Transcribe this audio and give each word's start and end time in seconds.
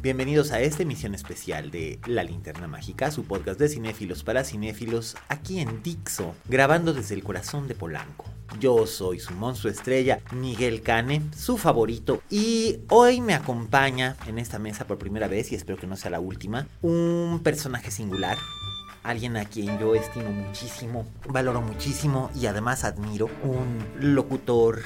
Bienvenidos 0.00 0.52
a 0.52 0.60
esta 0.62 0.84
emisión 0.84 1.14
especial 1.14 1.70
de 1.70 2.00
La 2.06 2.22
Linterna 2.24 2.66
Mágica, 2.66 3.10
su 3.10 3.24
podcast 3.24 3.60
de 3.60 3.68
cinéfilos 3.68 4.24
para 4.24 4.42
cinéfilos, 4.42 5.18
aquí 5.28 5.60
en 5.60 5.82
Dixo, 5.82 6.34
grabando 6.48 6.94
desde 6.94 7.14
el 7.14 7.22
corazón 7.22 7.68
de 7.68 7.74
Polanco. 7.74 8.24
Yo 8.58 8.86
soy 8.86 9.20
su 9.20 9.34
monstruo 9.34 9.70
estrella, 9.70 10.20
Miguel 10.32 10.80
Cane, 10.80 11.20
su 11.36 11.58
favorito, 11.58 12.22
y 12.30 12.78
hoy 12.88 13.20
me 13.20 13.34
acompaña 13.34 14.16
en 14.26 14.38
esta 14.38 14.58
mesa 14.58 14.86
por 14.86 14.96
primera 14.96 15.28
vez, 15.28 15.52
y 15.52 15.56
espero 15.56 15.78
que 15.78 15.86
no 15.86 15.98
sea 15.98 16.10
la 16.10 16.20
última, 16.20 16.66
un 16.80 17.42
personaje 17.44 17.90
singular, 17.90 18.38
alguien 19.02 19.36
a 19.36 19.44
quien 19.44 19.78
yo 19.78 19.94
estimo 19.94 20.30
muchísimo, 20.30 21.06
valoro 21.28 21.60
muchísimo 21.60 22.30
y 22.34 22.46
además 22.46 22.84
admiro, 22.84 23.28
un 23.42 24.14
locutor, 24.14 24.80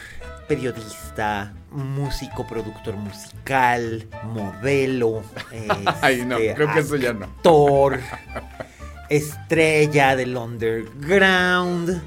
periodista, 0.48 1.52
músico, 1.70 2.46
productor 2.46 2.96
musical, 2.96 4.06
modelo, 4.24 5.22
Ay, 6.02 6.24
no, 6.24 6.36
este, 6.36 6.54
creo 6.54 6.72
que 6.72 6.80
eso 6.80 6.96
ya 6.96 7.12
no. 7.12 7.26
actor, 7.26 8.00
estrella 9.08 10.16
del 10.16 10.36
underground. 10.36 12.02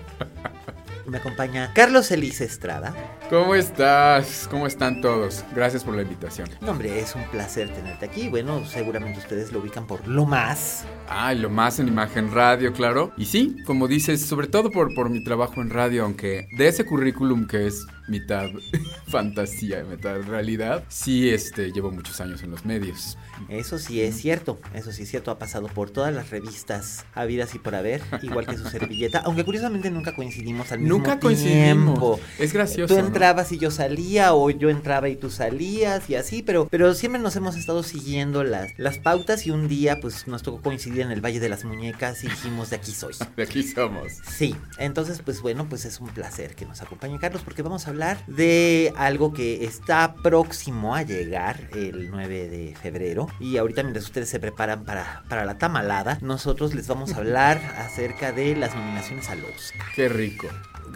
Me 1.06 1.18
acompaña 1.18 1.72
Carlos 1.74 2.12
Elise 2.12 2.44
Estrada. 2.46 2.94
¿Cómo 3.30 3.56
estás? 3.56 4.48
¿Cómo 4.50 4.68
están 4.68 5.02
todos? 5.02 5.44
Gracias 5.54 5.84
por 5.84 5.94
la 5.96 6.02
invitación. 6.02 6.48
No, 6.62 6.72
hombre, 6.72 6.98
es 7.02 7.14
un 7.14 7.24
placer 7.26 7.68
tenerte 7.74 8.06
aquí. 8.06 8.30
Bueno, 8.30 8.66
seguramente 8.66 9.20
ustedes 9.20 9.52
lo 9.52 9.60
ubican 9.60 9.86
por 9.86 10.08
lo 10.08 10.26
más. 10.26 10.86
Ay, 11.10 11.38
lo 11.38 11.50
más 11.50 11.80
en 11.80 11.90
imagen 11.90 12.32
radio, 12.34 12.72
claro. 12.72 13.12
Y 13.18 13.26
sí, 13.26 13.58
como 13.66 13.90
dices, 13.90 14.26
sobre 14.26 14.48
todo 14.48 14.72
por, 14.72 14.94
por 14.96 15.10
mi 15.10 15.22
trabajo 15.26 15.62
en 15.62 15.70
radio, 15.70 16.06
aunque 16.06 16.48
de 16.58 16.68
ese 16.70 16.86
currículum 16.86 17.48
que 17.48 17.68
es 17.68 17.86
mitad 18.08 18.48
fantasía 19.08 19.82
y 19.82 19.84
mitad 19.84 20.22
realidad, 20.24 20.86
sí 20.88 21.30
este, 21.30 21.74
llevo 21.74 21.92
muchos 21.92 22.22
años 22.22 22.42
en 22.44 22.52
los 22.52 22.64
medios. 22.64 23.18
Eso 23.50 23.78
sí 23.78 24.02
es 24.02 24.16
cierto, 24.16 24.60
eso 24.74 24.92
sí 24.94 25.04
es 25.04 25.10
cierto, 25.10 25.30
ha 25.32 25.38
pasado 25.38 25.68
por 25.68 25.90
todas 25.90 26.14
las 26.14 26.30
revistas 26.30 27.06
habidas 27.14 27.54
y 27.56 27.60
por 27.60 27.76
haber, 27.76 28.02
igual 28.22 28.48
que 28.48 28.58
su 28.58 28.66
servilleta, 28.70 29.20
aunque 29.26 29.44
curiosamente 29.44 29.92
nunca 29.92 30.16
coincidimos 30.16 30.72
al 30.72 30.80
mismo 30.80 30.96
Nunca 30.96 31.20
tiempo. 31.20 31.28
coincidimos. 31.28 32.20
Es 32.40 32.54
gracioso. 32.54 32.96
Tú 32.96 33.02
¿no? 33.02 33.12
Entrabas 33.18 33.52
y 33.52 33.58
yo 33.58 33.72
salía, 33.72 34.36
o 34.36 34.52
yo 34.52 34.70
entraba 34.70 35.10
y 35.10 35.16
tú 35.16 35.32
salías, 35.32 36.08
y 36.08 36.14
así, 36.14 36.44
pero, 36.44 36.68
pero 36.70 36.94
siempre 36.94 37.20
nos 37.20 37.36
hemos 37.36 37.56
estado 37.56 37.82
siguiendo 37.82 38.44
las, 38.44 38.78
las 38.78 39.00
pautas 39.00 39.48
y 39.48 39.52
un 39.52 39.68
día 39.68 40.00
pues 40.00 40.28
nos 40.28 40.44
tocó 40.44 40.62
coincidir 40.62 41.02
en 41.02 41.12
el 41.12 41.20
Valle 41.20 41.40
de 41.40 41.50
las 41.50 41.66
Muñecas 41.66 42.24
y 42.24 42.28
dijimos 42.28 42.70
de 42.70 42.76
aquí 42.76 42.92
soy. 42.92 43.16
De 43.36 43.44
aquí 43.44 43.64
somos. 43.64 44.14
Sí, 44.30 44.56
entonces 44.78 45.22
pues 45.24 45.42
bueno, 45.42 45.68
pues 45.68 45.86
es 45.86 46.00
un 46.00 46.10
placer 46.10 46.56
que 46.56 46.66
nos 46.66 46.82
acompañe 46.82 47.18
Carlos 47.20 47.42
porque 47.44 47.64
vamos 47.64 47.88
a 47.88 47.90
hablar 47.90 48.24
de 48.28 48.94
algo 48.96 49.34
que 49.34 49.66
está 49.66 50.14
próximo 50.16 50.96
a 50.96 51.02
llegar 51.02 51.70
el 51.74 52.12
9 52.12 52.50
de 52.50 52.76
febrero 52.76 53.28
y 53.40 53.58
ahorita 53.58 53.82
mientras 53.82 54.06
ustedes 54.06 54.30
se 54.30 54.40
preparan 54.40 54.86
para, 54.86 55.24
para 55.28 55.46
la 55.46 55.58
tamalada, 55.58 56.20
nosotros 56.22 56.76
les 56.76 56.88
vamos 56.88 57.14
a 57.14 57.18
hablar 57.18 57.58
acerca 57.78 58.32
de 58.32 58.56
las 58.56 58.76
nominaciones 58.76 59.30
al 59.30 59.44
Oscar. 59.46 59.86
Qué 59.96 60.08
rico. 60.08 60.48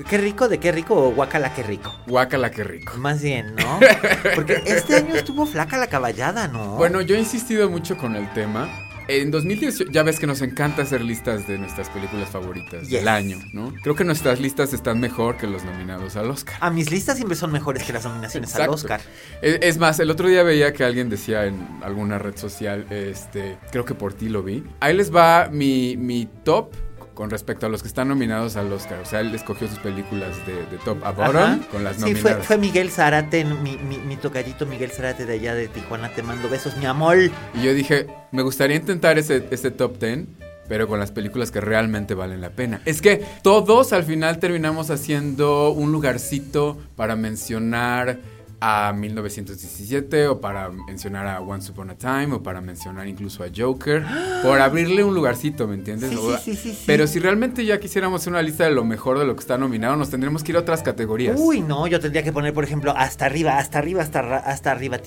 ¿Qué 0.10 0.18
rico? 0.18 0.48
¿De 0.48 0.60
qué 0.60 0.72
rico 0.72 0.96
o 0.96 1.12
guacala 1.12 1.54
qué 1.54 1.64
rico? 1.64 1.94
Guácala, 2.12 2.52
qué 2.52 2.64
rico. 2.66 2.94
Más 2.98 3.22
bien, 3.22 3.56
¿no? 3.56 3.80
Porque 4.36 4.62
este 4.66 4.96
año 4.98 5.16
estuvo 5.16 5.46
flaca 5.46 5.78
la 5.78 5.88
caballada, 5.88 6.48
¿no? 6.50 6.76
Bueno, 6.76 7.02
yo 7.02 7.16
he 7.16 7.20
insistido 7.20 7.70
mucho 7.70 7.98
con 7.98 8.16
el 8.18 8.32
tema. 8.34 8.70
En 9.08 9.32
2018, 9.32 9.92
ya 9.92 10.04
ves 10.04 10.20
que 10.20 10.28
nos 10.28 10.42
encanta 10.42 10.84
hacer 10.84 11.02
listas 11.02 11.46
de 11.48 11.58
nuestras 11.58 11.90
películas 11.90 12.30
favoritas 12.30 12.82
Yes. 12.84 12.92
del 12.92 13.08
año, 13.08 13.40
¿no? 13.52 13.74
Creo 13.82 13.96
que 13.96 14.04
nuestras 14.06 14.40
listas 14.40 14.72
están 14.74 15.00
mejor 15.00 15.38
que 15.38 15.48
los 15.48 15.64
nominados 15.66 16.16
al 16.16 16.30
Oscar. 16.30 16.56
a 16.62 16.70
mis 16.70 16.92
listas 16.92 17.16
siempre 17.18 17.36
son 17.36 17.52
mejores 17.52 17.84
que 17.84 17.92
las 17.94 18.06
nominaciones 18.06 18.56
al. 18.56 18.70
Oscar. 18.70 19.02
Es, 19.42 19.58
es 19.62 19.78
más, 19.80 20.00
el 20.00 20.12
otro 20.12 20.28
día 20.30 20.44
veía 20.44 20.72
que 20.72 20.84
alguien 20.86 21.10
decía 21.10 21.46
en 21.46 21.68
alguna 21.84 22.20
red 22.20 22.38
social, 22.38 22.86
este, 22.90 23.58
creo 23.72 23.84
que 23.86 23.96
por 23.96 24.14
ti 24.14 24.30
lo 24.30 24.44
vi. 24.44 24.64
Ahí 24.80 24.96
les 24.96 25.14
va 25.14 25.50
mi, 25.52 25.98
mi 25.98 26.28
top 26.44 26.72
con 27.14 27.30
respecto 27.30 27.66
a 27.66 27.70
los 27.70 27.82
que 27.82 27.88
están 27.88 28.08
nominados 28.08 28.56
al 28.56 28.72
Oscar. 28.72 29.00
O 29.00 29.06
sea, 29.06 29.20
él 29.20 29.34
escogió 29.36 29.68
sus 29.68 29.80
películas 29.80 30.30
de, 30.46 30.54
de 30.54 30.78
top 30.84 31.04
a 31.04 31.12
bottom 31.12 31.36
Ajá. 31.38 31.60
con 31.72 31.84
las 31.84 31.96
Sí, 31.98 32.02
nominadas. 32.02 32.22
fue, 32.38 32.44
fue 32.44 32.58
Miguel 32.58 32.90
Zárate, 32.90 33.44
mi, 33.46 33.78
mi, 33.78 33.98
mi 33.98 34.16
tocallito 34.18 34.66
Miguel 34.66 34.92
Zárate 34.92 35.26
de 35.26 35.34
allá 35.34 35.54
de 35.56 35.68
Tijuana. 35.68 36.10
Te 36.10 36.24
mando 36.24 36.50
besos, 36.50 36.76
mi 36.78 36.86
amor. 36.86 37.18
Y 37.18 37.62
yo 37.62 37.74
dije, 37.74 38.08
me 38.32 38.42
gustaría 38.42 38.78
intentar 38.78 39.18
ese, 39.20 39.46
ese 39.52 39.72
top 39.72 40.00
10, 40.00 40.26
pero 40.68 40.88
con 40.88 41.00
las 41.00 41.12
películas 41.12 41.52
que 41.52 41.60
realmente 41.60 42.14
valen 42.14 42.40
la 42.40 42.52
pena. 42.52 42.82
Es 42.86 43.02
que 43.02 43.26
todos 43.44 43.92
al 43.94 44.04
final 44.04 44.40
terminamos 44.40 44.90
haciendo 44.90 45.72
un 45.72 45.92
lugarcito 45.92 46.78
para 46.96 47.16
mencionar 47.18 48.20
a 48.64 48.94
1917 48.94 50.28
o 50.28 50.40
para 50.40 50.70
mencionar 50.70 51.26
a 51.26 51.42
Once 51.42 51.72
Upon 51.72 51.90
a 51.90 51.96
Time 51.96 52.36
o 52.36 52.44
para 52.44 52.62
mencionar 52.62 53.08
incluso 53.08 53.44
a 53.44 53.48
Joker 53.56 54.06
por 54.44 54.62
abrirle 54.62 55.04
un 55.04 55.16
lugarcito, 55.16 55.68
¿me 55.68 55.74
entiendes? 55.74 56.12
Sí, 56.12 56.16
sí, 56.18 56.36
sí, 56.44 56.56
sí, 56.56 56.72
sí. 56.76 56.84
Pero 56.86 57.08
si 57.08 57.18
realmente 57.20 57.66
ya 57.66 57.80
quisiéramos 57.80 58.28
una 58.28 58.42
lista 58.44 58.64
de 58.66 58.72
lo 58.72 58.84
mejor 58.86 59.18
de 59.18 59.26
lo 59.26 59.34
que 59.36 59.40
está 59.42 59.58
nominado, 59.58 59.96
nos 59.96 60.12
tendríamos 60.12 60.44
que 60.44 60.52
ir 60.52 60.58
a 60.58 60.60
otras 60.60 60.84
categorías. 60.84 61.36
Uy, 61.40 61.62
no, 61.62 61.88
yo 61.88 62.00
tendría 62.00 62.22
que 62.24 62.32
poner, 62.32 62.54
por 62.54 62.64
ejemplo, 62.64 62.94
hasta 62.96 63.26
arriba, 63.26 63.58
hasta 63.58 63.80
arriba, 63.80 64.04
hasta, 64.04 64.38
hasta 64.38 64.72
arriba, 64.72 65.00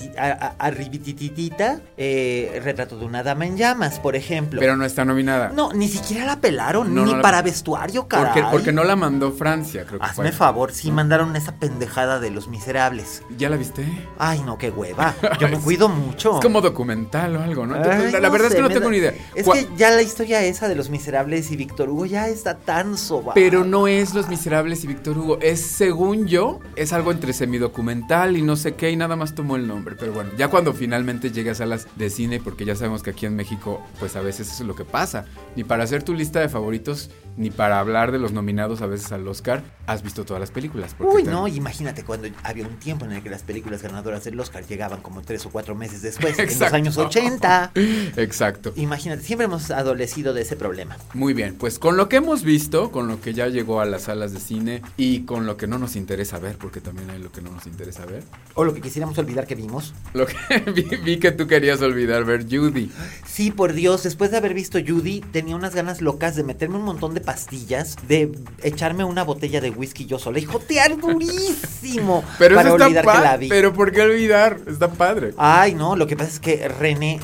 arribitititita, 0.59 1.79
eh, 1.97 2.59
retrato 2.63 2.97
de 2.97 3.05
una 3.05 3.23
dama 3.23 3.45
en 3.45 3.57
llamas, 3.57 3.99
por 3.99 4.15
ejemplo. 4.15 4.59
Pero 4.59 4.75
no 4.75 4.83
está 4.85 5.05
nominada. 5.05 5.51
no, 5.55 5.71
ni 5.71 5.87
siquiera 5.87 6.25
la 6.25 6.41
pelaron, 6.41 6.93
No, 6.93 7.05
ni 7.05 7.11
no 7.11 7.17
la- 7.17 7.21
para 7.23 7.41
vestuario, 7.41 8.07
caray. 8.07 8.33
porque, 8.33 8.47
porque 8.51 8.71
no 8.71 8.83
la 8.83 8.95
mandó 8.95 9.31
Francia, 9.31 9.85
creo 9.85 9.99
que 9.99 10.05
Hazme 10.05 10.29
fue. 10.29 10.31
favor, 10.33 10.71
sí 10.73 10.91
mandaron 10.91 11.35
esa 11.35 11.55
pendejada 11.57 12.19
de 12.19 12.31
los 12.31 12.47
miserables. 12.47 13.21
¿Ya 13.37 13.44
la 13.49 13.57
viste? 13.57 13.85
Ay, 14.17 14.41
no, 14.45 14.57
qué 14.57 14.69
hueva. 14.69 15.15
Yo 15.39 15.47
me 15.49 15.59
cuido 15.59 15.87
mucho. 15.89 16.35
Es 16.35 16.41
como 16.41 16.61
documental 16.61 17.35
o 17.35 17.41
algo, 17.43 17.65
¿no? 17.65 17.75
Ay, 17.75 18.11
la, 18.11 18.19
la 18.19 18.29
verdad 18.29 18.49
es 18.49 18.55
que 18.55 18.61
no 18.61 18.69
tengo 18.69 18.85
da- 18.85 18.91
ni 18.91 18.97
idea. 18.97 19.13
Es 19.35 19.47
que 19.47 19.67
ya 19.77 19.91
la 19.91 20.01
historia 20.01 20.41
esa 20.43 20.67
de 20.67 20.75
los 20.75 20.89
miserables 20.89 21.51
y 21.51 21.55
Víctor 21.55 21.89
Hugo 21.89 22.05
ya 22.05 22.27
está 22.27 22.57
tan 22.57 22.97
soba. 22.97 23.33
Pero 23.33 23.63
no 23.63 23.87
es 23.87 24.13
Los 24.13 24.27
Miserables 24.29 24.83
y 24.83 24.87
Víctor 24.87 25.17
Hugo. 25.17 25.37
Es, 25.41 25.61
según 25.61 26.27
yo, 26.27 26.59
es 26.75 26.93
algo 26.93 27.11
entre 27.11 27.33
semidocumental 27.33 28.37
y 28.37 28.41
no 28.41 28.55
sé 28.55 28.75
qué, 28.75 28.91
y 28.91 28.95
nada 28.95 29.15
más 29.15 29.35
tomó 29.35 29.55
el 29.55 29.67
nombre. 29.67 29.95
Pero 29.99 30.13
bueno, 30.13 30.31
ya 30.37 30.47
cuando 30.49 30.73
finalmente 30.73 31.31
llegue 31.31 31.49
a 31.51 31.55
salas 31.55 31.87
de 31.95 32.09
cine, 32.09 32.39
porque 32.39 32.65
ya 32.65 32.75
sabemos 32.75 33.03
que 33.03 33.09
aquí 33.11 33.25
en 33.25 33.35
México, 33.35 33.81
pues 33.99 34.15
a 34.15 34.21
veces 34.21 34.47
eso 34.51 34.63
es 34.63 34.67
lo 34.67 34.75
que 34.75 34.85
pasa. 34.85 35.25
Ni 35.55 35.63
para 35.63 35.83
hacer 35.83 36.03
tu 36.03 36.13
lista 36.13 36.39
de 36.39 36.49
favoritos 36.49 37.09
ni 37.37 37.49
para 37.49 37.79
hablar 37.79 38.11
de 38.11 38.19
los 38.19 38.31
nominados 38.31 38.81
a 38.81 38.85
veces 38.87 39.11
al 39.11 39.27
Oscar, 39.27 39.63
has 39.87 40.01
visto 40.03 40.25
todas 40.25 40.39
las 40.41 40.51
películas. 40.51 40.95
Uy, 40.99 41.23
te- 41.23 41.29
no, 41.31 41.47
imagínate 41.47 42.03
cuando 42.03 42.27
había 42.43 42.65
un 42.67 42.77
tiempo 42.77 43.05
en 43.05 43.11
el 43.11 43.21
que 43.23 43.29
las 43.29 43.43
películas 43.43 43.81
ganadoras 43.83 44.23
del 44.23 44.39
Oscar 44.39 44.65
llegaban 44.65 45.01
como 45.01 45.21
tres 45.21 45.45
o 45.45 45.49
cuatro 45.49 45.75
meses 45.75 46.01
después, 46.01 46.37
en 46.39 46.47
los 46.47 46.61
años 46.73 46.97
80. 46.97 47.71
Exacto. 48.17 48.73
Imagínate, 48.75 49.21
siempre 49.23 49.45
hemos 49.45 49.71
adolecido 49.71 50.33
de 50.33 50.41
ese 50.41 50.55
problema. 50.55 50.97
Muy 51.13 51.33
bien, 51.33 51.55
pues 51.55 51.79
con 51.79 51.97
lo 51.97 52.09
que 52.09 52.17
hemos 52.17 52.43
visto, 52.43 52.91
con 52.91 53.07
lo 53.07 53.21
que 53.21 53.33
ya 53.33 53.47
llegó 53.47 53.79
a 53.81 53.85
las 53.85 54.03
salas 54.03 54.33
de 54.33 54.39
cine 54.39 54.81
y 54.97 55.21
con 55.21 55.45
lo 55.45 55.57
que 55.57 55.67
no 55.67 55.77
nos 55.77 55.95
interesa 55.95 56.39
ver, 56.39 56.57
porque 56.57 56.81
también 56.81 57.09
hay 57.09 57.19
lo 57.19 57.31
que 57.31 57.41
no 57.41 57.51
nos 57.51 57.65
interesa 57.67 58.05
ver. 58.05 58.23
O 58.53 58.63
lo 58.63 58.73
que 58.73 58.81
quisiéramos 58.81 59.17
olvidar 59.17 59.45
que 59.47 59.55
vimos. 59.55 59.93
Lo 60.13 60.25
que 60.25 60.35
vi, 60.73 60.83
vi 61.03 61.17
que 61.17 61.31
tú 61.31 61.47
querías 61.47 61.81
olvidar 61.81 62.23
ver 62.25 62.45
Judy. 62.49 62.91
Sí, 63.25 63.51
por 63.51 63.73
Dios, 63.73 64.03
después 64.03 64.31
de 64.31 64.37
haber 64.37 64.53
visto 64.53 64.79
Judy, 64.85 65.21
tenía 65.31 65.55
unas 65.55 65.75
ganas 65.75 66.01
locas 66.01 66.35
de 66.35 66.43
meterme 66.43 66.77
un 66.77 66.83
montón 66.83 67.13
de 67.13 67.21
pastillas, 67.25 67.97
de 68.07 68.31
echarme 68.61 69.03
una 69.03 69.23
botella 69.23 69.59
de 69.59 69.71
whisky 69.71 70.05
yo 70.05 70.19
sola 70.19 70.39
y 70.39 70.45
jotear 70.45 70.97
durísimo 70.97 72.23
Pero 72.39 72.55
para 72.55 72.69
eso 72.69 72.77
está 72.77 72.85
olvidar 72.85 73.05
que 73.05 73.21
la 73.21 73.37
vi. 73.37 73.49
Pero 73.49 73.73
¿por 73.73 73.91
qué 73.91 74.01
olvidar? 74.01 74.59
Está 74.67 74.89
padre. 74.91 75.33
Ay, 75.37 75.73
no, 75.73 75.95
lo 75.95 76.07
que 76.07 76.15
pasa 76.15 76.29
es 76.29 76.39
que 76.39 76.67
René, 76.67 77.19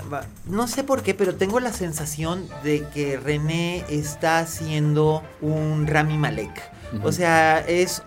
no 0.47 0.67
sé 0.67 0.83
por 0.83 1.03
qué, 1.03 1.13
pero 1.13 1.35
tengo 1.35 1.59
la 1.59 1.71
sensación 1.71 2.47
de 2.63 2.85
que 2.93 3.17
René 3.17 3.85
está 3.89 4.39
haciendo 4.39 5.23
un 5.41 5.87
Rami 5.87 6.17
Malek. 6.17 6.71
O 7.03 7.11
sea, 7.11 7.59
es 7.59 8.03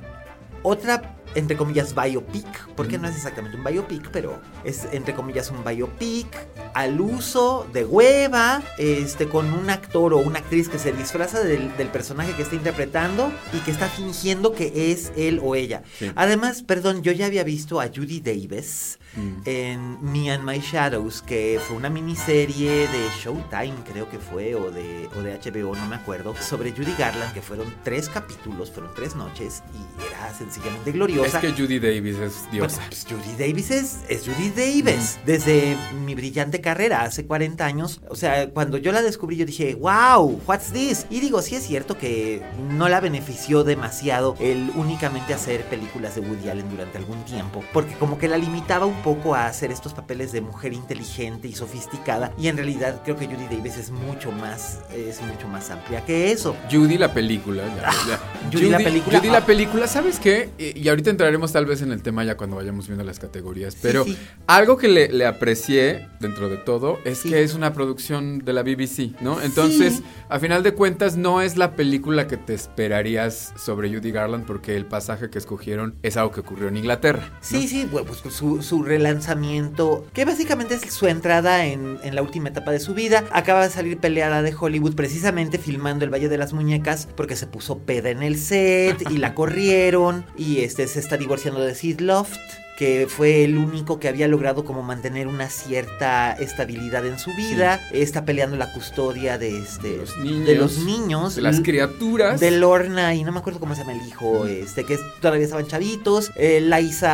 otra, 0.63 1.17
entre 1.35 1.57
comillas, 1.57 1.95
biopic, 1.95 2.69
porque 2.77 2.99
no 2.99 3.09
es 3.09 3.17
exactamente 3.17 3.57
un 3.57 3.65
biopic, 3.65 4.11
pero 4.11 4.41
es, 4.65 4.87
entre 4.93 5.15
comillas, 5.15 5.51
un 5.51 5.65
biopic 5.65 6.27
al 6.75 7.01
uso 7.01 7.67
de 7.73 7.85
hueva, 7.85 8.63
este, 8.79 9.29
con 9.29 9.53
un 9.53 9.71
actor 9.71 10.15
o 10.15 10.19
una 10.19 10.39
actriz 10.39 10.69
que 10.69 10.79
se 10.79 10.93
disfraza 10.93 11.41
del, 11.41 11.77
del 11.77 11.89
personaje 11.89 12.35
que 12.35 12.43
está 12.43 12.55
interpretando 12.55 13.33
y 13.53 13.59
que 13.61 13.71
está 13.71 13.89
fingiendo 13.89 14.53
que 14.53 14.93
es 14.93 15.13
él 15.17 15.41
o 15.43 15.55
ella. 15.55 15.83
Sí. 15.99 16.11
Además, 16.15 16.63
perdón, 16.63 17.03
yo 17.03 17.13
ya 17.13 17.27
había 17.27 17.45
visto 17.45 17.81
a 17.81 17.87
Judy 17.87 18.21
Davis 18.21 18.99
Mm. 19.17 19.33
en 19.45 20.13
Me 20.13 20.31
and 20.31 20.45
My 20.45 20.59
Shadows, 20.61 21.23
que 21.23 21.61
fue 21.67 21.77
una 21.77 21.91
miniserie 21.91 22.89
de 22.89 23.09
Showtime, 23.23 23.75
creo 23.91 24.09
que 24.09 24.19
fue, 24.19 24.55
o 24.55 24.71
de, 24.71 25.09
o 25.17 25.23
de 25.23 25.35
HBO, 25.39 25.75
no 25.77 25.87
me 25.87 25.97
acuerdo, 25.97 26.35
sobre 26.41 26.73
Judy 26.73 26.95
Garland, 26.99 27.33
que 27.33 27.43
fueron 27.43 27.73
tres 27.85 28.09
capítulos, 28.09 28.71
fueron 28.71 28.93
tres 28.95 29.15
noches, 29.15 29.63
y 29.75 30.05
era 30.13 30.33
sencillamente 30.37 30.91
Es 30.91 30.95
gloriosa. 30.97 31.41
que 31.41 31.53
Judy 31.53 31.79
Davis 31.79 32.17
es 32.17 32.35
Bueno, 32.51 32.51
diosa. 32.53 32.83
pues 32.89 33.07
Judy 33.09 33.37
Davis 33.39 33.71
es, 33.71 33.99
es 34.09 34.25
Judy 34.27 34.51
Davis. 34.51 35.19
Desde 35.27 35.77
mi 36.05 36.15
brillante 36.15 36.61
carrera 36.61 37.03
hace 37.03 37.27
40 37.27 37.65
años. 37.65 38.01
O 38.09 38.17
sea, 38.17 38.51
cuando 38.51 38.79
yo 38.79 38.93
la 38.93 39.03
descubrí, 39.03 39.37
yo 39.37 39.47
dije, 39.47 39.75
wow, 39.75 40.41
what's 40.47 40.73
this? 40.73 41.07
Y 41.11 41.21
digo, 41.21 41.41
sí 41.43 41.55
es 41.57 41.65
cierto 41.67 41.97
que 41.99 42.43
no 42.71 42.89
la 42.89 43.01
benefició 43.01 43.65
demasiado 43.65 44.37
el 44.41 44.71
únicamente 44.75 45.35
hacer 45.35 45.65
películas 45.67 46.15
de 46.15 46.21
Woody 46.23 46.49
Allen 46.49 46.69
durante 46.71 46.99
algún 46.99 47.23
tiempo. 47.25 47.63
Porque 47.73 47.95
como 47.95 48.19
que 48.19 48.29
la 48.29 48.39
limitaba 48.39 48.87
un 48.87 49.03
poco 49.05 49.35
a 49.35 49.47
hacer 49.47 49.71
estos 49.71 49.93
papeles 49.93 50.33
de 50.33 50.41
mujer 50.41 50.73
inteligente 50.73 51.47
y 51.47 51.53
sofisticada. 51.53 52.33
Y 52.39 52.49
en 52.49 52.57
realidad 52.57 53.03
creo 53.05 53.17
que 53.17 53.27
Judy 53.27 53.45
Davis 53.55 53.77
es 53.77 53.91
mucho 53.91 54.33
más, 54.33 54.81
es 54.97 55.21
mucho 55.23 55.47
más 55.47 55.71
amplia 55.71 56.05
que 56.05 56.33
eso. 56.33 56.57
Judy 56.73 56.97
la 56.97 57.13
película. 57.13 57.63
ya, 57.77 57.93
ya. 58.09 58.21
Judy 58.51 58.71
la 58.71 58.79
película, 58.79 59.19
Judy 59.19 59.31
la 59.31 59.39
ah. 59.39 59.47
película, 59.47 59.87
¿sabes 59.87 60.19
qué? 60.19 60.49
Y, 60.59 60.81
y 60.81 60.89
ahorita 60.89 61.11
entraremos 61.11 61.53
tal 61.53 61.67
vez 61.67 61.83
en 61.83 61.93
el 61.93 62.03
tema 62.03 62.25
ya 62.25 62.37
cuando 62.37 62.57
vayamos 62.57 62.87
viendo 62.87 63.05
las 63.05 63.19
categorías. 63.19 63.77
Pero 63.81 64.05
sí. 64.05 64.17
algo 64.47 64.79
que 64.79 64.89
le, 64.89 65.09
le 65.09 65.27
aprecié 65.27 66.09
dentro 66.21 66.49
de 66.49 66.57
todo 66.57 66.99
es 67.05 67.19
Sí. 67.19 67.29
que 67.31 67.43
es 67.43 67.55
una 67.55 67.73
producción 67.75 68.39
de 68.41 68.53
la 68.55 68.63
BBC, 68.63 69.13
¿no? 69.21 69.41
Entonces, 69.41 70.03
a 70.29 70.39
final 70.41 70.63
de 70.63 70.73
cuentas, 70.73 71.17
no 71.17 71.43
es 71.43 71.57
la 71.57 71.77
película 71.77 72.27
que 72.27 72.37
te 72.37 72.55
esperarías 72.55 73.53
sobre 73.57 73.89
Judy 73.95 74.11
Garland 74.11 74.47
porque 74.47 74.77
el 74.77 74.87
pasaje 74.87 75.31
que 75.31 75.39
escogieron 75.39 75.95
es 76.03 76.17
algo 76.17 76.33
que 76.33 76.41
ocurrió 76.41 76.69
en 76.69 76.77
Inglaterra. 76.77 77.29
¿no? 77.31 77.37
Sí, 77.41 77.69
sí, 77.69 77.87
bueno, 77.91 78.09
pues 78.09 78.35
su, 78.35 78.63
su 78.63 78.83
relanzamiento, 78.97 80.07
que 80.13 80.25
básicamente 80.25 80.75
es 80.75 80.93
su 80.93 81.07
entrada 81.07 81.67
en, 81.67 81.99
en 82.03 82.15
la 82.15 82.23
última 82.23 82.49
etapa 82.49 82.73
de 82.73 82.81
su 82.81 82.95
vida. 82.95 83.25
Acaba 83.33 83.63
de 83.63 83.71
salir 83.71 83.99
peleada 83.99 84.43
de 84.43 84.55
Hollywood 84.59 84.95
precisamente 84.95 85.59
filmando 85.59 86.05
El 86.05 86.13
Valle 86.13 86.29
de 86.29 86.39
las 86.39 86.53
Muñecas 86.53 87.09
porque 87.17 87.37
se 87.37 87.47
puso 87.47 87.79
peda 87.79 88.11
en 88.11 88.23
el 88.23 88.39
set 88.39 89.11
y 89.11 89.19
la 89.19 89.35
corrieron 89.37 90.25
y 90.37 90.61
este 90.61 90.87
se 90.87 91.01
está 91.01 91.17
divorciando 91.17 91.61
de 91.61 91.75
Sid 91.75 92.01
Loft 92.01 92.64
que 92.77 93.07
fue 93.09 93.45
el 93.45 93.57
único 93.57 94.01
que 94.01 94.09
había 94.09 94.27
logrado 94.27 94.65
como 94.65 94.83
mantener 94.83 95.29
una 95.29 95.49
cierta 95.49 96.33
estabilidad 96.33 97.07
en 97.07 97.19
su 97.19 97.33
vida. 97.35 97.81
Está 97.93 98.25
peleando 98.25 98.57
la 98.57 98.73
custodia 98.73 99.39
de 99.39 99.59
este 99.59 99.91
De 99.91 99.97
los 99.97 100.17
niños, 100.19 100.47
de 100.47 100.55
los 100.57 100.79
niños, 100.79 101.35
De 101.37 101.43
las 101.43 101.61
criaturas. 101.61 102.41
de 102.41 102.51
Lorna 102.51 103.15
y 103.15 103.23
no 103.23 103.33
me 103.33 103.39
acuerdo 103.39 103.61
cómo 103.61 103.75
se 103.75 103.83
llama 103.83 103.95
el 103.95 104.07
hijo, 104.07 104.47
este, 104.47 104.85
que 104.85 104.99
todavía 105.21 105.45
estaban 105.45 105.67
chavitos. 105.67 106.31
Eh, 106.37 106.61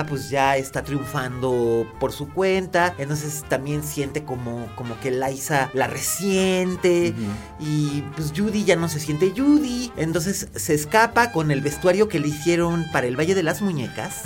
pues 0.08 0.30
ya 0.30 0.56
está 0.56 0.82
triunfando 0.82 1.86
por 2.00 2.12
su 2.12 2.28
cuenta. 2.28 2.94
Entonces 2.98 3.44
también 3.48 3.82
siente 3.82 4.24
como, 4.24 4.68
como 4.76 4.98
que 5.00 5.10
Liza 5.10 5.70
la 5.74 5.86
resiente. 5.86 7.14
Y 7.58 8.02
pues 8.16 8.32
Judy 8.36 8.64
ya 8.64 8.76
no 8.76 8.88
se 8.88 9.00
siente 9.00 9.32
Judy. 9.36 9.92
Entonces 9.96 10.48
se 10.54 10.74
escapa 10.74 11.32
con 11.32 11.50
el 11.50 11.60
vestuario 11.60 12.08
que 12.08 12.18
le 12.18 12.28
hicieron 12.28 12.86
para 12.92 13.06
el 13.06 13.18
Valle 13.18 13.34
de 13.34 13.42
las 13.42 13.60
Muñecas. 13.60 14.22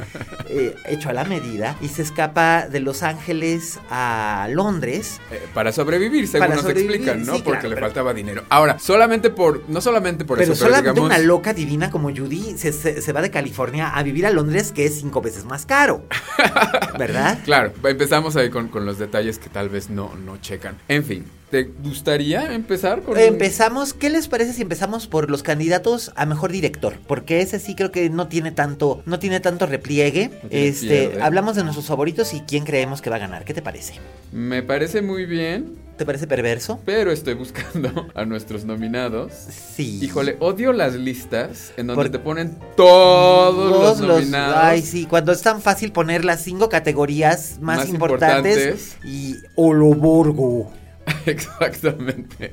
eh, 0.48 0.75
hecho 0.84 1.08
a 1.08 1.12
la 1.12 1.24
medida. 1.24 1.76
Y 1.80 1.88
se 1.88 2.02
escapa 2.02 2.66
de 2.68 2.80
Los 2.80 3.02
Ángeles 3.02 3.78
a 3.90 4.48
Londres. 4.50 5.20
Eh, 5.30 5.40
para 5.54 5.72
sobrevivir, 5.72 6.28
según 6.28 6.46
Para 6.46 6.54
nos 6.56 6.62
sobrevivir, 6.62 6.96
explican, 6.96 7.24
¿no? 7.26 7.34
sí, 7.36 7.42
Porque 7.44 7.60
claro, 7.60 7.68
le 7.70 7.74
pero- 7.76 7.86
faltaba 7.86 8.14
dinero. 8.14 8.42
Ahora, 8.48 8.78
solamente 8.78 9.30
por, 9.30 9.62
no 9.68 9.80
solamente 9.80 10.24
por 10.24 10.38
pero 10.38 10.52
eso, 10.52 10.58
pero 10.64 10.74
solamente 10.74 11.00
digamos... 11.00 11.16
una 11.16 11.26
loca 11.26 11.52
divina 11.54 11.90
como 11.90 12.08
Judy 12.14 12.56
se, 12.56 12.72
se- 12.72 13.00
se 13.02 13.12
va 13.12 13.22
de 13.22 13.30
California 13.30 13.88
a 13.90 14.02
vivir 14.02 14.26
a 14.26 14.30
Londres, 14.30 14.72
que 14.72 14.86
es 14.86 14.96
cinco 15.00 15.20
veces 15.20 15.44
más 15.44 15.66
caro. 15.66 16.04
¿Verdad? 16.98 17.38
Claro, 17.44 17.72
empezamos 17.84 18.36
ahí 18.36 18.50
con, 18.50 18.68
con 18.68 18.84
los 18.86 18.98
detalles 18.98 19.38
que 19.38 19.48
tal 19.48 19.68
vez 19.68 19.90
no, 19.90 20.12
no 20.24 20.36
checan. 20.38 20.76
En 20.88 21.04
fin, 21.04 21.24
¿te 21.50 21.62
gustaría 21.64 22.52
empezar 22.54 23.02
con... 23.02 23.16
Empezamos, 23.18 23.94
¿qué 23.94 24.10
les 24.10 24.26
parece 24.28 24.52
si 24.52 24.62
empezamos 24.62 25.06
por 25.06 25.30
los 25.30 25.42
candidatos 25.42 26.12
a 26.16 26.26
mejor 26.26 26.50
director? 26.52 26.94
Porque 27.06 27.40
ese 27.40 27.60
sí 27.60 27.74
creo 27.74 27.92
que 27.92 28.10
no 28.10 28.26
tiene 28.28 28.50
tanto, 28.50 29.02
no 29.06 29.18
tiene 29.18 29.40
tanto 29.40 29.66
repliegue. 29.66 30.30
No 30.42 30.48
tiene 30.48 30.66
este, 30.68 30.86
pierde. 31.08 31.22
hablamos 31.22 31.54
de 31.56 31.62
nuestros 31.62 31.86
favoritos 31.86 32.34
y 32.34 32.40
quién 32.40 32.64
creemos 32.64 33.00
que 33.00 33.10
va 33.10 33.16
a 33.16 33.20
ganar. 33.20 33.44
¿Qué 33.44 33.54
te 33.54 33.62
parece? 33.62 33.94
Me 34.32 34.62
parece 34.62 35.02
muy 35.02 35.24
bien, 35.24 35.74
¿Te 35.96 36.04
parece 36.04 36.26
perverso? 36.26 36.78
pero 36.84 37.10
estoy 37.12 37.34
buscando 37.34 38.08
a 38.14 38.24
nuestros 38.24 38.64
nominados. 38.64 39.32
Sí. 39.74 40.00
Híjole, 40.02 40.36
odio 40.40 40.72
las 40.72 40.94
listas 40.94 41.72
en 41.76 41.86
donde 41.86 42.02
Por- 42.02 42.10
te 42.10 42.18
ponen 42.18 42.56
todos 42.76 43.54
Todos 43.72 44.00
los 44.00 44.08
los- 44.08 44.18
nominados. 44.18 44.56
Ay, 44.58 44.82
sí, 44.82 45.06
cuando 45.06 45.32
es 45.32 45.40
tan 45.42 45.62
fácil 45.62 45.92
poner 45.92 46.24
las 46.24 46.42
cinco 46.42 46.68
categorías 46.68 47.58
más, 47.60 47.78
Más 47.78 47.88
importantes, 47.88 48.96
y 49.04 49.36
Oloborgo. 49.54 50.70
Exactamente. 51.26 52.50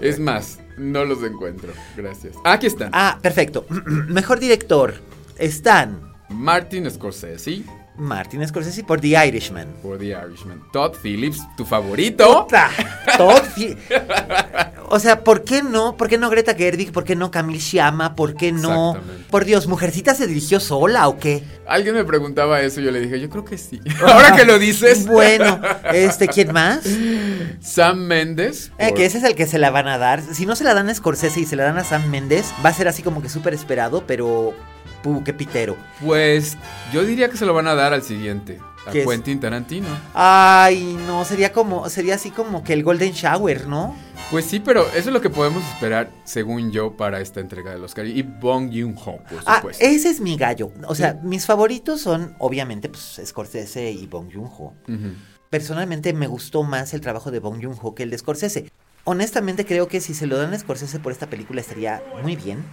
Es 0.00 0.18
más, 0.18 0.58
no 0.76 1.04
los 1.04 1.22
encuentro. 1.22 1.72
Gracias. 1.96 2.34
Aquí 2.44 2.66
están. 2.66 2.90
Ah, 2.92 3.18
perfecto. 3.22 3.66
Mejor 4.08 4.40
director. 4.40 4.94
Están 5.38 6.12
Martin 6.28 6.90
Scorsese 6.90 7.62
Martin 7.96 8.46
Scorsese 8.46 8.82
por 8.82 9.00
The 9.00 9.26
Irishman. 9.28 9.68
por 9.82 9.98
The 9.98 10.06
Irishman. 10.08 10.62
Todd 10.72 10.94
Phillips, 11.00 11.40
tu 11.56 11.64
favorito. 11.64 12.46
Todd 13.16 13.42
Fi- 13.54 13.76
O 14.94 15.00
sea, 15.00 15.24
¿por 15.24 15.42
qué 15.42 15.60
no? 15.60 15.96
¿Por 15.96 16.08
qué 16.08 16.18
no 16.18 16.30
Greta 16.30 16.54
Gerwig? 16.54 16.92
¿Por 16.92 17.02
qué 17.02 17.16
no 17.16 17.32
Camille 17.32 17.58
Sciamma? 17.58 18.14
¿Por 18.14 18.36
qué 18.36 18.52
no? 18.52 18.96
Por 19.28 19.44
Dios, 19.44 19.66
¿Mujercita 19.66 20.14
se 20.14 20.28
dirigió 20.28 20.60
sola 20.60 21.08
o 21.08 21.18
qué? 21.18 21.42
Alguien 21.66 21.96
me 21.96 22.04
preguntaba 22.04 22.60
eso 22.60 22.80
y 22.80 22.84
yo 22.84 22.92
le 22.92 23.00
dije, 23.00 23.18
yo 23.18 23.28
creo 23.28 23.44
que 23.44 23.58
sí. 23.58 23.80
Ahora 24.00 24.36
que 24.36 24.44
lo 24.44 24.56
dices. 24.56 25.04
Bueno, 25.04 25.60
este, 25.92 26.28
¿quién 26.28 26.52
más? 26.52 26.84
Sam 27.60 28.06
Mendes. 28.06 28.70
Eh, 28.78 28.94
que 28.94 29.04
ese 29.04 29.18
es 29.18 29.24
el 29.24 29.34
que 29.34 29.48
se 29.48 29.58
la 29.58 29.70
van 29.70 29.88
a 29.88 29.98
dar. 29.98 30.22
Si 30.22 30.46
no 30.46 30.54
se 30.54 30.62
la 30.62 30.74
dan 30.74 30.88
a 30.88 30.94
Scorsese 30.94 31.40
y 31.40 31.44
se 31.44 31.56
la 31.56 31.64
dan 31.64 31.78
a 31.78 31.82
Sam 31.82 32.08
Méndez, 32.08 32.54
va 32.64 32.68
a 32.68 32.72
ser 32.72 32.86
así 32.86 33.02
como 33.02 33.20
que 33.20 33.28
súper 33.28 33.52
esperado, 33.52 34.04
pero... 34.06 34.54
¡Pu, 35.02 35.24
qué 35.24 35.34
pitero! 35.34 35.76
Pues 36.04 36.56
yo 36.92 37.02
diría 37.02 37.28
que 37.28 37.36
se 37.36 37.46
lo 37.46 37.52
van 37.52 37.66
a 37.66 37.74
dar 37.74 37.92
al 37.94 38.04
siguiente. 38.04 38.60
A 38.86 38.90
¿Qué 38.90 39.02
es? 39.02 39.08
Quentin 39.08 39.40
Tarantino. 39.40 39.88
Ay, 40.12 40.96
no, 41.06 41.24
sería 41.24 41.52
como, 41.52 41.88
sería 41.88 42.16
así 42.16 42.30
como 42.30 42.62
que 42.62 42.72
el 42.74 42.82
Golden 42.84 43.12
Shower, 43.12 43.66
¿no? 43.66 43.96
Pues 44.30 44.44
sí, 44.46 44.60
pero 44.60 44.86
eso 44.88 44.98
es 45.08 45.12
lo 45.12 45.20
que 45.20 45.30
podemos 45.30 45.62
esperar, 45.72 46.10
según 46.24 46.70
yo, 46.72 46.96
para 46.96 47.20
esta 47.20 47.40
entrega 47.40 47.70
del 47.72 47.84
Oscar. 47.84 48.06
Y 48.06 48.22
Bong 48.22 48.70
Joon-ho, 48.72 49.18
por 49.18 49.42
Ah, 49.46 49.56
supuesto. 49.56 49.84
ese 49.84 50.10
es 50.10 50.20
mi 50.20 50.36
gallo. 50.36 50.70
O 50.86 50.94
sea, 50.94 51.18
mis 51.22 51.46
favoritos 51.46 52.00
son, 52.00 52.34
obviamente, 52.38 52.88
pues, 52.88 53.20
Scorsese 53.24 53.90
y 53.90 54.06
Bong 54.06 54.30
Joon-ho. 54.32 54.74
Personalmente 55.50 56.12
me 56.12 56.26
gustó 56.26 56.62
más 56.64 56.94
el 56.94 57.00
trabajo 57.00 57.30
de 57.30 57.38
Bong 57.38 57.62
Joon-ho 57.62 57.94
que 57.94 58.02
el 58.02 58.10
de 58.10 58.18
Scorsese. 58.18 58.70
Honestamente 59.04 59.64
creo 59.64 59.88
que 59.88 60.00
si 60.00 60.14
se 60.14 60.26
lo 60.26 60.36
dan 60.36 60.52
a 60.54 60.58
Scorsese 60.58 60.98
por 60.98 61.12
esta 61.12 61.28
película 61.28 61.60
estaría 61.60 62.02
muy 62.22 62.36
bien. 62.36 62.64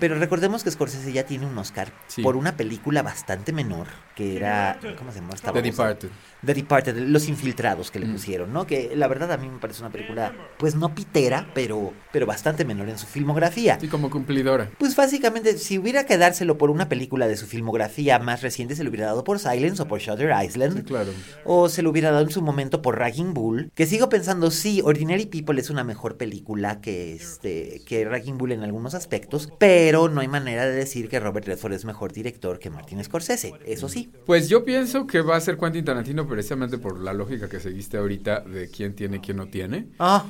Pero 0.00 0.18
recordemos 0.18 0.64
que 0.64 0.70
Scorsese 0.70 1.12
ya 1.12 1.24
tiene 1.26 1.46
un 1.46 1.56
Oscar 1.58 1.92
Sí. 2.08 2.22
por 2.22 2.34
una 2.36 2.56
película 2.56 3.02
bastante 3.02 3.52
menor, 3.52 3.86
que 4.16 4.34
era, 4.36 4.78
¿cómo 4.98 5.12
se 5.12 5.20
llama? 5.20 5.34
esta 5.34 5.52
The? 5.52 5.62
Departed. 5.62 6.08
The 6.44 6.54
Departed, 6.54 6.96
Los 6.96 7.28
Infiltrados 7.28 7.90
Mm. 7.90 7.92
que 7.92 7.98
le 8.00 8.06
pusieron, 8.06 8.52
¿no? 8.52 8.66
Que 8.66 8.92
la 8.96 9.06
verdad 9.06 9.30
a 9.32 9.36
mí 9.36 9.48
me 9.48 9.58
parece 9.58 9.82
una 9.82 9.90
película, 9.92 10.32
pues 10.58 10.74
no 10.74 10.94
pitera, 10.94 11.50
pero, 11.54 11.92
pero 12.10 12.26
bastante 12.26 12.64
menor 12.64 12.88
en 12.88 12.98
su 12.98 13.06
filmografía. 13.06 13.78
Sí, 13.78 13.86
como 13.88 14.10
cumplidora. 14.10 14.70
Pues 14.78 14.96
básicamente, 14.96 15.58
si 15.58 15.78
hubiera 15.78 16.04
que 16.06 16.16
dárselo 16.18 16.56
por 16.58 16.70
una 16.70 16.88
película 16.88 17.28
de 17.28 17.36
su 17.36 17.46
filmografía 17.46 18.18
más 18.18 18.42
reciente, 18.42 18.74
se 18.76 18.82
lo 18.82 18.90
hubiera 18.90 19.06
dado 19.06 19.24
por 19.24 19.38
Silence 19.38 19.82
o 19.82 19.86
por 19.86 20.00
Shutter 20.00 20.32
Island. 20.44 20.78
Sí, 20.78 20.82
claro. 20.84 21.12
O 21.44 21.68
se 21.68 21.82
lo 21.82 21.90
hubiera 21.90 22.10
dado 22.10 22.24
en 22.24 22.30
su 22.30 22.42
momento 22.42 22.80
por 22.82 22.98
Ragging 22.98 23.34
Bull. 23.34 23.70
Que 23.74 23.86
sigo 23.86 24.08
pensando, 24.08 24.50
sí, 24.50 24.80
Ordinary 24.82 25.26
People 25.26 25.60
es 25.60 25.68
una 25.70 25.75
mejor 25.84 26.16
película 26.16 26.80
que, 26.80 27.14
este, 27.14 27.82
que 27.86 28.04
Ragging 28.04 28.38
Bull 28.38 28.52
en 28.52 28.62
algunos 28.62 28.94
aspectos. 28.94 29.50
Pero 29.58 30.08
no 30.08 30.20
hay 30.20 30.28
manera 30.28 30.66
de 30.66 30.74
decir 30.74 31.08
que 31.08 31.20
Robert 31.20 31.46
Redford 31.46 31.72
es 31.72 31.84
mejor 31.84 32.12
director 32.12 32.58
que 32.58 32.70
Martin 32.70 33.02
Scorsese. 33.02 33.52
Eso 33.66 33.88
sí. 33.88 34.10
Pues 34.24 34.48
yo 34.48 34.64
pienso 34.64 35.06
que 35.06 35.20
va 35.20 35.36
a 35.36 35.40
ser 35.40 35.58
Quentin 35.58 35.84
Tarantino 35.84 36.26
precisamente 36.26 36.78
por 36.78 37.00
la 37.00 37.12
lógica 37.12 37.48
que 37.48 37.60
seguiste 37.60 37.96
ahorita 37.96 38.40
de 38.40 38.70
quién 38.70 38.94
tiene 38.94 39.18
y 39.18 39.20
quién 39.20 39.36
no 39.36 39.48
tiene. 39.48 39.88
Ah, 39.98 40.26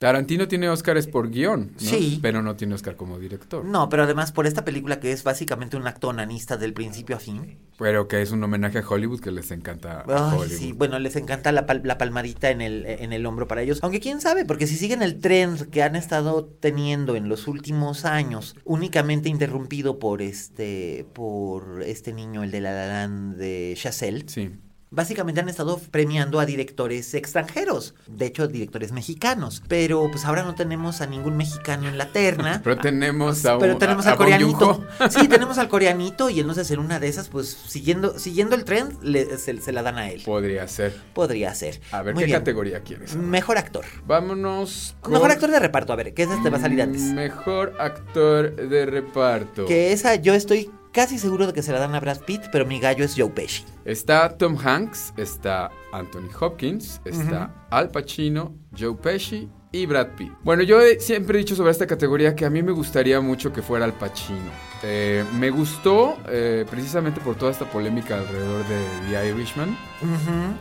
Tarantino 0.00 0.48
tiene 0.48 0.70
Oscars 0.70 1.06
por 1.06 1.28
guion, 1.30 1.72
¿no? 1.74 1.78
Sí. 1.78 2.18
pero 2.22 2.40
no 2.40 2.56
tiene 2.56 2.74
Oscar 2.74 2.96
como 2.96 3.18
director. 3.18 3.62
no, 3.66 3.90
pero 3.90 4.04
además 4.04 4.32
por 4.32 4.46
esta 4.46 4.64
película 4.64 4.98
que 4.98 5.12
es 5.12 5.22
básicamente 5.24 5.76
un 5.76 5.86
acto 5.86 6.08
onanista 6.08 6.56
del 6.56 6.72
principio 6.72 7.16
a 7.16 7.18
fin. 7.18 7.58
Pero 7.78 8.08
que 8.08 8.22
es 8.22 8.30
un 8.30 8.42
homenaje 8.42 8.78
a 8.78 8.88
Hollywood 8.88 9.20
que 9.20 9.30
les 9.30 9.50
encanta 9.50 10.00
a 10.00 10.04
Ay, 10.32 10.38
Hollywood. 10.38 10.56
sí, 10.58 10.72
bueno, 10.72 10.98
les 10.98 11.16
encanta 11.16 11.52
la, 11.52 11.66
pal- 11.66 11.82
la 11.84 11.98
palmadita 11.98 12.48
en 12.50 12.62
el, 12.62 12.86
en 12.86 13.12
el 13.12 13.26
hombro 13.26 13.46
para 13.46 13.60
ellos. 13.60 13.78
Aunque 13.82 14.00
quién 14.00 14.22
sabe, 14.22 14.46
porque 14.46 14.66
si 14.66 14.76
siguen 14.76 15.02
el 15.02 15.20
trend 15.20 15.68
que 15.68 15.82
han 15.82 15.94
estado 15.96 16.46
teniendo 16.46 17.14
en 17.14 17.28
los 17.28 17.46
últimos 17.46 18.06
años, 18.06 18.56
únicamente 18.64 19.28
interrumpido 19.28 19.98
por 19.98 20.22
este, 20.22 21.06
por 21.12 21.82
este 21.82 22.14
niño, 22.14 22.42
el 22.42 22.50
de 22.50 22.60
la 22.62 22.72
La 22.72 22.86
Land 22.86 23.36
de 23.36 23.74
Chazelle, 23.76 24.24
Sí. 24.28 24.50
Básicamente 24.92 25.40
han 25.40 25.48
estado 25.48 25.78
premiando 25.92 26.40
a 26.40 26.46
directores 26.46 27.14
extranjeros, 27.14 27.94
de 28.08 28.26
hecho 28.26 28.48
directores 28.48 28.90
mexicanos, 28.90 29.62
pero 29.68 30.08
pues 30.10 30.24
ahora 30.24 30.42
no 30.42 30.56
tenemos 30.56 31.00
a 31.00 31.06
ningún 31.06 31.36
mexicano 31.36 31.88
en 31.88 31.96
la 31.96 32.06
terna. 32.10 32.60
Pero 32.64 32.76
tenemos 32.76 33.46
a 33.46 33.54
un- 33.54 33.60
Pero 33.60 33.78
tenemos 33.78 34.06
a- 34.06 34.10
al 34.10 34.14
a 34.14 34.18
coreanito. 34.18 34.84
Sí, 35.10 35.28
tenemos 35.28 35.58
al 35.58 35.68
coreanito 35.68 36.28
y 36.28 36.40
entonces 36.40 36.68
en 36.72 36.80
una 36.80 36.98
de 36.98 37.06
esas, 37.06 37.28
pues 37.28 37.48
siguiendo, 37.68 38.18
siguiendo 38.18 38.56
el 38.56 38.64
trend, 38.64 39.00
le- 39.02 39.38
se, 39.38 39.60
se 39.60 39.70
la 39.72 39.82
dan 39.84 39.96
a 39.96 40.10
él. 40.10 40.22
Podría 40.24 40.66
ser. 40.66 40.92
Podría 41.14 41.54
ser. 41.54 41.80
A 41.92 42.02
ver, 42.02 42.14
Muy 42.14 42.22
¿qué 42.22 42.26
bien. 42.26 42.38
categoría 42.40 42.80
quieres? 42.80 43.14
Mejor 43.14 43.58
actor. 43.58 43.84
Vámonos 44.06 44.96
con... 45.02 45.12
Mejor 45.12 45.30
actor 45.30 45.52
de 45.52 45.60
reparto, 45.60 45.92
a 45.92 45.96
ver, 45.96 46.14
que 46.14 46.24
esa 46.24 46.42
te 46.42 46.50
va 46.50 46.58
a 46.58 46.60
salir 46.60 46.82
antes. 46.82 47.02
Mejor 47.02 47.74
actor 47.78 48.56
de 48.56 48.86
reparto. 48.86 49.66
Que 49.66 49.92
esa 49.92 50.16
yo 50.16 50.34
estoy 50.34 50.68
casi 50.92 51.18
seguro 51.18 51.46
de 51.46 51.52
que 51.52 51.62
se 51.62 51.72
la 51.72 51.78
dan 51.78 51.94
a 51.94 52.00
Brad 52.00 52.20
Pitt, 52.26 52.42
pero 52.52 52.66
mi 52.66 52.80
gallo 52.80 53.04
es 53.04 53.14
Joe 53.16 53.30
Pesci. 53.30 53.64
Está 53.84 54.36
Tom 54.36 54.56
Hanks, 54.62 55.12
está 55.16 55.70
Anthony 55.92 56.28
Hopkins, 56.40 57.00
está 57.04 57.66
Al 57.70 57.90
Pacino, 57.90 58.54
Joe 58.78 58.94
Pesci 58.96 59.48
y 59.72 59.86
Brad 59.86 60.08
Pitt. 60.16 60.32
Bueno, 60.42 60.62
yo 60.62 60.80
he- 60.80 60.98
siempre 61.00 61.38
he 61.38 61.42
dicho 61.42 61.54
sobre 61.56 61.70
esta 61.70 61.86
categoría 61.86 62.34
que 62.34 62.44
a 62.44 62.50
mí 62.50 62.62
me 62.62 62.72
gustaría 62.72 63.20
mucho 63.20 63.52
que 63.52 63.62
fuera 63.62 63.84
Al 63.84 63.94
Pacino. 63.94 64.50
Eh, 64.82 65.24
me 65.38 65.50
gustó 65.50 66.16
eh, 66.28 66.64
precisamente 66.70 67.20
por 67.20 67.34
toda 67.36 67.50
esta 67.52 67.66
polémica 67.66 68.16
alrededor 68.16 68.64
de 68.66 68.78
The 69.10 69.28
Irishman. 69.28 69.76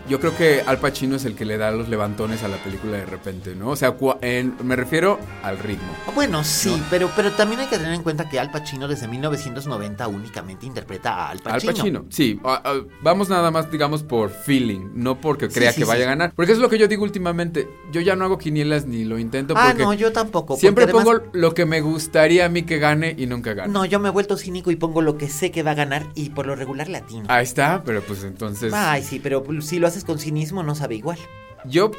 Yo 0.09 0.19
creo 0.19 0.35
que 0.35 0.61
Al 0.65 0.79
Pacino 0.79 1.15
es 1.15 1.23
el 1.23 1.35
que 1.35 1.45
le 1.45 1.57
da 1.57 1.71
los 1.71 1.87
levantones 1.87 2.43
a 2.43 2.49
la 2.49 2.57
película 2.57 2.97
de 2.97 3.05
repente, 3.05 3.55
¿no? 3.55 3.69
O 3.69 3.75
sea, 3.77 3.95
en- 4.21 4.55
me 4.63 4.75
refiero 4.75 5.17
al 5.43 5.57
ritmo. 5.59 5.87
Bueno, 6.13 6.43
sí, 6.43 6.81
pero, 6.89 7.09
pero 7.15 7.31
también 7.31 7.61
hay 7.61 7.67
que 7.67 7.77
tener 7.77 7.93
en 7.93 8.03
cuenta 8.03 8.27
que 8.27 8.37
Al 8.39 8.51
Pacino 8.51 8.89
desde 8.89 9.07
1990 9.07 10.07
únicamente 10.09 10.65
interpreta 10.65 11.13
a 11.13 11.29
Al 11.29 11.37
Al 11.37 11.43
Pacino. 11.43 11.73
Pacino, 11.73 12.05
sí. 12.09 12.39
ah, 12.43 12.61
ah, 12.65 12.79
vamos 13.01 13.29
nada 13.29 13.49
más, 13.51 13.71
digamos, 13.71 14.03
por 14.03 14.29
feeling, 14.29 14.89
no 14.95 15.15
porque 15.21 15.47
crea 15.47 15.71
sí, 15.71 15.79
que 15.79 15.85
vaya 15.85 16.01
sí. 16.01 16.07
a 16.07 16.09
ganar. 16.09 16.33
Porque 16.35 16.51
es 16.51 16.57
lo 16.57 16.67
que 16.69 16.77
yo 16.77 16.87
digo 16.89 17.03
últimamente. 17.03 17.69
Yo 17.93 18.01
ya 18.01 18.17
no 18.17 18.25
hago 18.25 18.37
quinielas 18.37 18.85
ni 18.85 19.05
lo 19.05 19.17
intento 19.17 19.53
Ah, 19.55 19.67
porque 19.69 19.83
no, 19.83 19.93
yo 19.93 20.11
tampoco. 20.11 20.57
siempre 20.57 20.83
además- 20.83 21.05
pongo 21.05 21.23
lo 21.31 21.53
que 21.53 21.65
me 21.65 21.79
gustaría 21.79 22.45
a 22.45 22.49
mí 22.49 22.63
que 22.63 22.77
gane 22.79 23.15
y 23.17 23.25
nunca 23.25 23.53
gane. 23.53 23.71
No, 23.71 23.85
yo 23.85 23.99
me 23.99 24.08
he 24.09 24.13
vuelto 24.13 24.37
cínico 24.37 24.71
y 24.71 24.75
pongo 24.75 25.01
lo 25.01 25.17
que 25.17 25.29
sé 25.29 25.51
que 25.51 25.63
va 25.63 25.71
a 25.71 25.75
ganar 25.75 26.07
y 26.15 26.29
por 26.29 26.45
lo 26.45 26.55
regular 26.55 26.89
latino. 26.89 27.25
Ahí 27.27 27.43
está, 27.43 27.83
pero 27.83 28.01
pues 28.01 28.23
entonces 28.23 28.73
Ay, 28.73 29.03
sí, 29.03 29.19
pero 29.19 29.43
si 29.61 29.79
lo 29.79 29.87
haces 29.87 30.03
con 30.03 30.19
cinismo 30.19 30.63
no 30.63 30.75
sabe 30.75 30.95
igual. 30.95 31.17
yo 31.65 31.91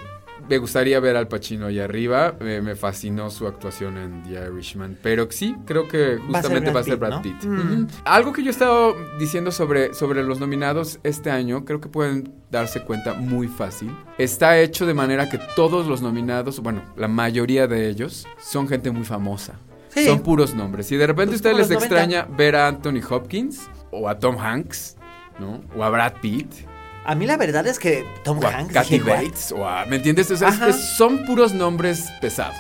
me 0.49 0.59
gustaría 0.59 0.99
ver 1.01 1.17
al 1.17 1.29
Pacino 1.29 1.67
allá 1.67 1.85
arriba. 1.85 2.35
Me, 2.41 2.61
me 2.61 2.75
fascinó 2.75 3.31
su 3.31 3.47
actuación 3.47 3.97
en 3.99 4.23
The 4.25 4.49
Irishman. 4.51 4.99
Pero 5.03 5.29
sí, 5.31 5.55
creo 5.67 5.87
que 5.87 6.17
Va 6.17 6.41
a 6.41 6.43
ser 6.43 6.51
justamente 6.51 6.71
Brad 6.71 6.77
va 6.77 6.81
a 6.81 6.85
ser 6.85 6.97
Brad. 6.97 7.23
Pitt. 7.23 7.45
Mm. 7.45 7.87
Algo 8.05 8.33
que 8.33 8.43
yo 8.43 8.49
he 8.49 8.51
estado 8.51 8.97
diciendo 9.19 9.53
sobre, 9.53 9.95
sobre 9.95 10.25
los 10.25 10.41
nominados 10.41 10.99
este 11.03 11.31
año, 11.31 11.65
creo 11.65 11.81
que 11.81 11.89
pueden 11.89 12.33
darse 12.51 12.83
cuenta 12.83 13.15
muy 13.15 13.47
fácil. 13.49 13.95
Está 14.19 14.59
hecho 14.59 14.87
de 14.87 14.95
manera 14.95 15.29
que 15.29 15.39
todos 15.55 15.87
los 15.87 16.03
nominados, 16.03 16.61
bueno, 16.61 16.83
la 16.97 17.07
mayoría 17.07 17.67
de 17.67 17.89
ellos, 17.89 18.27
son 18.41 18.67
gente 18.67 18.91
muy 18.91 19.05
famosa. 19.05 19.55
Sí. 19.93 20.07
Son 20.07 20.21
puros 20.21 20.55
nombres. 20.55 20.91
Y 20.93 20.97
de 20.97 21.07
repente 21.07 21.33
a 21.33 21.37
ustedes 21.37 21.57
les 21.57 21.69
los 21.69 21.79
90. 21.81 21.85
extraña 22.03 22.27
ver 22.37 22.57
a 22.57 22.69
Anthony 22.69 23.01
Hopkins 23.09 23.69
o 23.91 24.09
a 24.09 24.19
Tom 24.19 24.39
Hanks, 24.39 24.97
¿no? 25.39 25.63
O 25.77 25.83
a 25.85 25.91
Brad 25.91 26.15
Pitt. 26.23 26.53
A 27.05 27.15
mí 27.15 27.27
la 27.27 27.37
verdad 27.37 27.67
es 27.67 27.79
que 27.79 28.05
Tom 28.23 28.39
O 28.43 28.47
a 28.47 28.51
Hanks, 28.51 28.73
Kathy. 28.75 28.99
Bates, 29.01 29.53
o 29.53 29.67
a, 29.67 29.85
¿me 29.87 29.97
entiendes? 29.97 30.31
O 30.31 30.37
sea, 30.37 30.49
es- 30.51 30.55
Ajá. 30.55 30.69
es- 30.69 30.97
son 30.97 31.25
puros 31.25 31.53
nombres 31.55 32.05
pesados. 32.21 32.57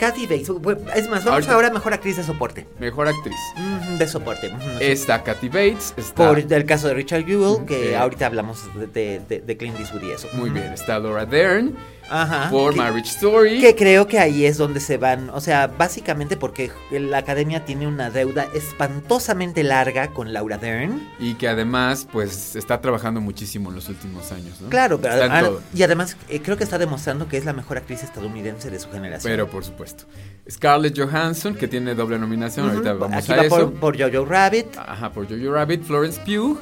Kathy 0.00 0.26
Bates. 0.26 0.48
Es 0.96 1.08
más, 1.08 1.24
vamos 1.24 1.46
ahora 1.48 1.68
a 1.68 1.70
mejor 1.70 1.92
actriz 1.94 2.16
de 2.16 2.24
soporte. 2.24 2.66
Mejor 2.80 3.06
actriz. 3.06 3.36
Mm, 3.56 3.98
De 3.98 4.08
soporte. 4.08 4.48
no 4.52 4.58
sé. 4.78 4.90
Está 4.90 5.22
Kathy 5.22 5.48
Bates, 5.48 5.94
está... 5.96 6.26
Por 6.26 6.40
el 6.40 6.64
caso 6.66 6.88
de 6.88 6.94
Richard 6.94 7.24
Jewell, 7.24 7.64
que 7.66 7.92
Eh. 7.92 7.96
ahorita 7.96 8.26
hablamos 8.26 8.68
de, 8.92 9.20
de, 9.20 9.40
de- 9.42 9.56
Clint 9.56 9.78
Eastwood 9.78 10.02
y 10.02 10.10
eso. 10.10 10.26
Muy 10.32 10.50
bien, 10.50 10.72
está 10.72 10.98
Laura 10.98 11.24
Dern 11.24 11.76
Ajá. 12.10 12.50
por 12.50 12.72
que- 12.72 12.78
Marriage 12.78 13.10
Story. 13.10 13.60
Que 13.60 13.74
creo 13.74 14.06
que 14.06 14.18
ahí 14.18 14.44
es 14.44 14.58
donde 14.58 14.80
se 14.80 14.96
van, 14.98 15.30
o 15.30 15.40
sea, 15.40 15.66
básicamente 15.66 16.36
porque 16.36 16.70
la 16.90 17.18
academia 17.18 17.64
tiene 17.64 17.86
una 17.86 18.10
deuda 18.10 18.46
espantosamente 18.54 19.62
larga 19.62 20.08
con 20.08 20.32
Laura 20.32 20.58
Dern. 20.58 21.08
Y 21.18 21.34
que 21.34 21.48
además, 21.48 22.06
pues, 22.12 22.56
está 22.56 22.80
trabajando 22.80 23.20
muchísimo 23.20 23.70
en 23.70 23.76
los 23.76 23.88
últimos 23.88 24.30
años, 24.32 24.60
¿no? 24.60 24.68
Claro, 24.68 25.00
pero 25.00 25.14
Está 25.14 25.26
en 25.26 25.32
adem- 25.32 25.44
todo. 25.48 25.62
y 25.74 25.82
además 25.82 26.16
eh, 26.28 26.40
creo 26.42 26.56
que 26.56 26.64
está 26.64 26.78
demostrando 26.78 27.28
que 27.28 27.36
es 27.38 27.44
la 27.44 27.52
mejor 27.52 27.78
actriz 27.78 28.02
estadounidense 28.02 28.70
de 28.70 28.78
su 28.78 28.90
generación. 28.90 29.32
Pero, 29.32 29.48
por 29.48 29.64
supuesto. 29.64 30.04
Scarlett 30.50 30.98
Johansson, 30.98 31.54
que 31.54 31.68
tiene 31.68 31.94
doble 31.94 32.18
nominación, 32.18 32.68
ahorita 32.70 32.94
vamos 32.94 33.16
Aquí 33.22 33.32
a 33.32 33.36
va 33.36 33.42
eso. 33.44 33.70
por, 33.70 33.94
por 33.96 33.98
Jojo 34.12 34.24
Rabbit. 34.26 34.66
Ajá, 34.76 35.12
por 35.12 35.28
Jojo 35.28 35.52
Rabbit, 35.52 35.82
Florence 35.84 36.20
Pugh, 36.26 36.58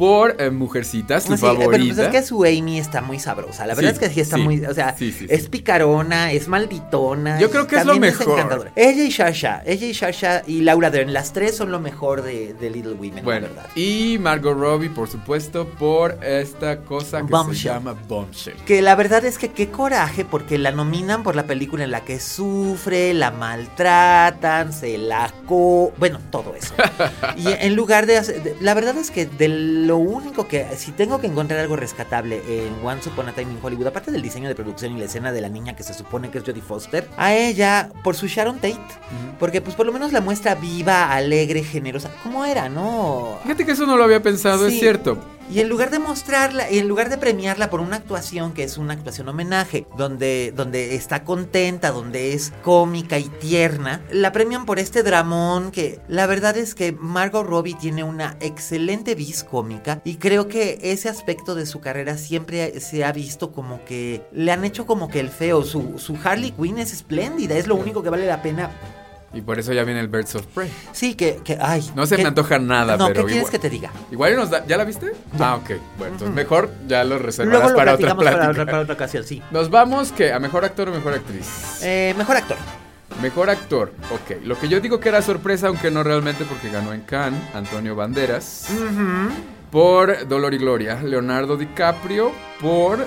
por 0.00 0.34
eh, 0.38 0.50
Mujercitas, 0.50 1.24
tu 1.26 1.36
Sí, 1.36 1.44
eh, 1.44 1.48
pero 1.50 1.60
favorita. 1.60 1.94
pues 1.94 2.06
es 2.06 2.08
que 2.08 2.22
su 2.26 2.42
Amy 2.44 2.78
está 2.78 3.02
muy 3.02 3.18
sabrosa. 3.18 3.66
La 3.66 3.74
verdad 3.74 3.90
Sí, 3.90 3.96
es 3.96 3.98
que 4.08 4.14
sí 4.14 4.20
está 4.22 4.36
sí, 4.36 4.42
muy. 4.42 4.64
O 4.64 4.72
sea, 4.72 4.96
es 4.98 5.48
picarona, 5.50 6.32
es 6.32 6.48
malditona. 6.48 7.38
Yo 7.38 7.50
creo 7.50 7.66
que 7.66 7.76
es 7.76 7.84
lo 7.84 7.96
mejor. 7.98 8.38
encantadora. 8.38 8.72
Ella 8.76 9.04
y 9.04 9.10
Shasha. 9.10 9.62
Ella 9.66 9.86
y 9.86 9.92
Shasha 9.92 10.42
y 10.46 10.62
Laura 10.62 10.88
Dern. 10.90 11.12
Las 11.12 11.34
tres 11.34 11.54
son 11.54 11.70
lo 11.70 11.80
mejor 11.80 12.22
de, 12.22 12.54
de 12.54 12.70
Little 12.70 12.94
Women, 12.94 13.24
Bueno, 13.26 13.48
la 13.48 13.52
verdad. 13.62 13.70
y 13.76 14.16
Margot 14.18 14.56
Robbie, 14.58 14.88
por 14.88 15.06
supuesto, 15.10 15.66
por 15.68 16.18
esta 16.24 16.78
cosa 16.80 17.20
que 17.26 17.54
se 17.54 17.64
llama 17.68 17.94
Bombshell. 18.08 18.54
Que 18.64 18.80
la 18.80 18.94
verdad 18.94 19.22
es 19.26 19.36
que 19.36 19.48
qué 19.50 19.68
coraje 19.68 20.24
porque 20.24 20.56
la 20.56 20.70
nominan 20.72 21.22
por 21.22 21.36
la 21.36 21.44
película 21.44 21.84
en 21.84 21.90
la 21.90 22.06
que 22.06 22.20
sufre, 22.20 23.12
la 23.12 23.32
maltratan, 23.32 24.72
se 24.72 24.96
la 24.96 25.30
co... 25.46 25.92
Bueno, 25.98 26.18
todo 26.30 26.54
eso. 26.56 26.72
y 27.36 27.48
en 27.48 27.74
lugar 27.76 28.06
de, 28.06 28.16
hacer- 28.16 28.42
de- 28.42 28.56
La 28.60 28.72
verdad 28.72 28.96
es 28.96 29.10
que 29.10 29.26
de 29.26 29.48
lo 29.90 29.96
único 29.96 30.46
que... 30.46 30.64
Si 30.76 30.92
tengo 30.92 31.20
que 31.20 31.26
encontrar 31.26 31.58
algo 31.58 31.74
rescatable 31.74 32.40
en 32.46 32.86
Once 32.86 33.08
Upon 33.08 33.28
a 33.28 33.32
Time 33.32 33.50
in 33.50 33.58
Hollywood, 33.60 33.88
aparte 33.88 34.12
del 34.12 34.22
diseño 34.22 34.48
de 34.48 34.54
producción 34.54 34.96
y 34.96 35.00
la 35.00 35.06
escena 35.06 35.32
de 35.32 35.40
la 35.40 35.48
niña 35.48 35.74
que 35.74 35.82
se 35.82 35.94
supone 35.94 36.30
que 36.30 36.38
es 36.38 36.44
Jodie 36.44 36.62
Foster, 36.62 37.08
a 37.16 37.34
ella, 37.34 37.90
por 38.04 38.14
su 38.14 38.28
Sharon 38.28 38.60
Tate, 38.60 38.78
porque 39.40 39.60
pues 39.60 39.74
por 39.74 39.86
lo 39.86 39.92
menos 39.92 40.12
la 40.12 40.20
muestra 40.20 40.54
viva, 40.54 41.12
alegre, 41.12 41.64
generosa, 41.64 42.08
como 42.22 42.44
era, 42.44 42.68
¿no? 42.68 43.40
Fíjate 43.42 43.66
que 43.66 43.72
eso 43.72 43.84
no 43.84 43.96
lo 43.96 44.04
había 44.04 44.22
pensado, 44.22 44.68
es 44.68 44.78
cierto. 44.78 45.18
Y 45.50 45.58
en 45.58 45.68
lugar 45.68 45.90
de 45.90 45.98
mostrarla, 45.98 46.70
y 46.70 46.78
en 46.78 46.86
lugar 46.86 47.10
de 47.10 47.18
premiarla 47.18 47.70
por 47.70 47.80
una 47.80 47.96
actuación 47.96 48.52
que 48.52 48.62
es 48.62 48.78
una 48.78 48.92
actuación 48.92 49.28
homenaje, 49.28 49.84
donde, 49.96 50.52
donde 50.54 50.94
está 50.94 51.24
contenta, 51.24 51.90
donde 51.90 52.34
es 52.34 52.52
cómica 52.62 53.18
y 53.18 53.24
tierna, 53.24 54.00
la 54.12 54.30
premian 54.30 54.64
por 54.64 54.78
este 54.78 55.02
dramón 55.02 55.72
que 55.72 55.98
la 56.06 56.28
verdad 56.28 56.56
es 56.56 56.76
que 56.76 56.92
Margot 56.92 57.44
Robbie 57.44 57.74
tiene 57.74 58.04
una 58.04 58.36
excelente 58.38 59.16
vis 59.16 59.42
cómica 59.42 60.00
y 60.04 60.16
creo 60.16 60.46
que 60.46 60.78
ese 60.82 61.08
aspecto 61.08 61.56
de 61.56 61.66
su 61.66 61.80
carrera 61.80 62.16
siempre 62.16 62.78
se 62.78 63.04
ha 63.04 63.10
visto 63.10 63.50
como 63.50 63.84
que 63.84 64.22
le 64.32 64.52
han 64.52 64.64
hecho 64.64 64.86
como 64.86 65.08
que 65.08 65.18
el 65.18 65.30
feo. 65.30 65.64
Su, 65.64 65.98
su 65.98 66.16
Harley 66.22 66.52
Quinn 66.52 66.78
es 66.78 66.92
espléndida, 66.92 67.56
es 67.56 67.66
lo 67.66 67.74
único 67.74 68.04
que 68.04 68.10
vale 68.10 68.26
la 68.26 68.40
pena 68.40 68.70
Y 69.32 69.42
por 69.42 69.60
eso 69.60 69.72
ya 69.72 69.84
viene 69.84 70.00
el 70.00 70.08
Birds 70.08 70.34
of 70.34 70.44
Prey. 70.46 70.70
Sí, 70.92 71.14
que, 71.14 71.40
que 71.44 71.56
ay. 71.60 71.88
No 71.94 72.04
se 72.06 72.16
que- 72.16 72.22
me 72.22 72.28
antoja 72.28 72.58
nada, 72.58 72.96
no, 72.96 73.06
pero 73.06 73.20
¿qué 73.20 73.32
quieres 73.32 73.36
igual- 73.48 73.52
que 73.52 73.58
te 73.60 73.70
diga? 73.70 73.90
Igual 74.10 74.34
nos 74.36 74.50
da, 74.50 74.66
¿Ya 74.66 74.76
la 74.76 74.84
viste? 74.84 75.12
Ah, 75.38 75.54
ok. 75.54 75.70
Bueno, 75.98 76.14
entonces 76.14 76.34
mejor 76.34 76.68
ya 76.88 77.04
lo 77.04 77.16
reservarás 77.18 77.60
Luego 77.60 77.70
lo 77.70 77.76
para 77.76 77.94
otra 77.94 78.08
para 78.16 78.30
plática. 78.32 78.50
otra, 78.50 78.66
para 78.66 78.80
otra 78.80 78.94
ocasión, 78.94 79.24
sí. 79.24 79.40
Nos 79.52 79.70
vamos, 79.70 80.10
que 80.12 80.32
¿A 80.32 80.40
mejor 80.40 80.64
actor 80.64 80.88
o 80.88 80.92
mejor 80.92 81.14
actriz? 81.14 81.80
Eh, 81.82 82.12
mejor 82.18 82.36
actor. 82.38 82.56
Mejor 83.22 83.50
actor, 83.50 83.92
ok. 84.12 84.44
Lo 84.44 84.58
que 84.58 84.68
yo 84.68 84.80
digo 84.80 84.98
que 84.98 85.08
era 85.10 85.20
sorpresa, 85.22 85.66
aunque 85.68 85.90
no 85.90 86.02
realmente 86.02 86.44
porque 86.44 86.70
ganó 86.70 86.92
en 86.92 87.02
Cannes, 87.02 87.40
Antonio 87.54 87.94
Banderas. 87.94 88.66
Por 89.70 90.26
Dolor 90.26 90.54
y 90.54 90.58
Gloria. 90.58 91.00
Leonardo 91.02 91.56
DiCaprio 91.56 92.32
por 92.60 92.98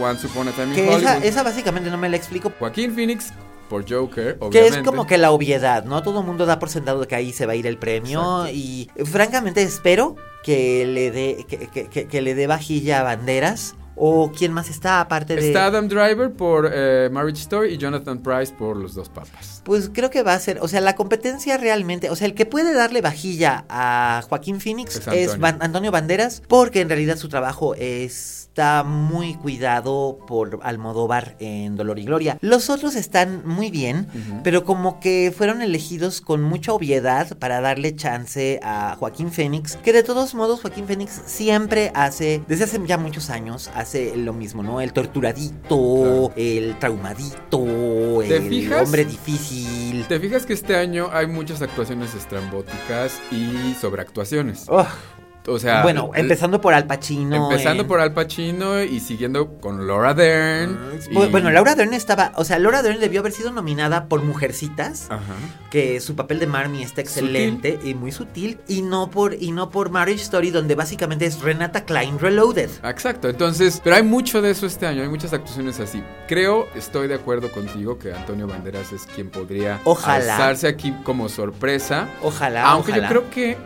Once 0.00 0.26
Upon 0.26 0.48
a 0.48 0.52
Time 0.52 0.68
in 0.68 0.74
Que 0.74 0.82
Hollywood. 0.88 1.02
esa, 1.02 1.18
esa 1.24 1.44
por 1.44 1.90
no 1.90 1.98
me 1.98 2.08
la 2.08 2.16
explico. 2.16 2.52
Joaquín 2.58 2.92
Phoenix 2.94 3.32
por 3.70 3.90
Joker, 3.90 4.36
Que 4.50 4.66
es 4.66 4.72
como 4.84 5.06
que 5.06 5.16
la 5.16 5.30
obviedad, 5.30 5.84
¿no? 5.84 6.02
Todo 6.02 6.20
el 6.20 6.26
mundo 6.26 6.44
da 6.44 6.58
por 6.58 6.68
sentado 6.68 7.00
de 7.00 7.06
que 7.06 7.14
ahí 7.14 7.32
se 7.32 7.46
va 7.46 7.52
a 7.52 7.56
ir 7.56 7.66
el 7.66 7.78
premio. 7.78 8.20
Exacto. 8.46 8.52
Y 8.54 8.90
francamente 9.06 9.62
espero 9.62 10.16
que 10.44 10.84
le 10.86 11.10
dé 11.10 11.46
que, 11.48 11.56
que- 11.68 11.86
que- 11.88 12.06
que 12.06 12.20
le 12.20 12.34
dé 12.34 12.46
vajilla 12.46 13.00
a 13.00 13.04
banderas. 13.04 13.74
O 14.02 14.32
quién 14.32 14.52
más 14.52 14.70
está 14.70 15.00
aparte 15.02 15.36
de. 15.36 15.46
Está 15.46 15.66
Adam 15.66 15.86
Driver 15.86 16.32
por 16.32 16.70
eh, 16.72 17.10
Marriage 17.12 17.42
Story 17.42 17.74
y 17.74 17.76
Jonathan 17.76 18.22
Price 18.22 18.50
por 18.52 18.76
Los 18.76 18.94
Dos 18.94 19.10
Papas. 19.10 19.60
Pues 19.64 19.90
creo 19.92 20.08
que 20.08 20.22
va 20.22 20.32
a 20.32 20.38
ser, 20.38 20.58
o 20.62 20.68
sea, 20.68 20.80
la 20.80 20.96
competencia 20.96 21.58
realmente, 21.58 22.08
o 22.08 22.16
sea, 22.16 22.26
el 22.26 22.34
que 22.34 22.46
puede 22.46 22.72
darle 22.72 23.02
vajilla 23.02 23.66
a 23.68 24.22
Joaquín 24.26 24.60
Phoenix 24.60 25.06
Es 25.12 25.36
Antonio 25.42 25.90
Banderas, 25.90 26.42
porque 26.48 26.80
en 26.80 26.88
realidad 26.88 27.16
su 27.16 27.28
trabajo 27.28 27.74
está 27.74 28.84
muy 28.84 29.34
cuidado 29.34 30.18
por 30.26 30.60
Almodóvar 30.62 31.36
en 31.38 31.76
Dolor 31.76 31.98
y 31.98 32.04
Gloria. 32.04 32.38
Los 32.40 32.70
otros 32.70 32.94
están 32.94 33.42
muy 33.46 33.70
bien, 33.70 34.08
pero 34.42 34.64
como 34.64 34.98
que 34.98 35.32
fueron 35.36 35.60
elegidos 35.62 36.20
con 36.20 36.42
mucha 36.42 36.72
obviedad 36.72 37.36
para 37.38 37.60
darle 37.60 37.94
chance 37.94 38.60
a 38.62 38.96
Joaquín 38.98 39.30
Phoenix, 39.30 39.76
que 39.76 39.92
de 39.92 40.02
todos 40.02 40.34
modos 40.34 40.60
Joaquín 40.60 40.86
Phoenix 40.86 41.20
siempre 41.26 41.92
hace, 41.94 42.42
desde 42.48 42.64
hace 42.64 42.80
ya 42.86 42.96
muchos 42.96 43.30
años, 43.30 43.70
hace 43.74 43.89
lo 44.16 44.32
mismo, 44.32 44.62
¿no? 44.62 44.80
El 44.80 44.92
torturadito, 44.92 45.68
Claro. 45.68 46.32
el 46.36 46.78
traumadito, 46.78 47.64
¿Te 48.26 48.36
el 48.36 48.48
fijas? 48.48 48.82
hombre 48.84 49.04
difícil. 49.04 50.04
¿Te 50.06 50.18
fijas 50.20 50.46
que 50.46 50.52
este 50.52 50.76
año 50.76 51.08
hay 51.12 51.26
muchas 51.26 51.60
actuaciones 51.62 52.14
estrambóticas 52.14 53.20
y 53.30 53.74
sobreactuaciones? 53.80 54.64
Oh, 54.68 54.86
O 55.50 55.58
sea, 55.58 55.82
bueno, 55.82 56.10
empezando 56.14 56.60
por 56.60 56.74
Al 56.74 56.86
Pacino. 56.86 57.50
empezando 57.50 57.82
en- 57.82 57.88
por 57.88 58.00
Al 58.00 58.12
Pacino 58.14 58.82
y 58.82 59.00
siguiendo 59.00 59.58
con 59.58 59.86
Laura 59.86 60.14
Dern. 60.14 60.78
y- 61.10 61.14
Bu- 61.14 61.30
Bueno, 61.30 61.50
Laura 61.50 61.74
Dern 61.74 61.92
estaba, 61.94 62.32
o 62.36 62.44
sea, 62.44 62.58
Laura 62.58 62.82
Dern 62.82 63.00
debió 63.00 63.20
haber 63.20 63.32
sido 63.32 63.50
nominada 63.50 64.06
por 64.06 64.22
Mujercitas, 64.22 65.06
Ajá. 65.10 65.20
que 65.70 66.00
su 66.00 66.14
papel 66.16 66.38
de 66.38 66.46
Marmy 66.46 66.82
está 66.82 67.00
excelente 67.00 67.78
y 67.82 67.94
muy 67.94 68.12
sutil, 68.12 68.58
y 68.68 68.82
no 68.82 69.10
por 69.10 69.34
y 69.34 69.52
no 69.52 69.70
por 69.70 69.90
Marriage 69.90 70.22
Story, 70.22 70.50
donde 70.50 70.74
básicamente 70.74 71.26
es 71.26 71.40
Renata 71.40 71.84
Klein 71.84 72.18
Reloaded. 72.18 72.70
Exacto, 72.84 73.28
entonces, 73.28 73.80
pero 73.82 73.96
hay 73.96 74.02
mucho 74.02 74.40
de 74.42 74.50
eso 74.50 74.66
este 74.66 74.86
año, 74.86 75.02
hay 75.02 75.08
muchas 75.08 75.32
actuaciones 75.32 75.80
así. 75.80 76.02
Creo, 76.28 76.68
estoy 76.74 77.08
de 77.08 77.14
acuerdo 77.14 77.50
contigo 77.50 77.98
que 77.98 78.12
Antonio 78.12 78.46
Banderas 78.46 78.92
es 78.92 79.02
quien 79.06 79.30
podría 79.30 79.80
Ojalá. 79.84 80.34
alzarse 80.36 80.68
aquí 80.68 80.92
como 81.04 81.28
sorpresa. 81.28 82.08
Ojalá, 82.22 82.64
Aunque 82.70 82.92
ojalá. 82.92 83.08
yo 83.08 83.08
creo 83.08 83.30
que, 83.30 83.56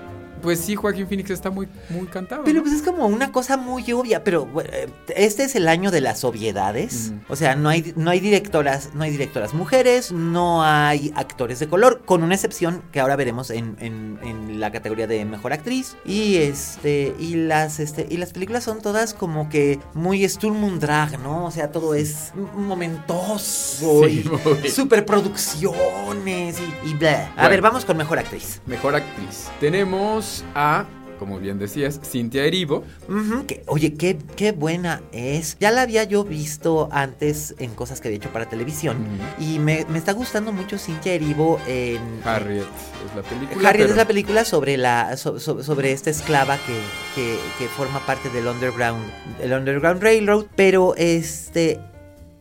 pues 0.44 0.60
sí, 0.60 0.74
Joaquín 0.74 1.08
Phoenix 1.08 1.30
está 1.30 1.48
muy, 1.48 1.66
muy 1.88 2.06
cantado. 2.06 2.44
Pero 2.44 2.58
¿no? 2.58 2.64
pues 2.64 2.74
es 2.74 2.82
como 2.82 3.06
una 3.06 3.32
cosa 3.32 3.56
muy 3.56 3.90
obvia, 3.92 4.22
pero 4.22 4.46
eh, 4.60 4.90
este 5.16 5.44
es 5.44 5.56
el 5.56 5.68
año 5.68 5.90
de 5.90 6.02
las 6.02 6.22
obviedades. 6.22 7.12
O 7.28 7.34
sea, 7.34 7.56
no 7.56 7.70
hay 7.70 7.94
no 7.96 8.10
hay 8.10 8.20
directoras, 8.20 8.90
no 8.94 9.04
hay 9.04 9.10
directoras 9.10 9.54
mujeres, 9.54 10.12
no 10.12 10.62
hay 10.62 11.14
actores 11.16 11.60
de 11.60 11.68
color, 11.68 11.93
con 12.04 12.22
una 12.22 12.34
excepción 12.34 12.82
que 12.92 13.00
ahora 13.00 13.16
veremos 13.16 13.50
en, 13.50 13.76
en- 13.80 14.18
en 14.22 14.60
la 14.60 14.70
categoría 14.72 15.06
de 15.06 15.24
mejor 15.24 15.52
actriz. 15.52 15.96
Y 16.04 16.36
este 16.36 17.14
y 17.18 17.34
las 17.36 17.80
este 17.80 18.06
y 18.10 18.16
las 18.18 18.32
películas 18.32 18.64
son 18.64 18.80
todas 18.82 19.14
como 19.14 19.48
que 19.48 19.78
muy 19.94 20.28
Sturm 20.28 20.62
und 20.64 20.80
Drag, 20.80 21.18
¿no? 21.20 21.46
O 21.46 21.50
sea, 21.50 21.70
todo 21.72 21.94
es 21.94 22.32
momentoso 22.56 24.02
Sí, 24.06 24.22
y 24.24 24.28
muy. 24.28 24.68
superproducciones 24.70 26.56
y, 26.84 26.88
y 26.90 26.94
bla. 26.94 27.26
A 27.28 27.34
Bueno. 27.34 27.50
ver, 27.50 27.60
vamos 27.62 27.84
con 27.84 27.96
mejor 27.96 28.18
actriz. 28.18 28.60
Mejor 28.66 28.94
actriz. 28.94 29.48
Tenemos 29.60 30.44
a, 30.54 30.84
como 31.18 31.38
bien 31.38 31.58
decías, 31.58 32.00
Cintia 32.04 32.44
Erivo. 32.44 32.84
Que- 33.46 33.62
oye, 33.66 33.94
qué, 33.94 34.18
qué 34.36 34.52
buena 34.52 35.00
es. 35.12 35.56
Ya 35.60 35.70
la 35.70 35.82
había 35.82 36.04
yo 36.04 36.24
visto 36.24 36.88
antes 36.92 37.54
en 37.58 37.74
cosas 37.74 38.00
que 38.00 38.08
había 38.08 38.16
hecho 38.18 38.30
para 38.30 38.48
televisión. 38.48 38.96
Y 39.38 39.58
me, 39.58 39.84
me 39.88 39.98
está 39.98 40.12
gustando 40.12 40.52
mucho 40.52 40.78
Cintia 40.78 41.12
Erivo 41.14 41.58
en... 41.66 42.00
Harriet 42.24 42.62
es 42.62 43.16
la 43.16 43.22
película. 43.22 43.68
Harriet 43.68 43.82
pero- 43.84 43.90
es 43.90 43.96
la 43.96 44.06
película 44.06 44.44
sobre 44.44 44.76
la 44.76 45.16
so- 45.16 45.38
so- 45.40 45.62
sobre 45.62 45.92
esta 45.92 46.10
esclava 46.10 46.56
que, 46.58 46.74
que, 47.14 47.38
que 47.58 47.68
forma 47.68 48.04
parte 48.06 48.30
del 48.30 48.46
underground 48.46 49.04
el 49.40 49.52
underground 49.52 50.02
railroad 50.02 50.46
pero 50.56 50.94
este 50.96 51.78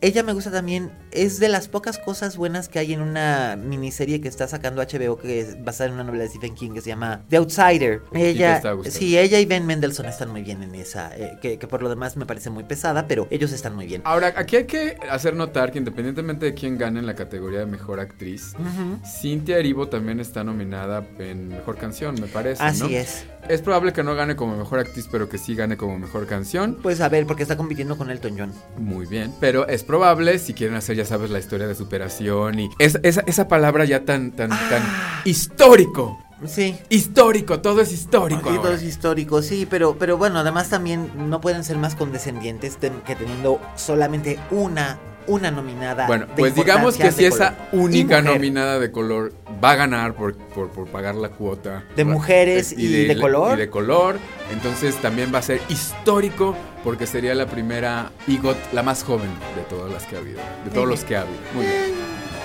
ella 0.00 0.22
me 0.22 0.32
gusta 0.32 0.50
también 0.50 0.90
es 1.14 1.38
de 1.38 1.48
las 1.48 1.68
pocas 1.68 1.98
cosas 1.98 2.36
buenas 2.36 2.68
que 2.68 2.78
hay 2.78 2.92
en 2.92 3.00
una 3.00 3.56
miniserie 3.56 4.20
que 4.20 4.28
está 4.28 4.48
sacando 4.48 4.82
HBO 4.82 5.16
que 5.16 5.40
es 5.40 5.64
basada 5.64 5.88
en 5.88 5.94
una 5.94 6.04
novela 6.04 6.24
de 6.24 6.30
Stephen 6.30 6.54
King 6.54 6.72
que 6.72 6.80
se 6.80 6.88
llama 6.88 7.22
The 7.28 7.36
Outsider 7.38 8.02
te 8.12 8.30
ella 8.30 8.60
sí 8.88 9.16
ella 9.18 9.38
y 9.40 9.46
Ben 9.46 9.66
Mendelsohn 9.66 10.06
están 10.06 10.30
muy 10.30 10.42
bien 10.42 10.62
en 10.62 10.74
esa 10.74 11.16
eh, 11.16 11.38
que, 11.40 11.58
que 11.58 11.66
por 11.66 11.82
lo 11.82 11.88
demás 11.88 12.16
me 12.16 12.26
parece 12.26 12.50
muy 12.50 12.64
pesada 12.64 13.06
pero 13.06 13.26
ellos 13.30 13.52
están 13.52 13.74
muy 13.74 13.86
bien 13.86 14.02
Ahora, 14.04 14.32
aquí 14.36 14.56
hay 14.56 14.64
que 14.64 14.96
hacer 15.10 15.34
notar 15.34 15.70
que 15.72 15.78
independientemente 15.78 16.46
de 16.46 16.54
quién 16.54 16.76
gane 16.78 16.98
en 17.00 17.06
la 17.06 17.14
categoría 17.14 17.60
de 17.60 17.66
mejor 17.66 18.00
actriz, 18.00 18.54
Ujú. 18.58 18.98
Cintia 19.06 19.58
Erivo 19.58 19.88
también 19.88 20.20
está 20.20 20.44
nominada 20.44 21.06
en 21.18 21.48
mejor 21.48 21.76
canción, 21.76 22.14
me 22.20 22.26
parece. 22.26 22.62
así 22.62 22.80
¿no? 22.82 22.88
es 22.88 23.24
Es 23.48 23.60
probable 23.60 23.92
que 23.92 24.02
no 24.02 24.14
gane 24.14 24.36
como 24.36 24.56
mejor 24.56 24.78
actriz, 24.78 25.08
pero 25.10 25.28
que 25.28 25.38
sí 25.38 25.54
gane 25.54 25.76
como 25.76 25.98
mejor 25.98 26.26
canción. 26.26 26.78
pues 26.82 27.00
a 27.00 27.08
ver 27.08 27.26
porque 27.26 27.42
está 27.42 27.56
compitiendo 27.56 27.96
con 27.98 28.10
Elton 28.10 28.36
John 28.38 28.52
Muy 28.78 29.06
bien. 29.06 29.32
Pero 29.40 29.66
es 29.68 29.82
probable, 29.82 30.38
si 30.38 30.54
quieren 30.54 30.76
hacer, 30.76 30.96
ya 30.96 31.04
sabes, 31.04 31.30
la 31.30 31.38
historia 31.38 31.66
de 31.66 31.74
superación 31.74 32.58
y 32.58 32.70
es- 32.78 32.98
esa, 33.02 33.22
esa 33.26 33.46
palabra 33.48 33.84
ya 33.84 34.04
tan, 34.04 34.32
tan, 34.32 34.48
tan 34.50 34.82
histórico. 35.24 36.18
sí 36.46 36.76
Histórico, 36.88 37.60
todo 37.60 37.80
es 37.80 37.92
histórico. 37.92 38.50
Sí, 38.50 38.56
todo 38.56 38.72
es 38.72 38.82
histórico, 38.82 39.42
sí, 39.42 39.66
pero, 39.68 39.96
pero 39.98 40.16
bueno, 40.16 40.38
además 40.40 40.68
también 40.70 41.10
no 41.30 41.40
pueden 41.40 41.64
ser 41.64 41.76
más 41.76 41.94
condescendientes 41.94 42.76
que 42.76 43.14
teniendo 43.14 43.60
solamente 43.76 44.38
una, 44.50 44.98
una 45.26 45.50
nominada. 45.50 46.06
Bueno, 46.06 46.26
de 46.26 46.34
pues 46.34 46.54
digamos 46.54 46.96
que 46.96 47.12
si 47.12 47.24
esa 47.24 47.54
color. 47.70 47.84
Única 47.84 48.22
nominada 48.22 48.78
de 48.78 48.90
color 48.90 49.32
va 49.62 49.72
a 49.72 49.76
ganar 49.76 50.14
por, 50.14 50.36
por, 50.36 50.70
por 50.70 50.86
pagar 50.88 51.14
la 51.14 51.28
cuota 51.30 51.84
De 51.96 52.04
mujeres 52.04 52.72
y 52.76 53.06
de 53.06 53.18
color. 53.18 53.56
Y 53.56 53.60
de 53.60 53.70
color, 53.70 54.18
entonces 54.52 54.96
también 54.96 55.32
va 55.34 55.38
a 55.38 55.42
ser 55.42 55.60
histórico 55.68 56.56
porque 56.82 57.06
sería 57.06 57.34
la 57.34 57.46
primera 57.46 58.10
EGOT, 58.28 58.56
la 58.72 58.82
más 58.82 59.04
joven 59.04 59.30
de 59.56 59.62
todas 59.68 59.92
las 59.92 60.04
que 60.04 60.16
ha 60.16 60.18
habido, 60.18 60.40
de 60.64 60.70
todos 60.70 60.88
los 60.88 61.04
que 61.04 61.16
ha 61.16 61.22
habido. 61.22 61.38
Muy 61.54 61.66
bien. 61.66 62.04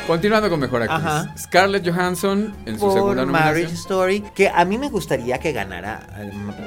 Continuando 0.10 0.50
con 0.50 0.60
mejor 0.60 0.82
actriz. 0.82 1.06
Ajá. 1.06 1.36
Scarlett 1.38 1.88
Johansson 1.88 2.52
en 2.66 2.80
su 2.80 2.80
por 2.80 2.94
segunda 2.94 3.28
Marriage 3.28 3.66
nominación. 3.66 3.74
Story, 3.80 4.22
que 4.34 4.50
a 4.50 4.66
mí 4.66 4.80
me 4.80 4.90
gustaría 4.90 5.38
que 5.38 5.52
ganara 5.52 6.02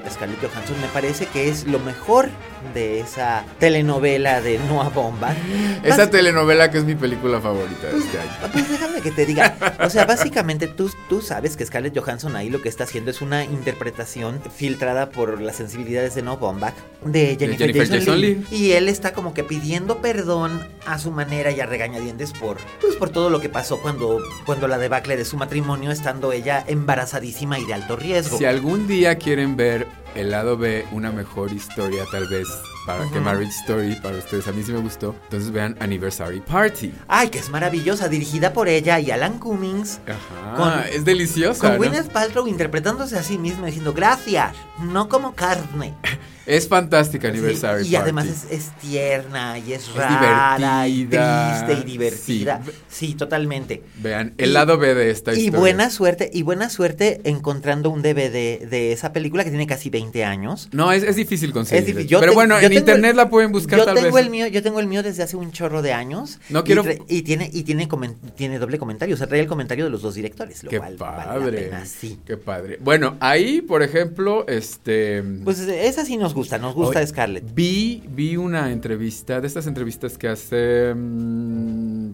Scarlett 0.09 0.39
Johansson, 0.41 0.81
me 0.81 0.87
parece 0.87 1.27
que 1.27 1.49
es 1.49 1.67
lo 1.67 1.81
mejor 1.81 2.29
de 2.73 3.01
esa 3.01 3.45
telenovela 3.59 4.41
de 4.41 4.61
Noah 4.61 4.91
Bomba. 4.91 5.35
Esa 5.83 6.09
telenovela 6.09 6.71
que 6.71 6.79
es 6.79 6.85
mi 6.85 6.95
película 6.95 7.41
favorita 7.41 7.89
de 7.89 7.99
este 7.99 8.21
año. 8.21 8.31
Pues 8.53 8.71
déjame 8.71 9.01
que 9.01 9.11
te 9.11 9.27
diga. 9.27 9.57
O 9.81 9.91
sea, 9.91 10.05
básicamente 10.05 10.69
tú, 10.69 10.89
tú 11.09 11.21
sabes 11.21 11.57
que 11.57 11.67
Scarlett 11.67 11.99
Johansson 11.99 12.37
ahí 12.37 12.49
lo 12.49 12.63
que 12.63 12.69
está 12.69 12.85
haciendo 12.85 13.11
es 13.11 13.21
una 13.21 13.45
interpretación 13.45 14.41
filtrada 14.55 15.11
por 15.11 15.41
las 15.41 15.57
sensibilidades 15.57 16.15
de 16.15 16.23
No 16.23 16.37
Baumbach 16.37 16.75
de 17.05 17.37
Jennifer, 17.37 17.73
Jennifer 17.73 17.99
Jason. 17.99 18.21
Leigh. 18.21 18.47
Y 18.53 18.73
él 18.73 18.89
está 18.89 19.13
como 19.13 19.35
que 19.35 19.43
pidiendo 19.43 20.01
perdón 20.01 20.65
a 20.87 21.01
su 21.01 21.11
manera 21.11 21.51
y 21.51 21.59
a 21.59 21.67
regañadientes 21.67 22.33
por, 22.33 22.59
pues, 22.81 22.95
por 22.95 23.11
todo 23.11 23.32
lo 23.33 23.40
que 23.40 23.49
pasó 23.49 23.81
cuando, 23.81 24.18
cuando 24.47 24.68
la 24.68 24.79
debacle 24.79 25.16
de 25.16 25.25
su 25.25 25.37
matrimonio, 25.37 25.90
estando 25.90 26.33
ella 26.33 26.64
embarazadísima 26.66 27.59
y 27.59 27.64
de 27.64 27.75
alto 27.75 27.97
riesgo. 27.97 28.38
Si 28.38 28.45
algún 28.45 28.87
día 28.87 29.16
quieren 29.16 29.57
ver 29.57 30.02
el 30.14 30.31
lado 30.31 30.57
B, 30.57 30.85
una 30.92 31.11
mejor 31.12 31.53
historia 31.53 32.05
tal 32.11 32.27
vez 32.29 32.48
para 32.87 33.09
que. 33.11 33.20
Marriage 33.20 33.53
Story 33.61 33.94
para 33.96 34.16
ustedes, 34.18 34.48
a 34.48 34.53
mí 34.53 34.62
sí 34.64 34.72
me 34.72 34.81
gustó, 34.81 35.14
entonces 35.25 35.51
vean 35.53 35.77
Anniversary 35.81 36.40
Party. 36.40 36.92
Ay, 37.09 37.29
que 37.29 37.38
es 37.38 37.48
maravillosa, 37.51 38.09
dirigida 38.09 38.53
por 38.53 38.68
ella 38.68 38.98
y 38.98 39.11
Alan 39.11 39.38
Cummings. 39.38 40.01
Ajá, 40.07 40.57
Con- 40.57 40.92
es 40.92 41.05
deliciosa, 41.05 41.61
Con 41.61 41.72
¿no? 41.72 41.77
Gwyneth 41.79 42.09
Paltrow 42.11 42.46
interpretándose 42.48 43.16
a 43.16 43.22
sí 43.22 43.38
misma 43.38 43.66
diciendo 43.66 43.92
gracias, 43.94 44.55
no 44.81 45.09
como 45.09 45.35
carne. 45.35 45.94
Es 46.44 46.66
fantástica 46.66 47.29
Sí, 47.31 47.38
Anniversary 47.38 47.87
y 47.87 47.94
además 47.94 48.27
Party. 48.27 48.40
es, 48.57 48.66
es 48.66 48.70
tierna 48.81 49.59
y 49.61 49.75
es 49.75 49.83
Es 49.87 49.94
rara 49.94 50.88
y 50.88 51.05
divertida. 51.05 51.64
triste 51.66 51.81
y 51.81 51.92
divertida. 51.92 52.62
Sí. 52.64 52.72
Sí, 53.07 53.14
totalmente. 53.14 53.85
Vean, 53.98 54.35
el 54.38 54.51
Y- 54.51 54.53
lado 54.53 54.77
B 54.77 54.92
de 54.92 55.12
esta 55.12 55.33
Y 55.35 55.37
historia. 55.46 55.61
buena 55.61 55.88
suerte, 55.88 56.31
y 56.35 56.42
buena 56.42 56.68
suerte 56.68 57.20
encontrando 57.22 57.90
un 57.90 58.03
DVD 58.03 58.59
de 58.68 58.90
esa 58.90 59.12
película 59.12 59.44
que 59.44 59.51
tiene 59.51 59.68
casi 59.68 59.88
20 59.88 60.02
años. 60.25 60.69
No, 60.73 60.91
es, 60.93 61.03
es 61.03 61.17
difícil 61.17 61.53
conseguir. 61.53 61.81
Es 61.81 61.87
difícil. 61.87 62.09
Yo 62.09 62.21
Pero 62.21 62.35
bueno, 62.35 62.59
en 62.59 62.73
internet 62.73 63.12
el- 63.12 63.17
la 63.17 63.29
pueden 63.29 63.53
buscar 63.53 63.79
yo 63.79 63.85
tal 63.85 63.95
tengo 63.95 64.15
vez. 64.17 64.25
el 64.25 64.31
mío, 64.31 64.47
yo 64.49 64.62
tengo 64.62 64.81
el 64.81 64.87
mío 64.87 65.03
desde 65.03 65.23
hace 65.23 65.37
un 65.37 65.53
chorro 65.53 65.83
de 65.83 65.93
años. 65.93 66.38
No 66.51 66.61
y 66.61 66.62
quiero- 66.62 66.85
tra- 66.85 67.03
Y, 67.09 67.23
tiene, 67.23 67.51
y 67.53 67.62
tiene, 67.62 67.88
tiene 68.37 68.59
doble 68.59 68.79
comentario. 68.79 69.15
O 69.15 69.19
sea, 69.19 69.27
trae 69.27 69.41
el 69.41 69.47
comentario 69.47 69.85
de 69.85 69.91
los 69.91 70.03
dos 70.03 70.15
directores. 70.15 70.62
Lo 70.65 70.71
Qué 70.71 70.79
cual 70.79 70.97
vale 70.97 71.17
la 71.17 71.25
padre. 71.25 71.59
pena, 71.62 71.87
sí. 71.87 72.19
Qué 72.27 72.37
padre. 72.37 72.79
Bueno, 72.81 73.17
ahí, 73.21 73.61
por 73.62 73.83
ejemplo, 73.83 74.47
este. 74.49 75.23
Pues 75.45 75.59
esa 75.61 76.05
sí 76.05 76.17
nos 76.17 76.35
gusta, 76.35 76.59
nos 76.59 76.75
gusta 76.75 77.01
Hoy 77.01 77.07
Scarlett. 77.07 77.45
Vi, 77.55 78.03
vi 78.09 78.37
una 78.37 78.71
entrevista, 78.73 79.41
de 79.41 79.47
estas 79.47 79.67
entrevistas 79.67 80.17
que 80.19 80.29
hace... 80.29 80.95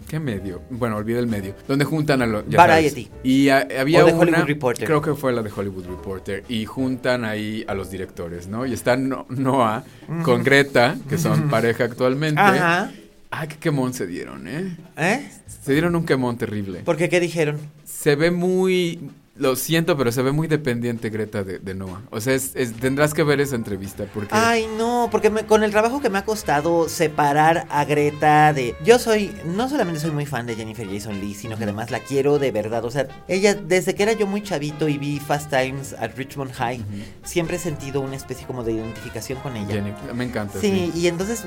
¿Qué 0.07 0.21
medio? 0.21 0.63
Bueno, 0.71 0.97
olvidé 0.97 1.19
el 1.19 1.27
medio. 1.27 1.55
Donde 1.67 1.85
juntan 1.85 2.23
a 2.23 2.27
los... 2.27 2.49
Variety. 2.49 3.05
sabes. 3.07 3.21
Y 3.25 3.49
a- 3.49 3.67
había 3.81 4.03
O 4.05 4.07
de 4.07 4.13
una... 4.13 4.23
Hollywood 4.23 4.47
Reporter. 4.47 4.87
Creo 4.87 5.03
que 5.03 5.15
fue 5.15 5.33
la 5.33 5.43
de 5.43 5.51
Hollywood 5.55 5.87
Reporter. 5.87 6.45
Y 6.49 6.65
juntan 6.67 7.25
ahí 7.25 7.65
a 7.69 7.75
los 7.75 7.91
directores, 7.91 8.47
¿no? 8.49 8.67
Y 8.67 8.73
está 8.73 8.97
No- 8.97 9.27
Noah 9.29 9.85
con 10.25 10.43
Greta, 10.45 10.97
que 11.09 11.19
son 11.19 11.49
pareja 11.51 11.85
actualmente. 11.85 12.41
Ajá. 12.41 12.91
Ay, 13.31 13.49
qué 13.49 13.57
quemón 13.57 13.93
se 13.93 14.07
dieron, 14.07 14.49
¿eh? 14.49 14.77
¿Eh? 14.97 15.29
Se 15.63 15.73
dieron 15.73 15.95
un 15.95 16.07
quemón 16.07 16.39
terrible. 16.39 16.81
¿Por 16.81 16.97
qué? 16.97 17.09
¿Qué 17.11 17.21
dijeron? 17.21 17.59
Se 17.85 18.17
ve 18.17 18.31
muy... 18.31 19.11
Lo 19.39 19.55
siento, 19.57 19.97
pero 19.97 20.11
se 20.13 20.21
ve 20.23 20.33
muy 20.33 20.49
dependiente 20.49 21.11
Greta 21.11 21.45
de, 21.45 21.59
de 21.61 21.75
Noah. 21.75 22.03
O 22.11 22.21
sea, 22.21 22.35
es- 22.35 22.53
es- 22.57 22.73
tendrás 22.75 23.15
que 23.15 23.23
ver 23.23 23.41
esa 23.41 23.55
entrevista 23.57 24.05
porque... 24.13 24.35
Ay, 24.35 24.67
no, 24.77 25.09
porque 25.13 25.31
me- 25.31 25.47
con 25.47 25.63
el 25.63 25.71
trabajo 25.71 26.01
que 26.01 26.11
me 26.11 26.19
ha 26.19 26.25
costado 26.25 26.89
separar 26.89 27.67
a 27.71 27.85
Greta 27.85 28.53
de... 28.53 28.75
Yo 28.85 28.99
soy, 28.99 29.33
no 29.45 29.69
solamente 29.69 30.01
soy 30.01 30.11
muy 30.11 30.27
fan 30.27 30.47
de 30.47 30.57
Jennifer 30.57 30.87
Jason 30.89 31.21
Lee, 31.21 31.35
sino 31.35 31.57
que 31.57 31.65
además 31.65 31.91
la 31.91 32.01
quiero 32.01 32.39
de 32.39 32.51
verdad. 32.51 32.85
O 32.85 32.91
sea, 32.91 33.07
ella, 33.29 33.55
desde 33.55 33.95
que 33.95 34.03
era 34.03 34.13
yo 34.13 34.27
muy 34.27 34.43
chavito 34.43 34.89
y 34.89 34.99
vi 34.99 35.21
Fast 35.21 35.51
Times 35.51 35.95
at 35.99 36.11
Richmond 36.17 36.53
High, 36.53 36.85
siempre 37.23 37.57
he 37.57 37.61
sentido 37.61 38.01
una 38.01 38.17
especie 38.17 38.47
como 38.47 38.65
de 38.65 38.73
identificación 38.73 39.39
con 39.41 39.57
ella. 39.57 39.69
Jenny, 39.75 39.93
me 40.15 40.25
encanta. 40.25 40.59
Sí, 40.61 40.91
y 40.95 41.07
entonces 41.07 41.45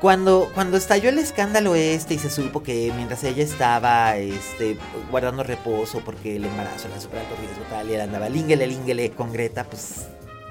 cuando 0.00 0.50
cuando 0.54 0.76
estalló 0.76 1.08
el 1.08 1.18
escándalo 1.18 1.74
este 1.74 2.14
y 2.14 2.18
se 2.18 2.30
supo 2.30 2.62
que 2.62 2.92
mientras 2.96 3.24
ella 3.24 3.42
estaba 3.42 4.16
este 4.16 4.78
guardando 5.10 5.42
reposo 5.42 6.00
porque 6.04 6.36
el 6.36 6.44
embarazo 6.44 6.88
era 6.88 7.00
súper 7.00 7.20
alto 7.20 7.34
riesgo 7.40 7.64
tal 7.70 7.90
y 7.90 7.94
él 7.94 8.00
andaba 8.00 8.28
língele 8.28 8.66
língele 8.66 9.10
con 9.10 9.32
Greta, 9.32 9.64
pues 9.64 10.06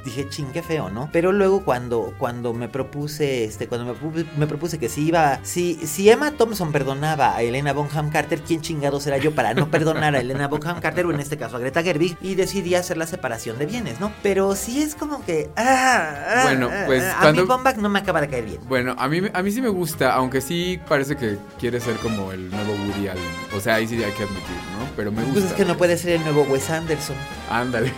dije 0.05 0.29
ching 0.29 0.51
qué 0.53 0.61
feo, 0.61 0.89
¿no? 0.89 1.09
Pero 1.11 1.31
luego 1.33 1.65
cuando 1.65 2.13
cuando 2.17 2.53
me 2.53 2.69
propuse 2.69 3.43
este 3.43 3.67
cuando 3.67 3.93
me, 3.93 3.99
pu- 3.99 4.25
me 4.37 4.47
propuse 4.47 4.77
que 4.79 4.87
si 4.87 5.07
iba 5.07 5.39
si 5.43 5.75
si 5.85 6.09
Emma 6.09 6.31
Thompson 6.31 6.71
perdonaba 6.71 7.35
a 7.35 7.41
Elena 7.41 7.73
Bonham 7.73 8.09
Carter, 8.11 8.39
¿quién 8.41 8.61
chingado 8.61 8.99
será 8.99 9.17
yo 9.17 9.33
para 9.35 9.53
no 9.53 9.69
perdonar 9.71 10.15
a 10.15 10.19
Elena 10.19 10.47
Bonham 10.47 10.79
Carter 10.79 11.05
o 11.07 11.11
en 11.11 11.19
este 11.19 11.37
caso 11.37 11.57
a 11.57 11.59
Greta 11.59 11.81
Gerwig 11.83 12.15
y 12.21 12.35
decidí 12.35 12.75
hacer 12.75 12.97
la 12.97 13.07
separación 13.07 13.57
de 13.57 13.65
bienes, 13.65 13.99
¿no? 13.99 14.13
Pero 14.23 14.55
sí 14.55 14.81
es 14.81 14.95
como 14.95 15.25
que 15.25 15.49
ah, 15.57 16.13
ah, 16.27 16.41
Bueno, 16.43 16.69
ah, 16.71 16.83
pues, 16.85 17.03
a 17.03 17.17
cuando- 17.21 17.41
mí 17.41 17.47
Bombach 17.47 17.77
no 17.77 17.89
me 17.89 17.99
acaba 17.99 18.21
de 18.21 18.27
caer 18.29 18.45
bien. 18.45 18.59
Bueno, 18.67 18.95
a 18.97 19.07
mí, 19.07 19.21
a 19.33 19.41
mí 19.41 19.51
sí 19.51 19.61
me 19.61 19.69
gusta, 19.69 20.13
aunque 20.13 20.39
sí 20.41 20.79
parece 20.87 21.15
que 21.15 21.37
quiere 21.59 21.79
ser 21.79 21.95
como 21.97 22.31
el 22.31 22.49
nuevo 22.51 22.73
Woody 22.73 23.07
Allen. 23.07 23.23
O 23.55 23.59
sea, 23.59 23.75
ahí 23.75 23.87
sí 23.87 23.95
hay 24.03 24.11
que 24.11 24.23
admitir, 24.23 24.55
¿no? 24.79 24.85
Pero 24.95 25.11
me 25.11 25.21
gusta. 25.23 25.33
Pues 25.39 25.45
es 25.45 25.53
que 25.53 25.65
no 25.65 25.75
puede 25.77 25.97
ser 25.97 26.11
el 26.13 26.21
nuevo 26.23 26.43
Wes 26.43 26.69
Anderson. 26.69 27.15
Ándale. 27.49 27.91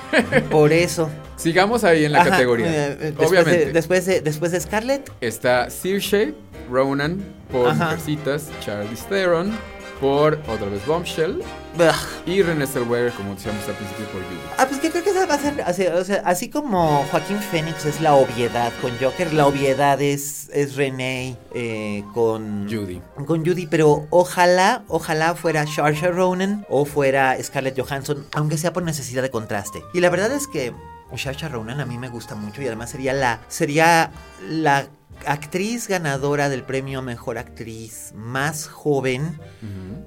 Por 0.49 0.71
eso. 0.71 1.09
Sigamos 1.37 1.83
ahí 1.83 2.03
en 2.05 2.11
la 2.11 2.21
Ajá, 2.21 2.31
categoría. 2.31 2.65
eh, 2.67 2.91
eh, 2.91 2.95
después 2.99 3.29
Obviamente. 3.29 3.65
De, 3.67 3.71
después, 3.73 4.05
de, 4.05 4.21
después 4.21 4.51
de 4.51 4.59
Scarlett. 4.59 5.11
Está 5.21 5.69
Saoirse 5.69 6.33
Ronan 6.69 7.23
por. 7.51 7.73
Mujercitas, 7.73 8.47
Charlize 8.59 9.05
Theron 9.07 9.57
por 10.01 10.35
otra 10.47 10.67
vez 10.69 10.85
Bombshell 10.85 11.39
ugh. 11.75 11.95
y 12.27 12.43
Renée 12.43 12.67
Zellweger, 12.67 13.11
como 13.13 13.33
decíamos 13.33 13.67
al 13.67 13.73
principio, 13.73 14.05
por 14.11 14.21
Judy. 14.21 14.39
Ah, 14.59 14.67
pues 14.67 14.79
que 14.79 14.91
creo 14.91 15.03
que 15.03 15.09
esa 15.09 15.25
va 15.25 15.33
a 15.33 15.39
ser. 15.39 15.61
así, 15.61 15.87
o 15.87 16.03
sea, 16.05 16.21
así 16.23 16.49
como 16.49 17.03
Joaquín 17.09 17.39
Phoenix 17.39 17.83
es 17.85 17.99
la 17.99 18.13
obviedad 18.13 18.71
con 18.79 18.91
Joker, 18.99 19.33
la 19.33 19.47
obviedad 19.47 19.99
es, 19.99 20.49
es 20.53 20.75
Renee 20.75 21.35
eh, 21.55 22.03
con. 22.13 22.67
Judy. 22.69 23.01
Con 23.25 23.43
Judy, 23.45 23.65
pero 23.65 24.05
ojalá, 24.11 24.83
ojalá 24.87 25.33
fuera 25.33 25.65
Saoirse 25.65 26.09
Ronan 26.09 26.63
o 26.69 26.85
fuera 26.85 27.35
Scarlett 27.41 27.79
Johansson, 27.79 28.23
aunque 28.33 28.57
sea 28.59 28.73
por 28.73 28.83
necesidad 28.83 29.23
de 29.23 29.31
contraste. 29.31 29.81
Y 29.95 29.99
la 30.01 30.11
verdad 30.11 30.31
es 30.31 30.45
que 30.47 30.73
Saoirse 31.15 31.47
Ronan 31.47 31.79
a 31.79 31.85
mí 31.85 31.97
me 31.97 32.09
gusta 32.09 32.35
mucho 32.35 32.61
y 32.61 32.67
además 32.67 32.89
sería 32.89 33.13
la 33.13 33.41
sería 33.47 34.11
la 34.47 34.87
actriz 35.25 35.87
ganadora 35.87 36.49
del 36.49 36.63
premio 36.63 36.99
a 36.99 37.01
Mejor 37.01 37.37
Actriz 37.37 38.13
más 38.15 38.67
joven 38.67 39.39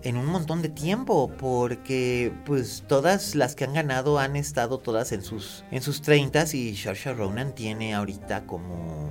en 0.02 0.16
un 0.16 0.26
montón 0.26 0.62
de 0.62 0.68
tiempo 0.68 1.32
porque 1.38 2.32
pues 2.44 2.84
todas 2.86 3.34
las 3.34 3.54
que 3.54 3.64
han 3.64 3.74
ganado 3.74 4.18
han 4.18 4.36
estado 4.36 4.78
todas 4.78 5.12
en 5.12 5.22
sus 5.22 5.64
en 5.70 5.82
sus 5.82 6.02
30 6.02 6.44
y 6.52 6.76
Saoirse 6.76 7.12
Ronan 7.14 7.54
tiene 7.54 7.94
ahorita 7.94 8.46
como 8.46 9.10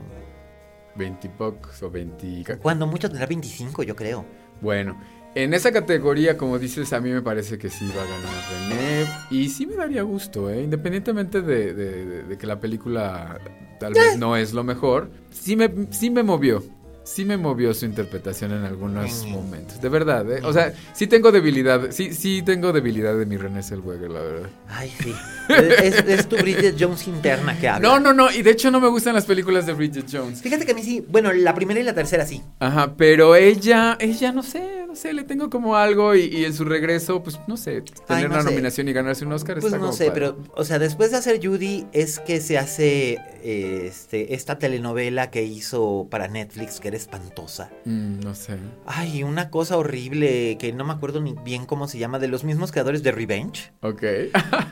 20 0.95 1.31
bucks 1.37 1.83
o 1.83 1.89
20... 1.89 2.57
cuando 2.61 2.85
mucho 2.85 3.09
tendrá 3.09 3.25
25 3.25 3.83
yo 3.83 3.95
creo. 3.95 4.25
Bueno, 4.61 4.99
en 5.43 5.53
esa 5.53 5.71
categoría, 5.71 6.37
como 6.37 6.57
dices, 6.59 6.91
a 6.93 6.99
mí 7.01 7.09
me 7.11 7.21
parece 7.21 7.57
que 7.57 7.69
sí 7.69 7.85
va 7.95 8.01
a 8.01 8.05
ganar 8.05 8.43
René. 8.69 9.05
Y 9.31 9.49
sí 9.49 9.65
me 9.65 9.75
daría 9.75 10.01
gusto, 10.03 10.49
¿eh? 10.49 10.63
Independientemente 10.63 11.41
de, 11.41 11.73
de- 11.73 12.05
de- 12.05 12.23
de 12.23 12.37
que 12.37 12.47
la 12.47 12.59
película 12.59 13.39
tal 13.79 13.93
vez 13.93 14.17
no 14.17 14.35
es 14.35 14.53
lo 14.53 14.63
mejor, 14.63 15.11
sí 15.31 15.55
me, 15.55 15.69
sí 15.91 16.09
me 16.09 16.23
movió. 16.23 16.63
Sí 17.09 17.25
me 17.25 17.37
movió 17.37 17.73
su 17.73 17.85
interpretación 17.85 18.51
en 18.51 18.63
algunos 18.65 19.25
Mm. 19.25 19.29
momentos. 19.31 19.81
De 19.81 19.89
verdad, 19.89 20.31
¿eh? 20.31 20.41
O 20.43 20.53
sea, 20.53 20.73
sí 20.93 21.07
tengo 21.07 21.31
debilidad. 21.31 21.89
Sí, 21.91 22.13
sí 22.13 22.43
tengo 22.43 22.71
debilidad 22.71 23.17
de 23.17 23.25
mi 23.25 23.35
René 23.35 23.63
Zellweger, 23.63 24.11
la 24.11 24.19
verdad. 24.21 24.49
Ay, 24.67 24.93
sí. 25.01 25.13
es, 25.49 25.95
es 26.07 26.29
tu 26.29 26.37
Bridget 26.37 26.75
Jones 26.79 27.07
interna 27.07 27.57
que 27.59 27.67
habla. 27.67 27.89
No, 27.89 27.99
no, 27.99 28.13
no. 28.13 28.31
Y 28.31 28.43
de 28.43 28.51
hecho 28.51 28.69
no 28.69 28.79
me 28.79 28.87
gustan 28.89 29.15
las 29.15 29.25
películas 29.25 29.65
de 29.65 29.73
Bridget 29.73 30.05
Jones. 30.11 30.41
Fíjate 30.41 30.65
que 30.67 30.73
a 30.73 30.75
mí 30.75 30.83
sí, 30.83 31.03
bueno, 31.09 31.33
la 31.33 31.55
primera 31.55 31.79
y 31.79 31.83
la 31.83 31.95
tercera 31.95 32.25
sí. 32.27 32.43
Ajá, 32.59 32.93
pero 32.95 33.35
ella, 33.35 33.97
ella 33.99 34.31
no 34.31 34.43
sé, 34.43 34.85
no 34.87 34.95
sé, 34.95 35.13
le 35.13 35.23
tengo 35.23 35.49
como 35.49 35.75
algo 35.75 36.13
y, 36.15 36.25
y 36.25 36.45
en 36.45 36.53
su 36.53 36.63
regreso, 36.63 37.23
pues 37.23 37.39
no 37.47 37.57
sé, 37.57 37.81
tener 38.07 38.29
no 38.29 38.35
una 38.35 38.43
sé. 38.43 38.49
nominación 38.51 38.87
y 38.87 38.93
ganarse 38.93 39.25
un 39.25 39.33
Oscar 39.33 39.55
Pues 39.55 39.65
está 39.73 39.77
no 39.77 39.85
como 39.85 39.97
sé, 39.97 40.09
padre. 40.11 40.13
pero, 40.33 40.37
o 40.55 40.63
sea, 40.63 40.77
después 40.77 41.09
de 41.09 41.17
hacer 41.17 41.39
Judy 41.43 41.87
es 41.91 42.19
que 42.19 42.39
se 42.39 42.59
hace 42.59 43.17
eh, 43.43 43.85
este, 43.87 44.35
esta 44.35 44.59
telenovela 44.59 45.31
que 45.31 45.43
hizo 45.43 46.07
para 46.11 46.27
Netflix, 46.27 46.79
que 46.79 46.89
era 46.89 46.98
espantosa. 46.99 47.69
Mm, 47.85 48.19
no 48.21 48.35
sé. 48.35 48.57
Ay, 48.85 49.23
una 49.23 49.49
cosa 49.49 49.77
horrible 49.77 50.57
que 50.59 50.71
no 50.73 50.85
me 50.85 50.93
acuerdo 50.93 51.21
ni 51.21 51.33
bien 51.43 51.65
cómo 51.65 51.87
se 51.87 51.97
llama, 51.97 52.19
de 52.19 52.27
los 52.27 52.43
mismos 52.43 52.71
creadores 52.71 53.01
de 53.03 53.11
Revenge, 53.11 53.71
Ok. 53.81 53.99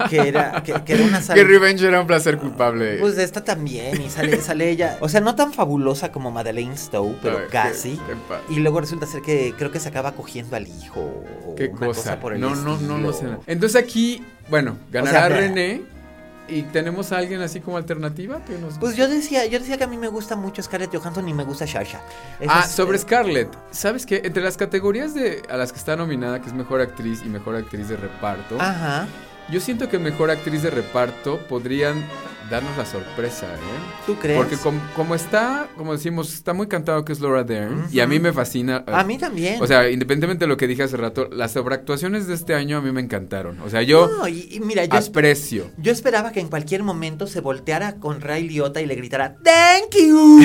que 0.09 0.17
era, 0.27 0.63
que, 0.63 0.73
que 0.85 0.93
era 0.93 1.03
una 1.05 1.17
que 1.19 1.23
sal- 1.23 1.47
Revenge 1.47 1.85
era 1.87 2.01
un 2.01 2.07
placer 2.07 2.37
culpable. 2.37 2.97
Pues 2.99 3.17
esta 3.17 3.43
también, 3.43 4.01
y 4.01 4.09
sale, 4.09 4.39
sale 4.41 4.69
ella, 4.69 4.97
o 5.01 5.09
sea, 5.09 5.21
no 5.21 5.35
tan 5.35 5.53
fabulosa 5.53 6.11
como 6.11 6.31
Madeleine 6.31 6.77
Stowe, 6.77 7.15
pero 7.21 7.39
casi. 7.49 7.97
qué. 7.97 8.53
Y 8.53 8.59
luego 8.59 8.81
resulta 8.81 9.05
ser 9.05 9.21
que 9.21 9.53
creo 9.57 9.71
que 9.71 9.79
se 9.79 9.89
acaba 9.89 10.11
cogiendo 10.13 10.55
al 10.55 10.67
hijo. 10.67 11.01
O 11.45 11.55
Qué 11.55 11.67
una 11.69 11.87
cosa. 11.87 12.19
por 12.19 12.33
el 12.33 12.41
no, 12.41 12.55
no, 12.55 12.77
no, 12.79 12.97
no 12.97 13.13
sé. 13.13 13.25
Entonces 13.47 13.81
aquí, 13.81 14.23
bueno, 14.49 14.77
ganará 14.91 15.27
sea, 15.27 15.29
René 15.29 15.81
y 16.47 16.63
tenemos 16.63 17.11
a 17.11 17.17
alguien 17.17 17.41
así 17.41 17.59
como 17.59 17.77
alternativa 17.77 18.43
que 18.45 18.57
nos 18.57 18.77
Pues 18.79 18.95
yo 18.95 19.07
decía, 19.07 19.45
yo 19.45 19.59
decía 19.59 19.77
que 19.77 19.83
a 19.83 19.87
mí 19.87 19.97
me 19.97 20.07
gusta 20.07 20.35
mucho 20.35 20.61
Scarlett 20.63 20.95
Johansson 20.95 21.27
y 21.27 21.33
me 21.33 21.43
gusta 21.43 21.65
Shasha. 21.65 22.01
Eso 22.39 22.51
Ah, 22.53 22.63
es, 22.65 22.71
sobre 22.71 22.97
eh, 22.97 23.01
Scarlett. 23.01 23.49
¿Sabes 23.71 24.05
qué? 24.05 24.21
Entre 24.23 24.41
las 24.43 24.57
categorías 24.57 25.13
de 25.13 25.43
a 25.49 25.57
las 25.57 25.71
que 25.71 25.79
está 25.79 25.95
nominada, 25.95 26.41
que 26.41 26.47
es 26.47 26.53
mejor 26.53 26.81
actriz 26.81 27.21
y 27.25 27.29
mejor 27.29 27.55
actriz 27.55 27.89
de 27.89 27.97
reparto, 27.97 28.57
Ajá. 28.59 29.07
Yo 29.51 29.59
siento 29.59 29.89
que 29.89 29.99
mejor 29.99 30.29
actriz 30.31 30.61
de 30.63 30.69
reparto 30.69 31.37
podrían 31.47 32.03
darnos 32.49 32.77
la 32.77 32.85
sorpresa, 32.85 33.45
¿eh? 33.45 33.57
¿Tú 34.05 34.15
crees? 34.15 34.37
Porque 34.37 34.55
com- 34.55 34.79
como 34.95 35.15
está, 35.15 35.67
como 35.75 35.91
decimos, 35.91 36.33
está 36.33 36.53
muy 36.53 36.67
cantado 36.67 37.03
que 37.03 37.11
es 37.11 37.19
Laura 37.19 37.43
Dern 37.43 37.87
y 37.91 37.99
a 37.99 38.07
mí 38.07 38.19
me 38.21 38.31
fascina. 38.31 38.85
eh, 38.87 38.91
A 38.93 39.03
mí 39.03 39.17
también. 39.17 39.61
O 39.61 39.67
sea, 39.67 39.89
independientemente 39.89 40.45
de 40.45 40.47
lo 40.47 40.55
que 40.55 40.65
dije 40.65 40.83
hace 40.83 40.95
rato, 40.95 41.27
las 41.29 41.51
sobreactuaciones 41.51 42.25
de 42.25 42.35
este 42.35 42.55
año 42.55 42.77
a 42.77 42.81
mí 42.81 42.89
me 42.93 43.01
encantaron. 43.01 43.59
O 43.61 43.69
sea, 43.69 43.81
yo 43.81 44.07
No, 44.07 44.27
y, 44.29 44.47
y 44.49 44.59
mira, 44.61 44.85
yo, 44.85 44.97
aprecio. 44.97 45.69
yo 45.77 45.91
esperaba 45.91 46.31
que 46.31 46.39
en 46.39 46.47
cualquier 46.47 46.83
momento 46.83 47.27
se 47.27 47.41
volteara 47.41 47.95
con 47.95 48.21
Ray 48.21 48.47
Liotta 48.47 48.79
y 48.79 48.85
le 48.85 48.95
gritara 48.95 49.35
¡Thank 49.43 49.95
you! 50.01 50.39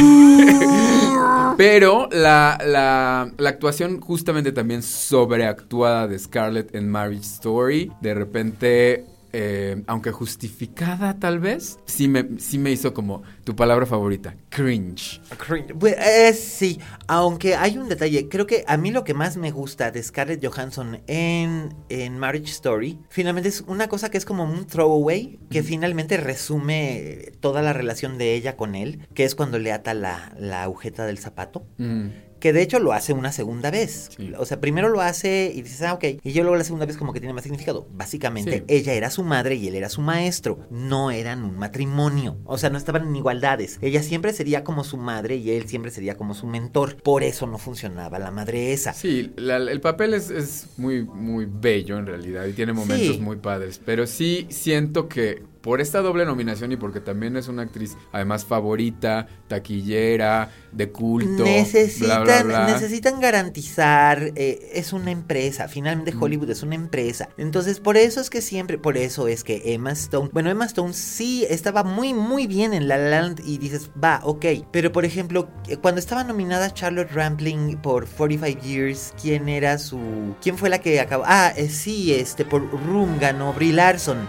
Pero 1.57 2.09
la, 2.11 2.59
la, 2.67 3.31
la 3.37 3.49
actuación 3.49 4.01
justamente 4.01 4.51
también 4.53 4.83
sobreactuada 4.83 6.09
de 6.09 6.19
Scarlett 6.19 6.75
en 6.75 6.88
Marriage 6.91 7.25
Story, 7.27 7.93
de 8.01 8.15
repente 8.15 8.92
eh, 9.33 9.83
aunque 9.87 10.12
justificada 10.12 11.18
tal 11.18 11.40
vez, 11.40 11.79
sí 11.87 12.09
me, 12.09 12.38
sí 12.38 12.59
me 12.59 12.71
hizo 12.71 12.92
como 12.92 13.23
tu 13.45 13.57
palabra 13.57 13.87
favorita, 13.87 14.37
cringe. 14.49 15.21
Cringe. 15.38 15.75
Pues, 15.75 15.97
eh, 15.99 16.33
sí, 16.35 16.79
aunque 17.07 17.57
hay 17.57 17.79
un 17.79 17.88
detalle, 17.88 18.29
creo 18.29 18.47
que 18.47 18.64
a 18.66 18.77
mí 18.77 18.90
lo 18.90 19.05
que 19.05 19.14
más 19.14 19.37
me 19.37 19.51
gusta 19.51 19.90
de 19.90 20.03
Scarlett 20.03 20.45
Johansson 20.45 21.01
en, 21.07 21.75
en 21.88 22.18
Marriage 22.18 22.51
Story, 22.51 22.99
finalmente 23.09 23.49
es 23.49 23.62
una 23.62 23.88
cosa 23.88 24.11
que 24.11 24.18
es 24.18 24.25
como 24.25 24.45
un 24.45 24.66
throwaway, 24.66 25.38
que 25.51 25.62
finalmente 25.62 26.16
resume 26.16 27.33
toda 27.40 27.62
la 27.62 27.73
relación 27.73 28.18
de 28.18 28.35
ella 28.35 28.57
con 28.57 28.75
él, 28.75 29.07
que 29.14 29.25
es 29.25 29.35
cuando 29.35 29.59
le 29.59 29.73
ata 29.73 29.95
la, 29.95 30.35
la 30.38 30.62
agujeta 30.62 31.07
del 31.07 31.18
zapato. 31.18 31.64
Mm. 31.79 32.09
Que 32.43 32.53
de 32.53 32.61
hecho 32.61 32.81
lo 32.81 32.93
hace 32.93 33.13
una 33.13 33.31
segunda 33.31 33.71
vez. 33.71 34.09
Sí. 34.17 34.33
O 34.37 34.45
sea, 34.45 34.61
primero 34.61 34.89
lo 34.89 35.01
hace 35.01 35.53
y 35.55 35.63
dices, 35.63 35.81
ah, 35.83 35.93
ok. 35.95 36.05
Y 36.25 36.33
yo 36.33 36.43
luego 36.43 36.57
la 36.57 36.65
segunda 36.65 36.87
vez 36.87 36.97
como 36.97 37.13
que 37.13 37.21
tiene 37.21 37.33
más 37.33 37.45
significado. 37.45 37.87
Básicamente, 37.95 38.59
Sí. 38.59 38.65
ella 38.67 38.95
era 38.95 39.11
su 39.11 39.23
madre 39.23 39.55
y 39.55 39.69
él 39.69 39.77
era 39.77 39.89
su 39.89 40.01
maestro. 40.01 40.59
No 40.69 41.13
eran 41.13 41.45
un 41.45 41.57
matrimonio. 41.57 42.37
O 42.45 42.59
sea, 42.59 42.69
no 42.71 42.79
estaban 42.79 43.07
en 43.07 43.15
igualdades. 43.15 43.79
Ella 43.81 44.03
siempre 44.03 44.33
sería 44.33 44.65
como 44.65 44.83
su 44.83 44.97
madre 44.97 45.37
y 45.37 45.53
él 45.53 45.69
siempre 45.69 45.93
sería 45.93 46.17
como 46.17 46.35
su 46.35 46.49
mentor. 46.49 46.97
Por 46.97 47.23
eso 47.23 47.47
no 47.47 47.59
funcionaba 47.59 48.19
la 48.19 48.33
madre 48.33 48.73
esa. 48.73 48.93
Sí, 48.93 49.33
la- 49.37 49.59
el 49.59 49.81
papel 49.81 50.13
es, 50.15 50.29
es 50.31 50.67
muy, 50.79 51.05
muy 51.05 51.47
bello 51.47 51.97
en 51.97 52.07
realidad 52.07 52.45
y 52.47 52.55
tiene 52.55 52.73
momentos 52.73 53.15
Sí. 53.17 53.21
muy 53.23 53.37
padres, 53.37 53.81
pero 53.85 54.07
sí 54.09 54.49
siento 54.51 55.09
que 55.09 55.45
por 55.62 55.81
esta 55.81 56.01
doble 56.01 56.27
nominación 56.27 56.72
y 56.72 56.77
porque 56.77 57.01
también 57.01 57.37
es 57.37 57.48
una 57.48 57.62
actriz 57.62 57.96
además 58.12 58.44
favorita, 58.44 59.29
taquillera, 59.48 60.51
de 60.72 60.90
culto, 60.90 61.44
necesitan, 61.44 62.25
bla, 62.25 62.42
bla, 62.42 62.64
bla. 62.64 62.66
necesitan 62.72 63.20
garantizar, 63.20 64.33
eh, 64.35 64.70
es 64.75 64.92
una 64.92 65.11
empresa, 65.11 65.68
finalmente 65.68 66.14
Hollywood 66.18 66.51
es 66.51 66.62
una 66.62 66.75
empresa. 66.75 67.29
Entonces, 67.37 67.81
por 67.81 67.96
eso 67.96 68.20
es 68.20 68.31
que 68.31 68.42
siempre, 68.42 68.79
por 68.79 68.96
eso 68.96 69.29
es 69.29 69.44
que 69.44 69.62
Emma 69.66 69.92
Stone, 69.92 70.31
bueno, 70.33 70.51
Emma 70.51 70.64
Stone 70.64 70.92
sí 70.94 71.46
estaba 71.48 71.85
muy, 71.85 72.14
muy 72.14 72.46
bien 72.46 72.75
en 72.75 72.88
La 72.88 72.96
La 72.96 73.11
Land 73.11 73.42
y 73.44 73.59
dices, 73.59 73.90
va, 74.03 74.20
ok. 74.25 74.46
Pero, 74.70 74.92
por 74.92 75.05
ejemplo, 75.05 75.48
eh, 75.68 75.77
cuando 75.77 76.01
estaba 76.01 76.25
nominada 76.25 76.72
Charlotte 76.72 77.12
Rampling 77.12 77.79
por 77.79 78.07
45 78.07 78.61
Years, 78.61 79.14
¿quién 79.20 79.48
era 79.48 79.79
su... 79.79 80.35
¿Quién 80.42 80.59
fue 80.59 80.68
la 80.68 80.79
que 80.79 81.01
acabó? 81.01 81.25
Ah, 81.27 81.53
eh, 81.57 81.68
sí, 81.68 82.12
este, 82.14 82.44
por 82.44 82.62
Room 82.87 83.18
ganó 83.18 83.53
Brie 83.53 83.72
Larson. 83.72 84.27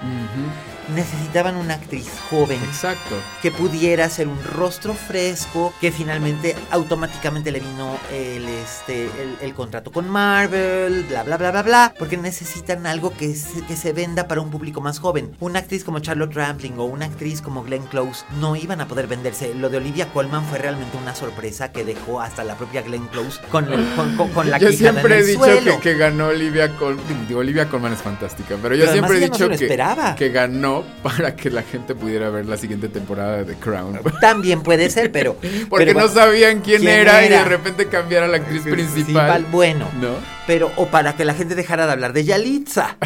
Necesitaban 0.96 1.56
una 1.56 1.76
actriz 1.76 2.10
joven 2.30 2.60
Exacto. 2.64 3.16
que 3.42 3.52
pudiera 3.52 4.10
ser 4.10 4.28
un 4.28 4.42
rostro 4.44 4.94
fresco, 4.94 5.74
que 5.80 5.92
finalmente 5.92 6.56
automáticamente 6.72 7.52
le 7.52 7.60
vino 7.60 7.98
el, 8.12 8.46
este, 8.48 9.06
el, 9.06 9.38
el 9.42 9.54
contrato 9.54 9.92
con 9.92 10.10
Marvel, 10.10 11.04
bla, 11.10 11.24
bla, 11.24 11.38
bla, 11.38 11.52
bla, 11.52 11.64
bla, 11.64 11.94
porque 11.98 12.18
necesitan 12.18 12.86
algo 12.86 13.14
que 13.16 13.34
se, 13.36 13.62
que 13.66 13.76
se 13.76 13.94
venda 13.94 14.28
para 14.28 14.42
un 14.42 14.50
público 14.52 14.82
más 14.82 15.00
joven. 15.00 15.36
Una 15.40 15.60
actriz 15.60 15.84
como 15.84 16.00
Charlotte 16.00 16.34
Rampling 16.34 16.78
o 16.78 16.84
una 16.86 17.06
actriz 17.06 17.42
como 17.42 17.64
Glenn 17.64 17.84
Close 17.88 18.26
no 18.40 18.56
iban 18.56 18.82
a 18.82 18.88
poder 18.88 19.08
venderse. 19.08 19.54
Lo 19.54 19.70
de 19.70 19.78
Olivia 19.78 20.08
Colman 20.12 20.44
fue 20.46 20.58
realmente 20.58 20.98
una 20.98 21.16
sorpresa 21.16 21.72
que 21.72 21.84
dejó 21.86 22.20
hasta 22.22 22.44
la 22.44 22.56
propia 22.56 22.82
Glenn 22.82 23.08
Close 23.08 23.40
con, 23.52 23.72
el- 23.72 23.88
con, 23.96 24.16
con- 24.18 24.30
con 24.30 24.50
la 24.50 24.58
yo 24.58 24.72
siempre 24.72 25.20
en 25.20 25.24
he 25.24 25.26
dicho 25.28 25.44
que, 25.64 25.80
que 25.80 25.94
ganó 25.96 26.28
Olivia 26.28 26.76
Colman. 26.78 27.04
Olivia 27.34 27.68
Colman 27.70 27.94
es 27.94 28.02
fantástica, 28.02 28.56
pero 28.62 28.76
yo 28.76 28.82
Pero 28.82 28.94
siempre 28.94 29.18
he 29.18 29.20
no 29.28 29.34
dicho 29.34 29.48
que, 29.50 29.56
esperaba. 29.56 30.16
que 30.16 30.30
ganó 30.30 30.73
para 31.04 31.36
que 31.36 31.50
la 31.50 31.62
gente 31.64 31.94
pudiera 31.96 32.30
ver 32.30 32.46
la 32.46 32.58
siguiente 32.58 32.90
temporada 32.90 33.38
de 33.38 33.46
The 33.46 33.56
Crown. 33.56 34.00
También 34.22 34.62
puede 34.64 34.90
ser, 34.90 35.12
pero... 35.12 35.36
Porque 35.70 35.86
pero 35.86 36.00
no 36.02 36.08
sabían 36.08 36.62
quién, 36.62 36.82
¿quién 36.82 36.92
era, 37.02 37.26
y 37.26 37.30
de 37.30 37.44
repente 37.46 37.88
cambiara 37.88 38.28
la 38.28 38.38
actriz 38.38 38.64
principal. 38.64 38.94
principal, 39.04 39.46
bueno. 39.52 39.88
¿No? 40.02 40.14
Pero, 40.46 40.72
o 40.76 40.88
para 40.88 41.16
que 41.16 41.24
la 41.24 41.34
gente 41.34 41.56
dejara 41.56 41.86
de 41.86 41.94
hablar 41.94 42.12
de 42.12 42.26
Yalitza. 42.26 42.98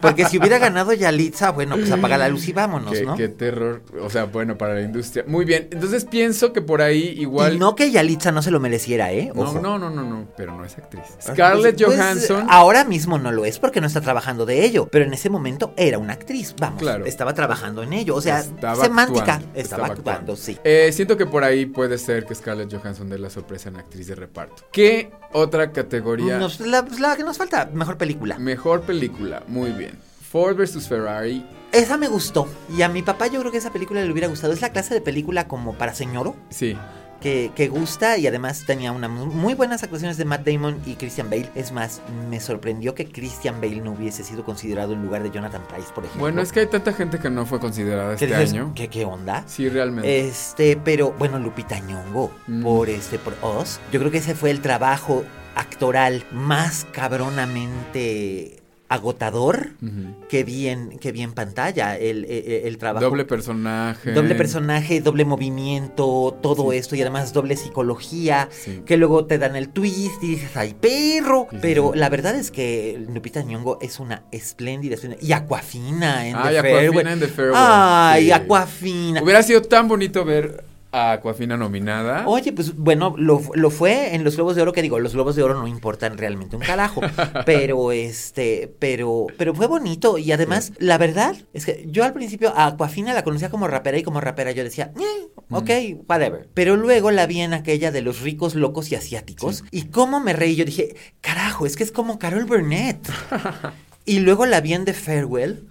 Porque 0.00 0.24
si 0.24 0.38
hubiera 0.38 0.58
ganado 0.58 0.94
Yalitza, 0.94 1.50
bueno, 1.50 1.76
pues 1.76 1.90
apaga 1.92 2.16
la 2.16 2.28
luz 2.28 2.48
y 2.48 2.52
vámonos, 2.54 2.92
Qué, 2.92 3.02
¿no? 3.04 3.14
qué 3.14 3.28
terror. 3.28 3.82
O 4.00 4.08
sea, 4.08 4.24
bueno, 4.24 4.56
para 4.56 4.74
la 4.74 4.80
industria. 4.80 5.24
Muy 5.26 5.44
bien. 5.44 5.68
Entonces 5.70 6.06
pienso 6.06 6.52
que 6.54 6.62
por 6.62 6.80
ahí 6.80 7.14
igual. 7.18 7.54
Y 7.54 7.58
no 7.58 7.74
que 7.76 7.90
Yalitza 7.90 8.32
no 8.32 8.40
se 8.40 8.50
lo 8.50 8.58
mereciera, 8.58 9.12
¿eh? 9.12 9.30
no, 9.34 9.42
Ojo. 9.42 9.60
no, 9.60 9.78
no, 9.78 9.90
no, 9.90 10.02
no, 10.02 10.28
Pero 10.36 10.56
no 10.56 10.64
es 10.64 10.78
actriz. 10.78 11.02
Scarlett 11.22 11.76
Pues, 11.76 11.84
pues, 11.88 11.98
Johansson. 11.98 12.46
ahora 12.48 12.84
mismo 12.84 13.18
no 13.18 13.32
lo 13.32 13.44
es 13.44 13.58
porque 13.58 13.82
no 13.82 13.86
está 13.86 14.00
trabajando 14.00 14.46
de 14.46 14.64
ello. 14.64 14.88
Pero 14.90 15.04
en 15.04 15.12
ese 15.12 15.28
momento 15.28 15.74
era 15.76 15.98
una 15.98 16.14
actriz, 16.14 16.54
vamos. 16.58 16.80
Claro. 16.80 17.04
Estaba 17.08 17.34
trabajando 17.34 17.82
en 17.82 17.92
ello. 17.92 18.14
O 18.14 18.20
sea, 18.20 18.40
estaba 18.40 18.84
semántica. 18.84 19.34
actuando, 19.34 19.58
estaba, 19.60 19.86
actuando, 19.86 20.36
sí. 20.36 20.58
Eh, 20.64 20.90
siento 20.92 21.16
que 21.16 21.26
por 21.26 21.42
ahí 21.44 21.66
puede 21.66 21.98
ser 21.98 22.26
que 22.26 22.34
Scarlett 22.34 22.72
Johansson 22.72 23.08
dé 23.08 23.18
la 23.18 23.30
sorpresa 23.30 23.68
en 23.70 23.76
actriz 23.76 24.06
de 24.06 24.14
reparto. 24.14 24.64
¿Qué 24.72 25.10
otra 25.32 25.72
categoría? 25.72 26.38
Nos- 26.38 26.60
la, 26.60 26.84
la 27.00 27.16
que 27.16 27.24
nos 27.24 27.38
falta, 27.38 27.68
mejor 27.72 27.96
película. 27.96 28.38
Mejor 28.38 28.82
película. 28.82 29.42
Muy 29.48 29.70
bien. 29.70 29.98
Ford 30.30 30.56
vs 30.56 30.86
Ferrari. 30.86 31.44
Esa 31.72 31.96
me 31.96 32.08
gustó. 32.08 32.46
Y 32.76 32.82
a 32.82 32.88
mi 32.88 33.02
papá 33.02 33.26
yo 33.28 33.40
creo 33.40 33.50
que 33.52 33.58
esa 33.58 33.72
película 33.72 34.02
le 34.02 34.10
hubiera 34.12 34.28
gustado. 34.28 34.52
Es 34.52 34.60
la 34.60 34.70
clase 34.72 34.92
de 34.94 35.00
película 35.00 35.48
como 35.48 35.74
para 35.74 35.94
señoro. 35.94 36.34
Sí. 36.50 36.76
Que, 37.20 37.50
que 37.56 37.68
gusta 37.68 38.16
y 38.16 38.26
además 38.26 38.64
tenía 38.64 38.92
una 38.92 39.08
mu- 39.08 39.26
muy 39.26 39.54
buenas 39.54 39.82
actuaciones 39.82 40.16
de 40.18 40.24
Matt 40.24 40.46
Damon 40.46 40.78
y 40.86 40.94
Christian 40.94 41.28
Bale. 41.28 41.50
Es 41.56 41.72
más, 41.72 42.00
me 42.30 42.38
sorprendió 42.40 42.94
que 42.94 43.06
Christian 43.10 43.60
Bale 43.60 43.80
no 43.80 43.92
hubiese 43.92 44.22
sido 44.22 44.44
considerado 44.44 44.92
en 44.92 45.02
lugar 45.02 45.22
de 45.24 45.30
Jonathan 45.30 45.62
Price, 45.68 45.88
por 45.94 46.04
ejemplo. 46.04 46.20
Bueno, 46.20 46.40
es 46.42 46.52
que 46.52 46.60
hay 46.60 46.66
tanta 46.66 46.92
gente 46.92 47.18
que 47.18 47.28
no 47.28 47.44
fue 47.44 47.58
considerada 47.58 48.14
¿Qué 48.16 48.24
este 48.26 48.36
dices? 48.38 48.52
año. 48.54 48.72
¿Qué, 48.74 48.88
qué 48.88 49.04
onda? 49.04 49.42
Sí, 49.46 49.68
realmente. 49.68 50.20
Este, 50.28 50.76
pero 50.76 51.12
bueno, 51.18 51.38
Lupita 51.38 51.78
Nyong'o 51.80 52.30
Mm. 52.46 52.62
por 52.62 52.88
este 52.88 53.18
por 53.18 53.36
Oz. 53.42 53.80
Yo 53.92 53.98
creo 53.98 54.10
que 54.12 54.18
ese 54.18 54.34
fue 54.34 54.50
el 54.50 54.60
trabajo 54.60 55.24
actoral 55.56 56.24
más 56.30 56.86
cabronamente 56.92 58.62
agotador 58.88 59.68
Ujú. 59.82 60.26
que 60.28 60.44
vi 60.44 60.68
en, 60.68 60.98
que 60.98 61.12
vi 61.12 61.22
en 61.22 61.32
pantalla. 61.32 61.96
El, 61.96 62.24
el, 62.24 62.66
el 62.66 62.78
trabajo. 62.78 63.04
Doble 63.04 63.24
personaje. 63.24 64.12
Doble 64.12 64.34
personaje, 64.34 65.00
doble 65.00 65.24
movimiento, 65.24 66.36
todo 66.42 66.72
esto 66.72 66.96
y 66.96 67.02
además 67.02 67.32
doble 67.32 67.56
psicología, 67.56 68.48
Sí. 68.50 68.82
que 68.86 68.96
luego 68.96 69.26
te 69.26 69.38
dan 69.38 69.56
el 69.56 69.68
twist 69.68 70.22
y 70.22 70.28
dices, 70.28 70.56
¡ay, 70.56 70.74
perro! 70.74 71.46
Sí, 71.50 71.58
Pero 71.60 71.92
la 71.94 72.08
verdad 72.08 72.34
es 72.34 72.50
que 72.50 73.04
Lupita 73.12 73.42
Nyong'o 73.42 73.78
es 73.80 74.00
una 74.00 74.22
espléndida, 74.32 74.96
Y 75.20 75.32
Aquafina 75.32 76.26
en 76.28 76.36
Ay, 76.36 76.52
The 76.54 76.58
Aquafina 76.58 76.78
Farewell. 76.80 77.06
en 77.08 77.20
The 77.20 77.28
Farewell, 77.28 77.54
¡Ay. 77.56 78.30
Aquafina! 78.30 79.22
Hubiera 79.22 79.42
sido 79.42 79.62
tan 79.62 79.88
bonito 79.88 80.24
ver 80.24 80.64
a 80.90 81.12
Aquafina 81.12 81.56
nominada. 81.56 82.26
Oye, 82.26 82.52
pues 82.52 82.76
bueno, 82.76 83.14
lo, 83.16 83.42
lo 83.54 83.70
fue 83.70 84.14
en 84.14 84.24
los 84.24 84.36
Globos 84.36 84.56
de 84.56 84.62
Oro, 84.62 84.72
que 84.72 84.82
digo, 84.82 84.98
los 84.98 85.12
Globos 85.12 85.36
de 85.36 85.42
Oro 85.42 85.54
no 85.54 85.66
importan 85.66 86.16
realmente 86.16 86.56
un 86.56 86.62
carajo, 86.62 87.00
pero 87.46 87.92
este, 87.92 88.74
pero, 88.78 89.26
pero 89.36 89.54
fue 89.54 89.66
bonito 89.66 90.18
y 90.18 90.32
además, 90.32 90.72
la 90.78 90.98
verdad 90.98 91.36
es 91.52 91.66
que 91.66 91.86
yo 91.90 92.04
al 92.04 92.12
principio 92.12 92.52
a 92.56 92.66
Aquafina 92.66 93.12
la 93.12 93.24
conocía 93.24 93.50
como 93.50 93.68
rapera 93.68 93.98
y 93.98 94.02
como 94.02 94.20
rapera 94.20 94.52
yo 94.52 94.64
decía, 94.64 94.92
"Eh, 94.98 95.28
ok, 95.50 95.70
whatever, 96.08 96.48
pero 96.54 96.76
luego 96.76 97.10
la 97.10 97.26
vi 97.26 97.40
en 97.40 97.54
aquella 97.54 97.90
de 97.90 98.02
los 98.02 98.20
ricos, 98.22 98.54
locos 98.54 98.90
y 98.90 98.94
asiáticos 98.94 99.64
y 99.70 99.86
cómo 99.86 100.20
me 100.20 100.32
reí, 100.32 100.56
yo 100.56 100.64
dije, 100.64 100.96
carajo, 101.20 101.66
es 101.66 101.76
que 101.76 101.84
es 101.84 101.92
como 101.92 102.18
Carol 102.18 102.44
Burnett 102.44 102.98
y 104.04 104.20
luego 104.20 104.46
la 104.46 104.60
vi 104.60 104.72
en 104.72 104.84
The 104.84 104.94
Farewell 104.94 105.66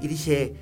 y 0.00 0.08
dije, 0.08 0.54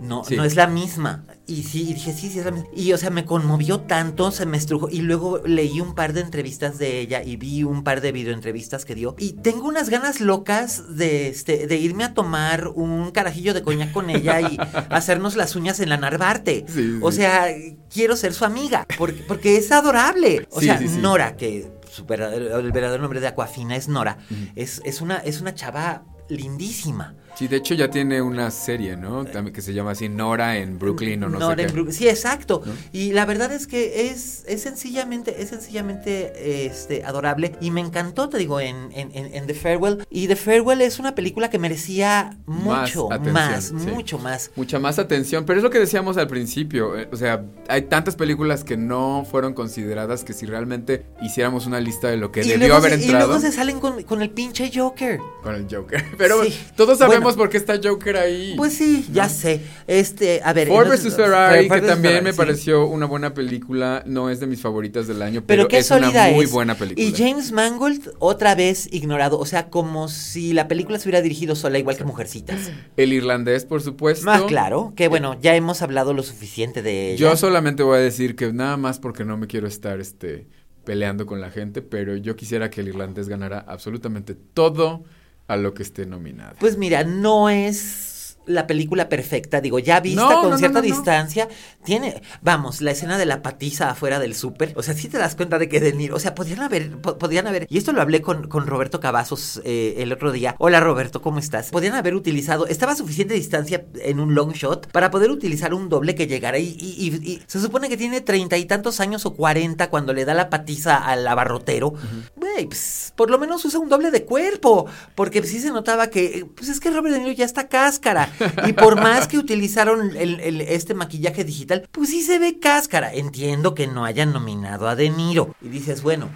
no, 0.00 0.24
Sí. 0.24 0.36
no 0.36 0.44
es 0.44 0.56
la 0.56 0.66
misma. 0.66 1.24
Y 1.46 1.64
sí, 1.64 1.90
y 1.90 1.94
dije, 1.94 2.12
sí, 2.12 2.28
sí 2.30 2.38
es 2.38 2.44
la 2.44 2.50
misma. 2.52 2.68
Y 2.74 2.92
o 2.92 2.98
sea, 2.98 3.10
me 3.10 3.24
conmovió 3.24 3.80
tanto, 3.80 4.30
se 4.30 4.46
me 4.46 4.56
estrujó. 4.56 4.88
Y 4.88 5.00
luego 5.02 5.38
leí 5.44 5.80
un 5.80 5.94
par 5.94 6.12
de 6.12 6.20
entrevistas 6.20 6.78
de 6.78 7.00
ella 7.00 7.22
y 7.22 7.36
vi 7.36 7.64
un 7.64 7.82
par 7.84 8.00
de 8.00 8.12
videoentrevistas 8.12 8.84
que 8.84 8.94
dio. 8.94 9.14
Y 9.18 9.32
tengo 9.34 9.66
unas 9.68 9.90
ganas 9.90 10.20
locas 10.20 10.96
de, 10.96 11.28
este, 11.28 11.66
de 11.66 11.76
irme 11.76 12.04
a 12.04 12.14
tomar 12.14 12.68
un 12.68 13.10
carajillo 13.10 13.52
de 13.54 13.62
coñac 13.62 13.92
con 13.92 14.10
ella 14.10 14.40
y 14.40 14.56
hacernos 14.90 15.36
las 15.36 15.56
uñas 15.56 15.80
en 15.80 15.88
la 15.88 15.96
Narvarte. 15.96 16.64
Sí. 16.68 16.98
O 17.02 17.12
sea, 17.12 17.46
quiero 17.92 18.16
ser 18.16 18.32
su 18.32 18.44
amiga. 18.44 18.86
Porque, 18.96 19.22
porque 19.26 19.56
es 19.56 19.70
adorable. 19.72 20.46
O 20.50 20.60
sea. 20.60 20.80
Nora, 20.80 21.36
que 21.36 21.70
su 21.90 22.06
verdadero- 22.06 22.58
el 22.60 22.70
verdadero 22.72 23.02
nombre 23.02 23.20
de 23.20 23.26
Aquafina 23.26 23.74
es 23.74 23.88
Nora, 23.88 24.18
es, 24.54 24.80
es, 24.84 25.00
una, 25.00 25.16
es 25.18 25.40
una 25.40 25.54
chava 25.54 26.04
lindísima. 26.28 27.14
Sí, 27.36 27.48
de 27.48 27.56
hecho 27.56 27.72
ya 27.74 27.88
tiene 27.90 28.20
una 28.20 28.50
serie, 28.50 28.96
¿no? 28.96 29.24
También 29.24 29.54
que 29.54 29.62
se 29.62 29.72
llama 29.72 29.92
así 29.92 30.08
Nora 30.10 30.58
en 30.58 30.78
Brooklyn 30.78 31.24
o 31.24 31.28
no 31.30 31.38
Nora 31.38 31.56
sé 31.56 31.62
en 31.62 31.68
qué. 31.68 31.72
Brook- 31.74 31.90
Sí, 31.92 32.06
exacto. 32.08 32.62
¿No? 32.66 32.72
Y 32.92 33.12
la 33.12 33.24
verdad 33.24 33.50
es 33.52 33.66
que 33.66 34.08
es, 34.10 34.44
es 34.46 34.62
sencillamente, 34.62 35.42
es 35.42 35.48
sencillamente 35.48 36.66
este, 36.66 37.04
adorable. 37.04 37.52
Y 37.60 37.70
me 37.70 37.80
encantó, 37.80 38.28
te 38.28 38.38
digo, 38.38 38.60
en, 38.60 38.90
en, 38.92 39.10
en- 39.14 39.46
The 39.46 39.54
Farewell. 39.54 40.06
Y 40.10 40.28
The 40.28 40.36
Farewell 40.36 40.82
es 40.82 40.98
una 40.98 41.14
película 41.14 41.48
que 41.50 41.58
merecía 41.58 42.36
Más 42.46 42.58
mucho, 42.90 43.12
atención, 43.12 43.32
más, 43.32 43.64
sí. 43.64 43.74
mucho 43.74 44.18
más. 44.18 44.50
Mucha 44.56 44.78
más 44.78 44.98
atención, 44.98 45.44
pero 45.46 45.58
es 45.58 45.62
lo 45.62 45.70
que 45.70 45.78
decíamos 45.78 46.16
al 46.18 46.26
principio, 46.28 46.98
eh, 46.98 47.08
o 47.10 47.16
sea, 47.16 47.44
hay 47.68 47.82
tantas 47.82 48.16
películas 48.16 48.64
que 48.64 48.76
no 48.76 49.26
fueron 49.30 49.54
consideradas 49.54 50.24
que 50.24 50.32
si 50.34 50.44
realmente 50.46 51.06
hiciéramos 51.22 51.66
una 51.66 51.80
lista 51.80 52.08
de 52.08 52.16
lo 52.18 52.30
que 52.32 52.40
y, 52.42 52.48
debió 52.48 52.58
luego 52.68 52.74
haber 52.76 52.92
se, 52.92 53.00
y 53.00 53.04
entrado 53.04 53.26
luego 53.28 53.40
se 53.40 53.52
salen 53.52 53.80
con, 53.80 54.02
con 54.02 54.20
el 54.22 54.30
pinche 54.30 54.70
Joker. 54.74 55.20
con 55.42 55.54
el 55.54 55.66
Joker. 55.70 56.04
Pero 56.18 56.44
Sí. 56.44 56.54
todos 56.76 56.98
sabemos 56.98 57.29
sabemos 57.30 57.36
por 57.36 57.48
qué 57.50 57.56
está 57.56 57.80
Joker 57.82 58.16
ahí. 58.16 58.54
Pues 58.56 58.74
sí, 58.74 59.06
ya 59.12 59.28
sé. 59.28 59.60
Este, 59.86 60.40
a 60.44 60.52
ver. 60.52 60.68
Ford 60.68 60.88
vs 60.88 61.14
Ferrari, 61.14 61.68
Ford 61.68 61.78
que 61.78 61.80
versus 61.80 61.88
también 61.88 62.14
Ferrari, 62.14 62.24
me 62.24 62.32
sí. 62.32 62.36
pareció 62.36 62.86
una 62.86 63.06
buena 63.06 63.34
película, 63.34 64.02
no 64.06 64.30
es 64.30 64.40
de 64.40 64.46
mis 64.46 64.60
favoritas 64.60 65.06
del 65.06 65.22
año, 65.22 65.42
Pero 65.46 65.62
pero, 65.62 65.68
qué 65.68 65.78
es 65.78 65.90
una 65.90 66.10
muy 66.30 66.44
es. 66.44 66.52
buena 66.52 66.74
película. 66.74 67.06
Y 67.06 67.12
James 67.12 67.52
Mangold 67.52 68.10
otra 68.18 68.54
vez 68.54 68.88
ignorado, 68.92 69.38
o 69.38 69.46
sea, 69.46 69.70
como 69.70 70.08
si 70.08 70.52
la 70.52 70.68
película 70.68 70.98
se 70.98 71.08
hubiera 71.08 71.22
dirigido 71.22 71.54
sola 71.54 71.78
igual 71.78 71.96
que 71.96 72.04
Mujercitas. 72.04 72.70
El 72.96 73.12
irlandés, 73.12 73.64
por 73.64 73.82
supuesto. 73.82 74.24
Más 74.26 74.42
claro, 74.42 74.92
que 74.96 75.08
bueno, 75.08 75.36
ya 75.40 75.54
hemos 75.54 75.82
hablado 75.82 76.12
lo 76.12 76.22
suficiente 76.22 76.82
de 76.82 77.12
ella. 77.12 77.30
Yo 77.30 77.36
solamente 77.36 77.82
voy 77.82 77.98
a 77.98 78.00
decir 78.00 78.36
que 78.36 78.52
nada 78.52 78.76
más 78.76 78.98
porque 78.98 79.24
no 79.24 79.36
me 79.36 79.46
quiero 79.46 79.66
estar 79.68 80.00
este 80.00 80.48
peleando 80.84 81.26
con 81.26 81.40
la 81.40 81.50
gente, 81.50 81.82
pero 81.82 82.16
yo 82.16 82.36
quisiera 82.36 82.70
que 82.70 82.80
el 82.80 82.88
irlandés 82.88 83.28
ganara 83.28 83.64
absolutamente 83.68 84.34
todo 84.34 85.04
a 85.50 85.56
lo 85.56 85.74
que 85.74 85.82
esté 85.82 86.06
nominado. 86.06 86.54
Pues 86.60 86.76
mira, 86.76 87.02
no 87.02 87.48
es 87.48 88.09
la 88.46 88.66
película 88.66 89.08
perfecta, 89.08 89.60
digo, 89.60 89.78
ya 89.78 90.00
vista 90.00 90.22
No, 90.22 90.40
con 90.40 90.50
no, 90.50 90.58
cierta 90.58 90.78
no, 90.80 90.84
distancia, 90.84 91.48
tiene, 91.84 92.20
vamos, 92.42 92.80
la 92.80 92.90
escena 92.90 93.16
de 93.18 93.26
la 93.26 93.42
patiza 93.42 93.90
afuera 93.90 94.18
del 94.18 94.34
súper, 94.34 94.72
o 94.76 94.82
sea, 94.82 94.94
sí 94.94 95.08
te 95.08 95.18
das 95.18 95.36
cuenta 95.36 95.58
de 95.58 95.68
que 95.68 95.78
De 95.80 95.92
Niro, 95.92 96.16
o 96.16 96.18
sea, 96.18 96.34
podrían 96.34 96.60
haber, 96.62 96.96
po- 97.00 97.16
podrían 97.18 97.46
haber, 97.46 97.66
y 97.70 97.78
esto 97.78 97.92
lo 97.92 98.00
hablé 98.02 98.22
con, 98.22 98.48
con 98.48 98.66
Roberto 98.66 98.98
Cavazos 98.98 99.60
eh, 99.64 99.96
el 99.98 100.12
otro 100.12 100.32
día, 100.32 100.56
hola 100.58 100.80
Roberto, 100.80 101.22
¿cómo 101.22 101.38
estás? 101.38 101.70
Podrían 101.70 101.94
haber 101.94 102.14
utilizado, 102.14 102.66
estaba 102.66 102.92
a 102.92 102.96
suficiente 102.96 103.34
distancia 103.34 103.84
en 104.02 104.18
un 104.20 104.34
long 104.34 104.52
shot 104.52 104.90
para 104.90 105.10
poder 105.10 105.30
utilizar 105.30 105.72
un 105.74 105.88
doble 105.88 106.14
que 106.14 106.26
llegara 106.26 106.58
y, 106.58 106.76
y- 106.80 107.06
y- 107.06 107.30
y 107.32 107.42
se 107.46 107.60
supone 107.60 107.88
que 107.88 107.96
tiene 107.96 108.20
treinta 108.20 108.56
y 108.56 108.64
tantos 108.64 109.00
años 109.00 109.26
o 109.26 109.34
cuarenta 109.34 109.90
cuando 109.90 110.12
le 110.12 110.24
da 110.24 110.34
la 110.34 110.50
patiza 110.50 110.96
al 110.96 111.26
abarrotero, 111.26 111.94
güey, 112.36 112.66
pues, 112.66 113.12
por 113.16 113.30
lo 113.30 113.38
menos 113.38 113.64
usa 113.64 113.78
un 113.78 113.88
doble 113.88 114.10
de 114.10 114.24
cuerpo, 114.24 114.86
porque 115.14 115.42
sí 115.42 115.60
se 115.60 115.70
notaba 115.70 116.08
que, 116.08 116.46
pues 116.56 116.68
es 116.68 116.80
que 116.80 116.90
Robert 116.90 117.14
De 117.14 117.20
Niro 117.20 117.32
ya 117.32 117.44
está 117.44 117.68
cáscara, 117.68 118.29
y 118.66 118.72
por 118.72 118.96
más 118.96 119.28
que 119.28 119.38
utilizaron 119.38 120.16
el- 120.16 120.60
este 120.60 120.94
maquillaje 120.94 121.44
digital, 121.44 121.88
pues 121.92 122.10
sí 122.10 122.22
se 122.22 122.38
ve 122.38 122.58
cáscara. 122.58 123.12
Entiendo 123.12 123.74
que 123.74 123.86
no 123.86 124.04
hayan 124.04 124.32
nominado 124.32 124.88
a 124.88 124.96
De 124.96 125.10
Niro. 125.10 125.54
Y 125.62 125.68
dices, 125.68 126.02
bueno, 126.02 126.28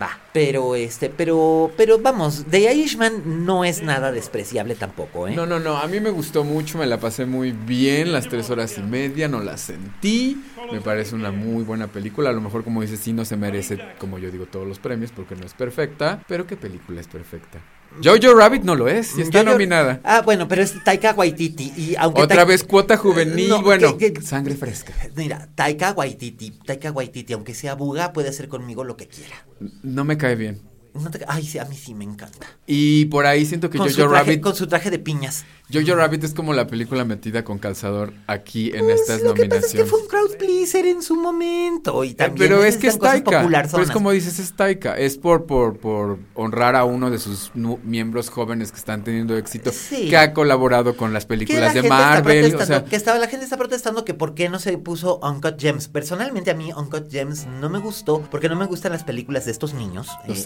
va. 0.00 0.10
Pero 0.32 0.74
este, 0.76 1.08
pero, 1.08 1.72
pero 1.76 1.98
vamos, 1.98 2.44
The 2.50 2.72
Irishman 2.72 3.44
no 3.46 3.64
es 3.64 3.82
nada 3.82 4.12
despreciable 4.12 4.74
tampoco, 4.74 5.26
¿eh? 5.28 5.34
No, 5.34 5.46
no, 5.46 5.58
no, 5.58 5.78
a 5.78 5.86
mí 5.88 5.98
me 6.00 6.10
gustó 6.10 6.44
mucho, 6.44 6.78
me 6.78 6.86
la 6.86 6.98
pasé 7.00 7.26
muy 7.26 7.52
bien, 7.52 8.12
las 8.12 8.28
tres 8.28 8.50
horas 8.50 8.76
y 8.78 8.82
media, 8.82 9.26
no 9.28 9.40
la 9.40 9.56
sentí, 9.56 10.40
me 10.70 10.80
parece 10.80 11.14
una 11.14 11.32
muy 11.32 11.64
buena 11.64 11.88
película, 11.88 12.30
a 12.30 12.32
lo 12.32 12.40
mejor 12.40 12.62
como 12.62 12.82
dices, 12.82 13.00
sí 13.00 13.12
no 13.12 13.24
se 13.24 13.36
merece, 13.36 13.80
como 13.98 14.18
yo 14.18 14.30
digo, 14.30 14.46
todos 14.46 14.66
los 14.66 14.78
premios 14.78 15.10
porque 15.10 15.34
no 15.34 15.44
es 15.46 15.54
perfecta, 15.54 16.22
pero 16.28 16.46
¿qué 16.46 16.56
película 16.56 17.00
es 17.00 17.08
perfecta? 17.08 17.58
Jojo 18.02 18.34
Rabbit 18.34 18.62
no 18.62 18.74
lo 18.76 18.88
es, 18.88 19.16
y 19.18 19.22
está 19.22 19.42
nominada. 19.42 20.00
Ah, 20.04 20.22
bueno, 20.22 20.46
pero 20.46 20.62
es 20.62 20.74
Taika 20.84 21.12
Waititi. 21.14 21.72
Y 21.76 21.96
aunque 21.96 22.22
Otra 22.22 22.44
vez 22.44 22.62
cuota 22.62 22.96
juvenil, 22.96 23.48
No, 23.48 23.62
bueno, 23.62 23.96
que- 23.98 24.12
que- 24.12 24.22
sangre 24.22 24.54
fresca. 24.54 24.92
Mira, 25.16 25.48
Taika 25.54 25.92
Waititi, 25.92 26.52
Taika 26.64 26.92
Waititi, 26.92 27.32
aunque 27.32 27.54
sea 27.54 27.74
buga, 27.74 28.12
puede 28.12 28.28
hacer 28.28 28.48
conmigo 28.48 28.84
lo 28.84 28.96
que 28.96 29.08
quiera. 29.08 29.44
No 29.82 30.04
me 30.04 30.16
cae 30.16 30.36
bien. 30.36 30.60
No 31.02 31.10
te- 31.10 31.24
Ay, 31.28 31.44
sí, 31.46 31.58
a 31.58 31.64
mí 31.64 31.76
sí 31.76 31.94
me 31.94 32.04
encanta. 32.04 32.46
Y 32.66 33.06
por 33.06 33.26
ahí 33.26 33.44
siento 33.46 33.70
que 33.70 33.78
Con 33.78 33.88
Jojo 33.88 34.08
traje, 34.10 34.24
Rabbit, 34.24 34.40
con 34.42 34.54
su 34.54 34.66
traje 34.66 34.90
de 34.90 34.98
piñas. 34.98 35.44
Jojo 35.72 35.94
Rabbit 35.96 36.24
es 36.24 36.32
como 36.34 36.54
la 36.54 36.66
película 36.66 37.04
metida 37.04 37.44
con 37.44 37.58
calzador 37.58 38.12
aquí 38.26 38.70
en 38.74 38.86
Pues, 38.86 39.00
estas 39.02 39.22
lo 39.22 39.34
que 39.34 39.44
pasa 39.46 39.66
es 39.66 39.72
que 39.72 39.78
nominaciones. 39.78 39.90
fue 39.90 40.00
un 40.00 40.06
crowd 40.08 40.36
pleaser 40.38 40.86
en 40.86 41.02
su 41.02 41.14
momento. 41.16 42.04
Y 42.04 42.10
Eh, 42.10 42.14
también 42.14 42.48
pero 42.48 42.64
es 42.64 42.76
que 42.78 42.86
es 42.88 42.98
Taika. 42.98 43.46
Pero 43.70 43.82
es 43.82 43.90
como 43.90 44.10
dices, 44.12 44.38
es 44.38 44.52
Taika. 44.54 44.96
Es 44.98 45.18
por, 45.18 45.46
por, 45.46 45.76
por 45.78 46.18
honrar 46.34 46.74
a 46.76 46.84
uno 46.84 47.10
de 47.10 47.18
sus 47.18 47.50
miembros 47.54 48.30
jóvenes 48.30 48.72
que 48.72 48.78
están 48.78 49.04
teniendo 49.04 49.36
éxito. 49.36 49.70
Sí. 49.72 50.08
Que 50.08 50.16
ha 50.16 50.32
colaborado 50.32 50.96
con 50.96 51.12
las 51.12 51.24
la 51.24 51.28
películas 51.28 51.74
de 51.74 51.82
Marvel. 51.82 52.54
O 52.54 52.64
sea, 52.66 52.84
que 52.84 52.96
estaba, 52.96 53.18
la 53.18 53.28
gente 53.28 53.44
está 53.44 53.56
protestando 53.56 54.04
que 54.04 54.14
por 54.14 54.34
qué 54.34 54.48
no 54.48 54.58
se 54.58 54.76
puso 54.78 55.20
Uncut 55.22 55.60
Gems. 55.60 55.88
Personalmente 55.88 56.50
a 56.50 56.54
mí 56.54 56.72
Uncut 56.72 57.10
Gems 57.10 57.46
no 57.46 57.68
me 57.68 57.78
gustó 57.78 58.22
porque 58.30 58.48
no 58.48 58.56
me 58.56 58.66
gustan 58.66 58.92
las 58.92 59.04
películas 59.04 59.44
de 59.44 59.52
estos 59.52 59.74
niños. 59.74 60.08
los 60.26 60.38
Eh, 60.38 60.42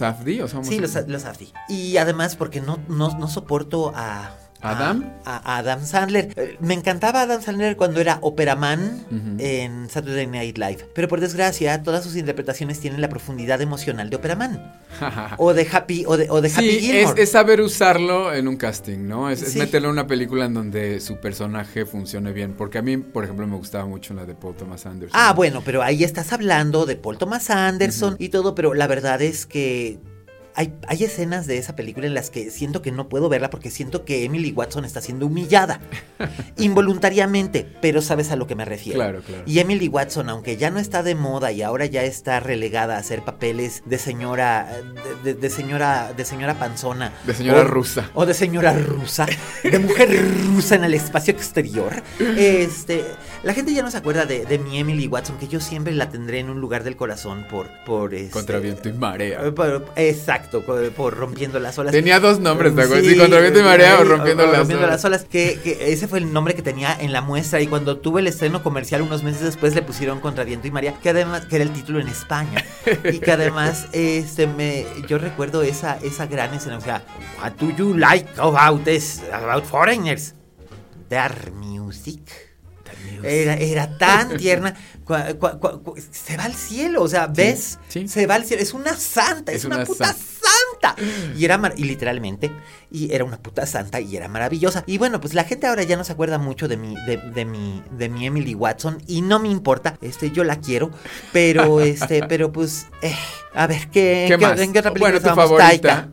Sí, 0.47 0.79
los, 0.79 0.95
los. 1.07 1.23
Y 1.69 1.97
además 1.97 2.35
porque 2.35 2.61
no, 2.61 2.79
no, 2.87 3.17
no 3.17 3.27
soporto 3.27 3.91
a... 3.95 4.37
¿Adam? 4.65 5.11
A, 5.25 5.57
Adam 5.57 5.85
Sandler. 5.85 6.29
Eh, 6.37 6.57
Me 6.61 6.73
encantaba 6.73 7.23
Adam 7.23 7.41
Sandler 7.41 7.75
cuando 7.75 7.99
era 7.99 8.19
Operaman 8.21 9.05
en 9.37 9.89
Saturday 9.89 10.25
Night 10.25 10.57
Live. 10.57 10.87
Pero 10.95 11.09
por 11.09 11.19
desgracia, 11.19 11.83
todas 11.83 12.03
sus 12.03 12.15
interpretaciones 12.15 12.79
tienen 12.79 13.01
la 13.01 13.09
profundidad 13.09 13.59
emocional 13.61 14.09
de 14.09 14.15
Operaman. 14.15 14.73
o 15.37 15.53
de 15.53 15.67
Happy, 15.69 16.05
o 16.07 16.15
de, 16.15 16.29
o 16.29 16.39
de 16.39 16.49
Happy 16.49 16.71
Sí, 16.71 16.79
Gilmore. 16.79 17.21
es 17.21 17.31
saber 17.31 17.59
usarlo 17.59 18.33
en 18.33 18.47
un 18.47 18.55
casting, 18.55 18.99
¿no? 19.05 19.29
Es, 19.29 19.53
meterlo 19.57 19.89
en 19.89 19.93
una 19.93 20.07
película 20.07 20.45
en 20.45 20.53
donde 20.53 21.01
su 21.01 21.19
personaje 21.19 21.85
funcione 21.85 22.31
bien. 22.31 22.53
Porque 22.53 22.77
a 22.77 22.81
mí, 22.81 22.95
por 22.95 23.25
ejemplo, 23.25 23.45
me 23.45 23.57
gustaba 23.57 23.85
mucho 23.85 24.13
la 24.13 24.25
de 24.25 24.33
Paul 24.33 24.55
Thomas 24.55 24.85
Anderson. 24.85 25.19
Ah, 25.21 25.33
bueno, 25.33 25.61
pero 25.65 25.83
ahí 25.83 26.05
estás 26.05 26.31
hablando 26.31 26.85
de 26.85 26.95
Paul 26.95 27.17
Thomas 27.17 27.49
Anderson 27.49 28.15
y 28.17 28.29
todo, 28.29 28.55
pero 28.55 28.73
la 28.73 28.87
verdad 28.87 29.21
es 29.21 29.45
que 29.45 29.99
hay, 30.55 30.73
hay 30.87 31.03
escenas 31.03 31.47
de 31.47 31.57
esa 31.57 31.75
película 31.75 32.07
en 32.07 32.13
las 32.13 32.29
que 32.29 32.51
siento 32.51 32.81
que 32.81 32.91
no 32.91 33.09
puedo 33.09 33.29
verla 33.29 33.49
porque 33.49 33.71
siento 33.71 34.05
que 34.05 34.23
Emily 34.25 34.51
Watson 34.51 34.85
está 34.85 35.01
siendo 35.01 35.25
humillada 35.27 35.79
involuntariamente, 36.57 37.67
pero 37.81 38.01
sabes 38.01 38.31
a 38.31 38.35
lo 38.35 38.47
que 38.47 38.55
me 38.55 38.65
refiero. 38.65 38.97
Claro, 38.99 39.21
claro. 39.21 39.43
Y 39.45 39.59
Emily 39.59 39.87
Watson, 39.87 40.29
aunque 40.29 40.57
ya 40.57 40.69
no 40.71 40.79
está 40.79 41.03
de 41.03 41.15
moda 41.15 41.51
y 41.51 41.61
ahora 41.61 41.85
ya 41.85 42.03
está 42.03 42.39
relegada 42.39 42.95
a 42.95 42.99
hacer 42.99 43.23
papeles 43.23 43.83
de 43.85 43.97
señora, 43.97 44.69
de, 45.23 45.33
de- 45.33 45.39
de 45.39 45.49
señora, 45.49 46.13
de 46.15 46.25
señora 46.25 46.53
panzona, 46.59 47.13
De 47.25 47.33
señora 47.33 47.61
o- 47.61 47.65
rusa. 47.65 48.09
o 48.13 48.25
de 48.25 48.33
señora 48.33 48.73
rusa, 48.73 49.25
de 49.63 49.79
mujer 49.79 50.09
rusa 50.47 50.75
en 50.75 50.83
el 50.85 50.93
espacio 50.93 51.33
exterior. 51.33 51.93
Este, 52.37 53.03
la 53.43 53.53
gente 53.53 53.73
ya 53.73 53.83
no 53.83 53.91
se 53.91 53.97
acuerda 53.97 54.25
de, 54.25 54.45
de 54.45 54.57
mi 54.57 54.79
Emily 54.79 55.07
Watson, 55.07 55.37
que 55.37 55.47
yo 55.49 55.59
siempre 55.59 55.93
la 55.93 56.09
tendré 56.09 56.39
en 56.39 56.49
un 56.49 56.61
lugar 56.61 56.83
del 56.83 56.95
corazón 56.95 57.45
por, 57.49 57.67
por 57.85 58.13
este, 58.13 58.31
Contra 58.31 58.59
viento 58.59 58.87
y 58.87 58.93
marea. 58.93 59.45
eh, 59.45 59.51
por- 59.51 59.85
exacto, 59.97 60.61
por, 60.61 60.89
por 60.91 61.13
rompiendo 61.17 61.59
las 61.59 61.77
olas. 61.77 61.91
Tenía 61.91 62.19
dos 62.21 62.39
nombres, 62.39 62.73
¿te 62.75 62.81
acuerdas? 62.83 63.05
Sí, 63.05 63.17
Contra 63.17 63.41
viento 63.41 63.59
y 63.59 63.63
marea 63.63 63.99
o 63.99 64.03
sí, 64.03 64.07
rompiendo 64.09 64.45
las 64.47 64.57
rompiendo 64.59 64.85
olas. 64.85 64.95
las 65.03 65.05
olas. 65.05 65.25
Que, 65.29 65.59
que 65.63 65.91
ese 65.91 66.07
fue 66.07 66.19
el 66.19 66.31
nombre 66.31 66.55
que 66.55 66.61
tenía 66.61 66.95
en 66.99 67.11
la 67.11 67.21
muestra 67.21 67.59
y 67.59 67.67
cuando 67.67 67.97
tuve 67.97 68.21
el 68.21 68.27
estreno 68.27 68.63
comercial 68.63 69.01
unos 69.01 69.23
meses 69.23 69.41
después 69.41 69.75
le 69.75 69.81
pusieron 69.81 70.21
Contra 70.21 70.43
viento 70.45 70.67
y 70.67 70.71
marea, 70.71 70.93
que 71.03 71.09
además 71.09 71.45
que 71.45 71.55
era 71.57 71.65
el 71.65 71.71
título 71.73 71.99
en 71.99 72.07
España 72.07 72.63
y 73.11 73.19
que 73.19 73.31
además 73.31 73.87
este 73.93 74.47
me 74.47 74.85
yo 75.09 75.17
recuerdo 75.17 75.63
esa 75.63 75.97
esa 76.01 76.25
gran 76.27 76.53
escena, 76.53 76.77
o 76.77 76.81
sea, 76.81 77.03
what 77.41 77.51
do 77.59 77.69
you 77.75 77.93
like 77.93 78.27
about 78.37 78.83
this 78.85 79.21
about 79.33 79.65
foreigners? 79.65 80.33
Their 81.09 81.51
music. 81.51 82.42
Era, 83.23 83.55
era 83.55 83.97
tan 83.97 84.37
tierna. 84.37 84.75
Cua- 85.05 85.37
cua- 85.37 85.59
cua- 85.59 85.81
cua- 85.81 86.01
se 86.11 86.37
va 86.37 86.45
al 86.45 86.53
cielo, 86.53 87.01
o 87.03 87.07
sea, 87.07 87.27
¿ves? 87.27 87.79
sí. 87.89 88.07
Se 88.07 88.25
va 88.27 88.35
al 88.35 88.45
cielo. 88.45 88.61
Es 88.63 88.73
una 88.73 88.95
santa, 88.95 89.51
es, 89.51 89.59
Es 89.59 89.65
una, 89.65 89.77
una 89.77 89.85
puta 89.85 90.05
santa. 90.05 90.23
santa. 90.93 90.95
Y 91.37 91.43
era, 91.45 91.57
mar- 91.57 91.73
y 91.77 91.83
literalmente, 91.83 92.51
y 92.91 93.13
era 93.13 93.23
una 93.23 93.37
puta 93.37 93.65
santa 93.65 93.99
y 93.99 94.15
era 94.15 94.27
maravillosa. 94.27 94.83
Y 94.87 94.97
bueno, 94.97 95.19
pues 95.21 95.33
la 95.33 95.43
gente 95.45 95.67
ahora 95.67 95.83
ya 95.83 95.97
no 95.97 96.03
se 96.03 96.11
acuerda 96.13 96.37
mucho 96.37 96.67
de 96.67 96.77
mi, 96.77 96.95
de, 97.05 97.17
de 97.17 97.45
mi, 97.45 97.81
de 97.91 98.09
mi 98.09 98.25
Emily 98.25 98.53
Watson 98.55 99.01
y 99.07 99.21
no 99.21 99.39
me 99.39 99.49
importa, 99.49 99.97
este, 100.01 100.31
yo 100.31 100.43
la 100.43 100.57
quiero, 100.57 100.91
pero 101.31 101.79
este, 101.81 102.23
pero 102.27 102.51
pues, 102.51 102.87
eh, 103.01 103.15
a 103.53 103.67
ver, 103.67 103.87
¿qué, 103.89 104.25
¿Qué 104.27 104.37
más? 104.37 104.59
en 104.59 104.73
qué 104.73 104.79
otra 104.79 104.91
película 104.91 105.19
Bueno, 105.19 105.29
tu 105.29 105.35
favorita, 105.35 105.67
Taika. 105.67 106.09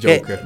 Que- 0.00 0.18
Joker. 0.20 0.40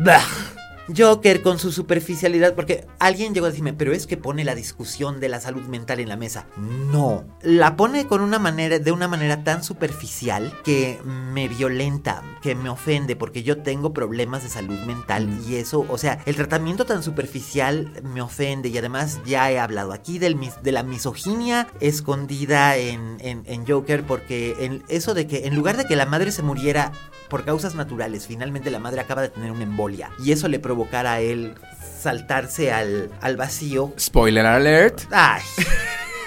Joker 0.97 1.43
con 1.43 1.59
su 1.59 1.73
superficialidad, 1.73 2.55
porque 2.55 2.87
alguien 2.99 3.35
llegó 3.35 3.47
a 3.47 3.51
decirme, 3.51 3.73
pero 3.73 3.93
es 3.93 4.07
que 4.07 4.17
pone 4.17 4.45
la 4.45 4.55
discusión 4.55 5.21
de 5.21 5.29
la 5.29 5.41
salud 5.41 5.63
mental 5.63 6.01
en 6.01 6.09
la 6.09 6.17
mesa. 6.17 6.47
No, 6.57 7.25
la 7.43 7.77
pone 7.77 8.07
con 8.07 8.21
una 8.21 8.39
manera, 8.39 8.79
de 8.79 8.93
una 8.93 9.09
manera 9.09 9.45
tan 9.45 9.63
superficial 9.65 10.53
que 10.65 10.99
me 11.05 11.49
violenta, 11.49 12.23
que 12.43 12.55
me 12.55 12.69
ofende, 12.69 13.17
porque 13.17 13.43
yo 13.43 13.59
tengo 13.63 13.93
problemas 13.93 14.43
de 14.43 14.49
salud 14.49 14.79
mental 14.87 15.29
y 15.49 15.57
eso, 15.57 15.85
o 15.89 15.99
sea, 15.99 16.21
el 16.27 16.37
tratamiento 16.37 16.85
tan 16.85 17.03
superficial 17.03 17.93
me 18.03 18.23
ofende 18.23 18.69
y 18.69 18.79
además 18.79 19.21
ya 19.27 19.51
he 19.51 19.59
hablado 19.59 19.93
aquí 19.93 20.19
del, 20.19 20.39
de 20.63 20.73
la 20.73 20.83
misoginia 20.83 21.67
escondida 21.81 22.77
en, 22.77 23.17
en- 23.21 23.43
en 23.47 23.67
Joker, 23.67 24.05
porque 24.05 24.57
en 24.61 24.83
eso 24.89 25.15
de 25.15 25.27
que 25.27 25.47
en 25.47 25.55
lugar 25.55 25.77
de 25.77 25.85
que 25.85 25.97
la 25.97 26.07
madre 26.07 26.33
se 26.33 26.43
muriera 26.43 26.93
por 27.31 27.45
causas 27.47 27.75
naturales, 27.75 28.27
finalmente 28.27 28.71
la 28.71 28.79
madre 28.79 29.01
acaba 29.01 29.23
de 29.23 29.31
tener 29.31 29.51
una 29.53 29.63
embolia 29.63 30.11
y 30.23 30.33
eso 30.33 30.49
le 30.49 30.59
provocara 30.59 31.15
a 31.15 31.21
él 31.21 31.55
saltarse 31.99 32.73
al, 32.73 33.11
al 33.23 33.37
vacío. 33.39 33.95
Spoiler 33.99 34.45
alert. 34.45 35.01
Ay. 35.11 35.41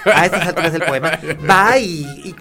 A 0.06 0.26
estas 0.26 0.46
alturas 0.50 0.74
del 0.74 0.82
poema 0.84 1.18
va 1.50 1.78
y 1.78 2.02
y, 2.26 2.36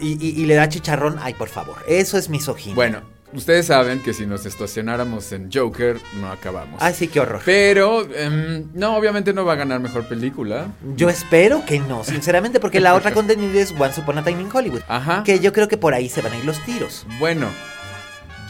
y- 0.00 0.18
y- 0.20 0.40
y 0.42 0.46
le 0.46 0.54
da 0.54 0.68
chicharrón. 0.68 1.18
Ay, 1.20 1.34
por 1.34 1.48
favor. 1.48 1.74
Eso 1.88 2.16
es 2.16 2.28
misoginia. 2.28 2.76
Bueno, 2.76 3.00
ustedes 3.32 3.66
saben 3.66 4.02
que 4.02 4.12
si 4.12 4.26
nos 4.26 4.46
estacionáramos 4.46 5.32
en 5.32 5.50
Joker, 5.52 5.98
no 6.20 6.30
acabamos. 6.30 6.80
Ay, 6.82 6.94
sí, 6.94 7.08
qué 7.08 7.20
horror. 7.20 7.42
Pero, 7.44 8.06
em, 8.14 8.66
no, 8.74 8.96
obviamente 8.96 9.32
no 9.32 9.44
va 9.44 9.54
a 9.54 9.56
ganar 9.56 9.80
mejor 9.80 10.06
película. 10.06 10.68
Yo 10.96 11.08
espero 11.08 11.64
que 11.64 11.78
no, 11.80 12.04
sinceramente, 12.04 12.60
porque 12.60 12.80
la 12.80 12.94
otra 12.94 13.12
contenida 13.12 13.60
es 13.60 13.72
Once 13.78 14.00
Upon 14.00 14.18
a 14.18 14.24
Time 14.24 14.42
in 14.42 14.48
Hollywood. 14.52 14.82
Ajá. 14.88 15.22
Que 15.24 15.40
yo 15.40 15.52
creo 15.52 15.68
que 15.68 15.76
por 15.76 15.94
ahí 15.94 16.08
se 16.08 16.22
van 16.22 16.32
a 16.32 16.36
ir 16.38 16.44
los 16.44 16.58
tiros. 16.64 17.06
Bueno, 17.18 17.48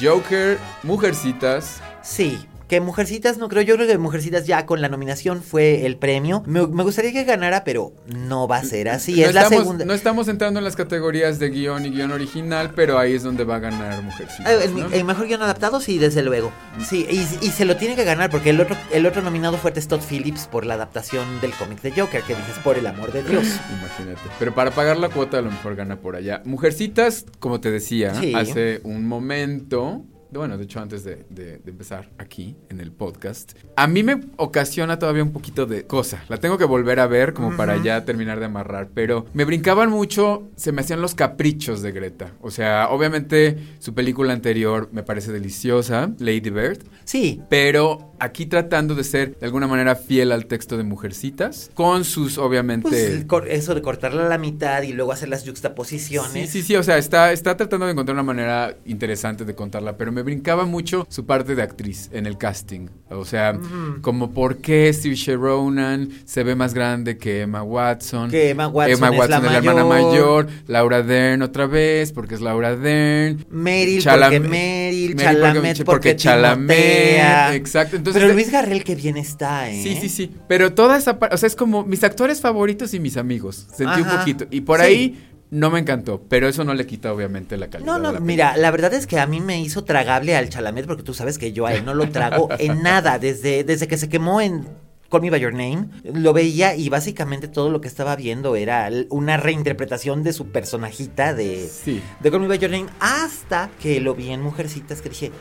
Joker, 0.00 0.58
Mujercitas, 0.82 1.80
Sí. 2.02 2.46
Que 2.70 2.80
Mujercitas 2.80 3.36
no 3.36 3.48
creo, 3.48 3.62
yo 3.62 3.74
creo 3.74 3.88
que 3.88 3.98
Mujercitas 3.98 4.46
ya 4.46 4.64
con 4.64 4.80
la 4.80 4.88
nominación 4.88 5.42
fue 5.42 5.84
el 5.86 5.96
premio. 5.96 6.44
Me, 6.46 6.64
me 6.68 6.84
gustaría 6.84 7.12
que 7.12 7.24
ganara, 7.24 7.64
pero 7.64 7.92
no 8.06 8.46
va 8.46 8.58
a 8.58 8.64
ser 8.64 8.88
así. 8.88 9.20
no, 9.20 9.26
es 9.26 9.34
la 9.34 9.48
segunda. 9.48 9.84
no 9.84 9.92
estamos 9.92 10.28
entrando 10.28 10.60
en 10.60 10.64
las 10.64 10.76
categorías 10.76 11.40
de 11.40 11.50
guion 11.50 11.84
y 11.84 11.90
guion 11.90 12.12
original, 12.12 12.70
pero 12.76 12.96
ahí 12.96 13.14
es 13.14 13.24
donde 13.24 13.42
va 13.42 13.56
a 13.56 13.58
ganar 13.58 14.00
Mujercitas. 14.04 14.48
Eh, 14.48 14.64
el, 14.66 14.76
¿no? 14.76 14.86
el 14.92 15.02
mejor 15.04 15.26
guion 15.26 15.42
adaptado, 15.42 15.80
sí, 15.80 15.98
desde 15.98 16.22
luego. 16.22 16.52
Sí, 16.88 17.06
y, 17.10 17.18
y 17.44 17.50
se 17.50 17.64
lo 17.64 17.76
tiene 17.76 17.96
que 17.96 18.04
ganar 18.04 18.30
porque 18.30 18.50
el 18.50 18.60
otro, 18.60 18.76
el 18.92 19.04
otro 19.04 19.20
nominado 19.20 19.58
fue 19.58 19.72
Todd 19.72 20.00
Phillips 20.08 20.46
por 20.46 20.64
la 20.64 20.74
adaptación 20.74 21.40
del 21.40 21.50
cómic 21.54 21.82
de 21.82 21.90
Joker, 21.90 22.22
que 22.22 22.36
dices, 22.36 22.56
por 22.62 22.78
el 22.78 22.86
amor 22.86 23.10
de 23.12 23.24
Dios. 23.24 23.46
Imagínate. 23.80 24.20
Pero 24.38 24.54
para 24.54 24.70
pagar 24.70 24.96
la 24.96 25.08
cuota 25.08 25.38
a 25.38 25.42
lo 25.42 25.50
mejor 25.50 25.74
gana 25.74 25.96
por 25.96 26.14
allá. 26.14 26.40
Mujercitas, 26.44 27.26
como 27.40 27.60
te 27.60 27.72
decía, 27.72 28.14
Sí. 28.14 28.32
hace 28.32 28.80
un 28.84 29.08
momento... 29.08 30.04
Bueno, 30.32 30.56
de 30.56 30.64
hecho, 30.64 30.80
antes 30.80 31.02
de, 31.04 31.24
de- 31.30 31.58
de 31.58 31.70
empezar 31.70 32.08
aquí 32.18 32.56
en 32.68 32.80
el 32.80 32.92
podcast, 32.92 33.52
a 33.76 33.86
mí 33.86 34.02
me 34.02 34.20
ocasiona 34.36 34.98
todavía 34.98 35.22
un 35.22 35.32
poquito 35.32 35.66
de 35.66 35.86
cosa. 35.86 36.22
La 36.28 36.36
tengo 36.38 36.56
que 36.56 36.64
volver 36.64 37.00
a 37.00 37.06
ver 37.06 37.34
como 37.34 37.56
para 37.56 37.82
ya 37.82 38.04
terminar 38.04 38.38
de 38.38 38.46
amarrar. 38.46 38.88
Pero 38.94 39.26
me 39.34 39.44
brincaban 39.44 39.90
mucho, 39.90 40.48
se 40.56 40.72
me 40.72 40.82
hacían 40.82 41.00
los 41.02 41.14
caprichos 41.14 41.82
de 41.82 41.92
Greta. 41.92 42.32
O 42.40 42.50
sea, 42.50 42.88
obviamente 42.90 43.58
su 43.80 43.92
película 43.94 44.32
anterior 44.32 44.88
me 44.92 45.02
parece 45.02 45.32
deliciosa, 45.32 46.12
Lady 46.18 46.50
Bird. 46.50 46.78
Sí, 47.04 47.42
Pero 47.48 48.09
aquí 48.20 48.46
tratando 48.46 48.94
de 48.94 49.02
ser 49.04 49.36
de 49.38 49.46
alguna 49.46 49.66
manera 49.66 49.96
fiel 49.96 50.30
al 50.32 50.46
texto 50.46 50.76
de 50.76 50.84
Mujercitas, 50.84 51.70
con 51.74 52.04
sus 52.04 52.38
obviamente... 52.38 53.24
pues 53.28 53.50
eso 53.50 53.74
de 53.74 53.82
cortarla 53.82 54.26
a 54.26 54.28
la 54.28 54.38
mitad 54.38 54.82
y 54.82 54.92
luego 54.92 55.12
hacer 55.12 55.28
las 55.28 55.40
Sí, 55.42 55.48
juxtaposiciones. 55.48 56.50
sí, 56.50 56.62
sí, 56.62 56.76
o 56.76 56.82
sea, 56.82 56.98
está, 56.98 57.32
está 57.32 57.56
tratando 57.56 57.86
de 57.86 57.92
encontrar 57.92 58.14
una 58.14 58.22
manera 58.22 58.76
interesante 58.84 59.44
de 59.44 59.54
contarla, 59.54 59.96
pero 59.96 60.12
me 60.12 60.22
brincaba 60.22 60.64
mucho 60.66 61.06
su 61.08 61.24
parte 61.26 61.54
de 61.54 61.62
actriz 61.62 62.08
en 62.12 62.26
el 62.26 62.36
casting. 62.38 62.88
O 63.08 63.24
sea, 63.24 63.58
como 64.02 64.30
por 64.32 64.58
qué 64.58 64.92
Saoirse 64.92 65.34
Ronan 65.36 66.10
se 66.24 66.42
ve 66.44 66.54
más 66.54 66.74
grande 66.74 67.16
que 67.18 67.40
Emma 67.42 67.62
Watson. 67.62 68.30
Que 68.30 68.50
Emma 68.50 68.68
Watson 68.68 68.98
Emma 68.98 69.08
es 69.14 69.18
Watson 69.18 69.30
la 69.30 69.36
es 69.46 69.52
la 69.52 69.58
hermana 69.58 69.84
mayor. 69.84 70.46
Laura 70.66 71.02
Dern 71.02 71.42
otra 71.42 71.66
vez, 71.66 72.12
porque 72.12 72.34
es 72.34 72.40
Laura 72.40 72.76
Dern. 72.76 73.44
Meryl 73.50 74.02
Chalame- 74.02 74.20
porque 74.20 74.40
Meryl, 74.40 75.14
Meryl 75.14 75.16
Chalamet 75.16 75.76
porque, 75.78 75.84
porque 75.84 76.16
Chalamet, 76.16 77.54
exacto, 77.54 77.96
entonces- 77.96 78.09
Pero 78.12 78.32
Luis 78.32 78.50
Garrel 78.50 78.84
que 78.84 78.94
bien 78.94 79.16
está, 79.16 79.70
¿eh? 79.70 79.82
Sí, 79.82 79.96
sí, 80.00 80.08
sí. 80.08 80.30
Pero 80.48 80.72
toda 80.74 80.96
esa 80.96 81.18
parte, 81.18 81.34
o 81.34 81.38
sea, 81.38 81.46
es 81.46 81.56
como 81.56 81.84
mis 81.84 82.02
actores 82.04 82.40
favoritos 82.40 82.94
y 82.94 83.00
mis 83.00 83.16
amigos. 83.16 83.66
Sentí 83.74 84.00
un 84.00 84.08
poquito. 84.08 84.46
Y 84.50 84.62
por 84.62 84.80
Sí. 84.80 84.84
ahí 84.86 85.26
no 85.50 85.70
me 85.70 85.80
encantó, 85.80 86.22
pero 86.28 86.46
eso 86.48 86.62
no 86.64 86.74
le 86.74 86.86
quita 86.86 87.12
obviamente 87.12 87.56
la 87.56 87.68
calidad. 87.68 87.86
No, 87.86 87.96
de 87.98 88.02
no, 88.04 88.12
la 88.12 88.20
mira, 88.20 88.56
la 88.56 88.70
verdad 88.70 88.94
es 88.94 89.06
que 89.06 89.18
a 89.18 89.26
mí 89.26 89.40
me 89.40 89.60
hizo 89.60 89.82
tragable 89.84 90.36
al 90.36 90.48
Chalamet 90.48 90.86
porque 90.86 91.02
tú 91.02 91.12
sabes 91.14 91.38
que 91.38 91.52
yo 91.52 91.66
a 91.66 91.74
él 91.74 91.84
no 91.84 91.94
lo 91.94 92.08
trago 92.10 92.48
en 92.58 92.82
nada. 92.82 93.18
Desde, 93.18 93.64
desde 93.64 93.88
que 93.88 93.96
se 93.98 94.08
quemó 94.08 94.40
en 94.40 94.68
Call 95.10 95.22
Me 95.22 95.30
By 95.30 95.40
Your 95.40 95.52
Name, 95.52 95.88
lo 96.04 96.32
veía 96.32 96.76
y 96.76 96.88
básicamente 96.88 97.48
todo 97.48 97.68
lo 97.68 97.80
que 97.80 97.88
estaba 97.88 98.14
viendo 98.14 98.54
era 98.54 98.88
una 99.08 99.36
reinterpretación 99.38 100.22
de 100.22 100.32
su 100.32 100.46
personajita 100.52 101.34
de, 101.34 101.68
Sí. 101.68 102.00
de 102.20 102.30
Call 102.30 102.40
Me 102.42 102.46
By 102.46 102.58
Your 102.60 102.70
Name 102.70 102.86
hasta 103.00 103.70
que 103.82 103.98
lo 104.00 104.14
vi 104.14 104.30
en 104.30 104.40
Mujercitas 104.42 105.02
que 105.02 105.08
dije... 105.08 105.32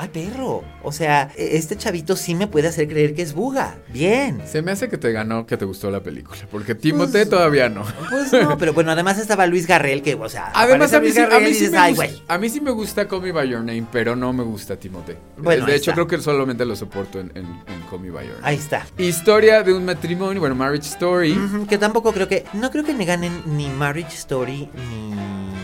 Ay, 0.00 0.08
perro. 0.08 0.62
O 0.84 0.92
sea, 0.92 1.30
e- 1.36 1.56
este 1.56 1.76
chavito 1.76 2.14
sí 2.16 2.34
me 2.34 2.46
puede 2.46 2.68
hacer 2.68 2.86
creer 2.88 3.14
que 3.14 3.22
es 3.22 3.34
buga. 3.34 3.74
Bien. 3.92 4.40
Se 4.46 4.62
me 4.62 4.70
hace 4.70 4.88
que 4.88 4.96
te 4.96 5.10
ganó, 5.10 5.44
que 5.44 5.56
te 5.56 5.64
gustó 5.64 5.90
la 5.90 6.00
película, 6.02 6.38
porque 6.52 6.74
Timothée 6.76 7.22
Pues- 7.26 7.30
todavía 7.30 7.68
no. 7.68 7.82
Pues 8.08 8.32
no, 8.32 8.56
pero 8.56 8.72
bueno, 8.72 8.92
además 8.92 9.18
estaba 9.18 9.46
Luis 9.46 9.66
Garrel, 9.66 10.02
que, 10.02 10.14
o 10.14 10.28
sea, 10.28 10.52
Además, 10.54 10.92
a 10.94 11.00
mí, 11.00 11.10
sí, 11.10 11.18
a, 11.20 11.40
mí 11.40 11.52
sí 11.52 11.68
me 11.68 11.78
"Ay, 11.78 11.92
gusta, 11.94 12.06
güey". 12.06 12.22
a 12.28 12.38
mí 12.38 12.48
sí 12.48 12.60
me 12.60 12.70
gusta 12.70 13.08
Call 13.08 13.22
Me 13.22 13.32
By 13.32 13.48
Your 13.48 13.60
Name, 13.60 13.86
pero 13.90 14.14
no 14.14 14.32
me 14.32 14.44
gusta 14.44 14.76
Timothée. 14.76 15.16
Bueno, 15.36 15.66
de 15.66 15.72
hecho, 15.72 15.90
está. 15.90 15.94
creo 15.94 16.06
que 16.06 16.18
solamente 16.20 16.64
lo 16.64 16.76
soporto 16.76 17.18
en, 17.20 17.32
en, 17.34 17.44
en 17.46 17.80
Call 17.90 18.00
Me 18.00 18.10
By 18.10 18.26
Your 18.26 18.36
Name. 18.36 18.46
Ahí 18.48 18.56
está. 18.56 18.86
Historia 18.96 19.62
de 19.64 19.72
un 19.72 19.84
matrimonio, 19.84 20.38
bueno, 20.40 20.54
Marriage 20.54 20.88
Story. 20.88 21.36
Que 21.68 21.76
tampoco 21.76 22.12
creo 22.12 22.28
que. 22.28 22.44
No 22.52 22.70
creo 22.70 22.84
que 22.84 22.94
me 22.94 23.04
ganen 23.04 23.42
ni 23.46 23.68
Marriage 23.68 24.14
Story 24.14 24.68
ni. 24.76 25.57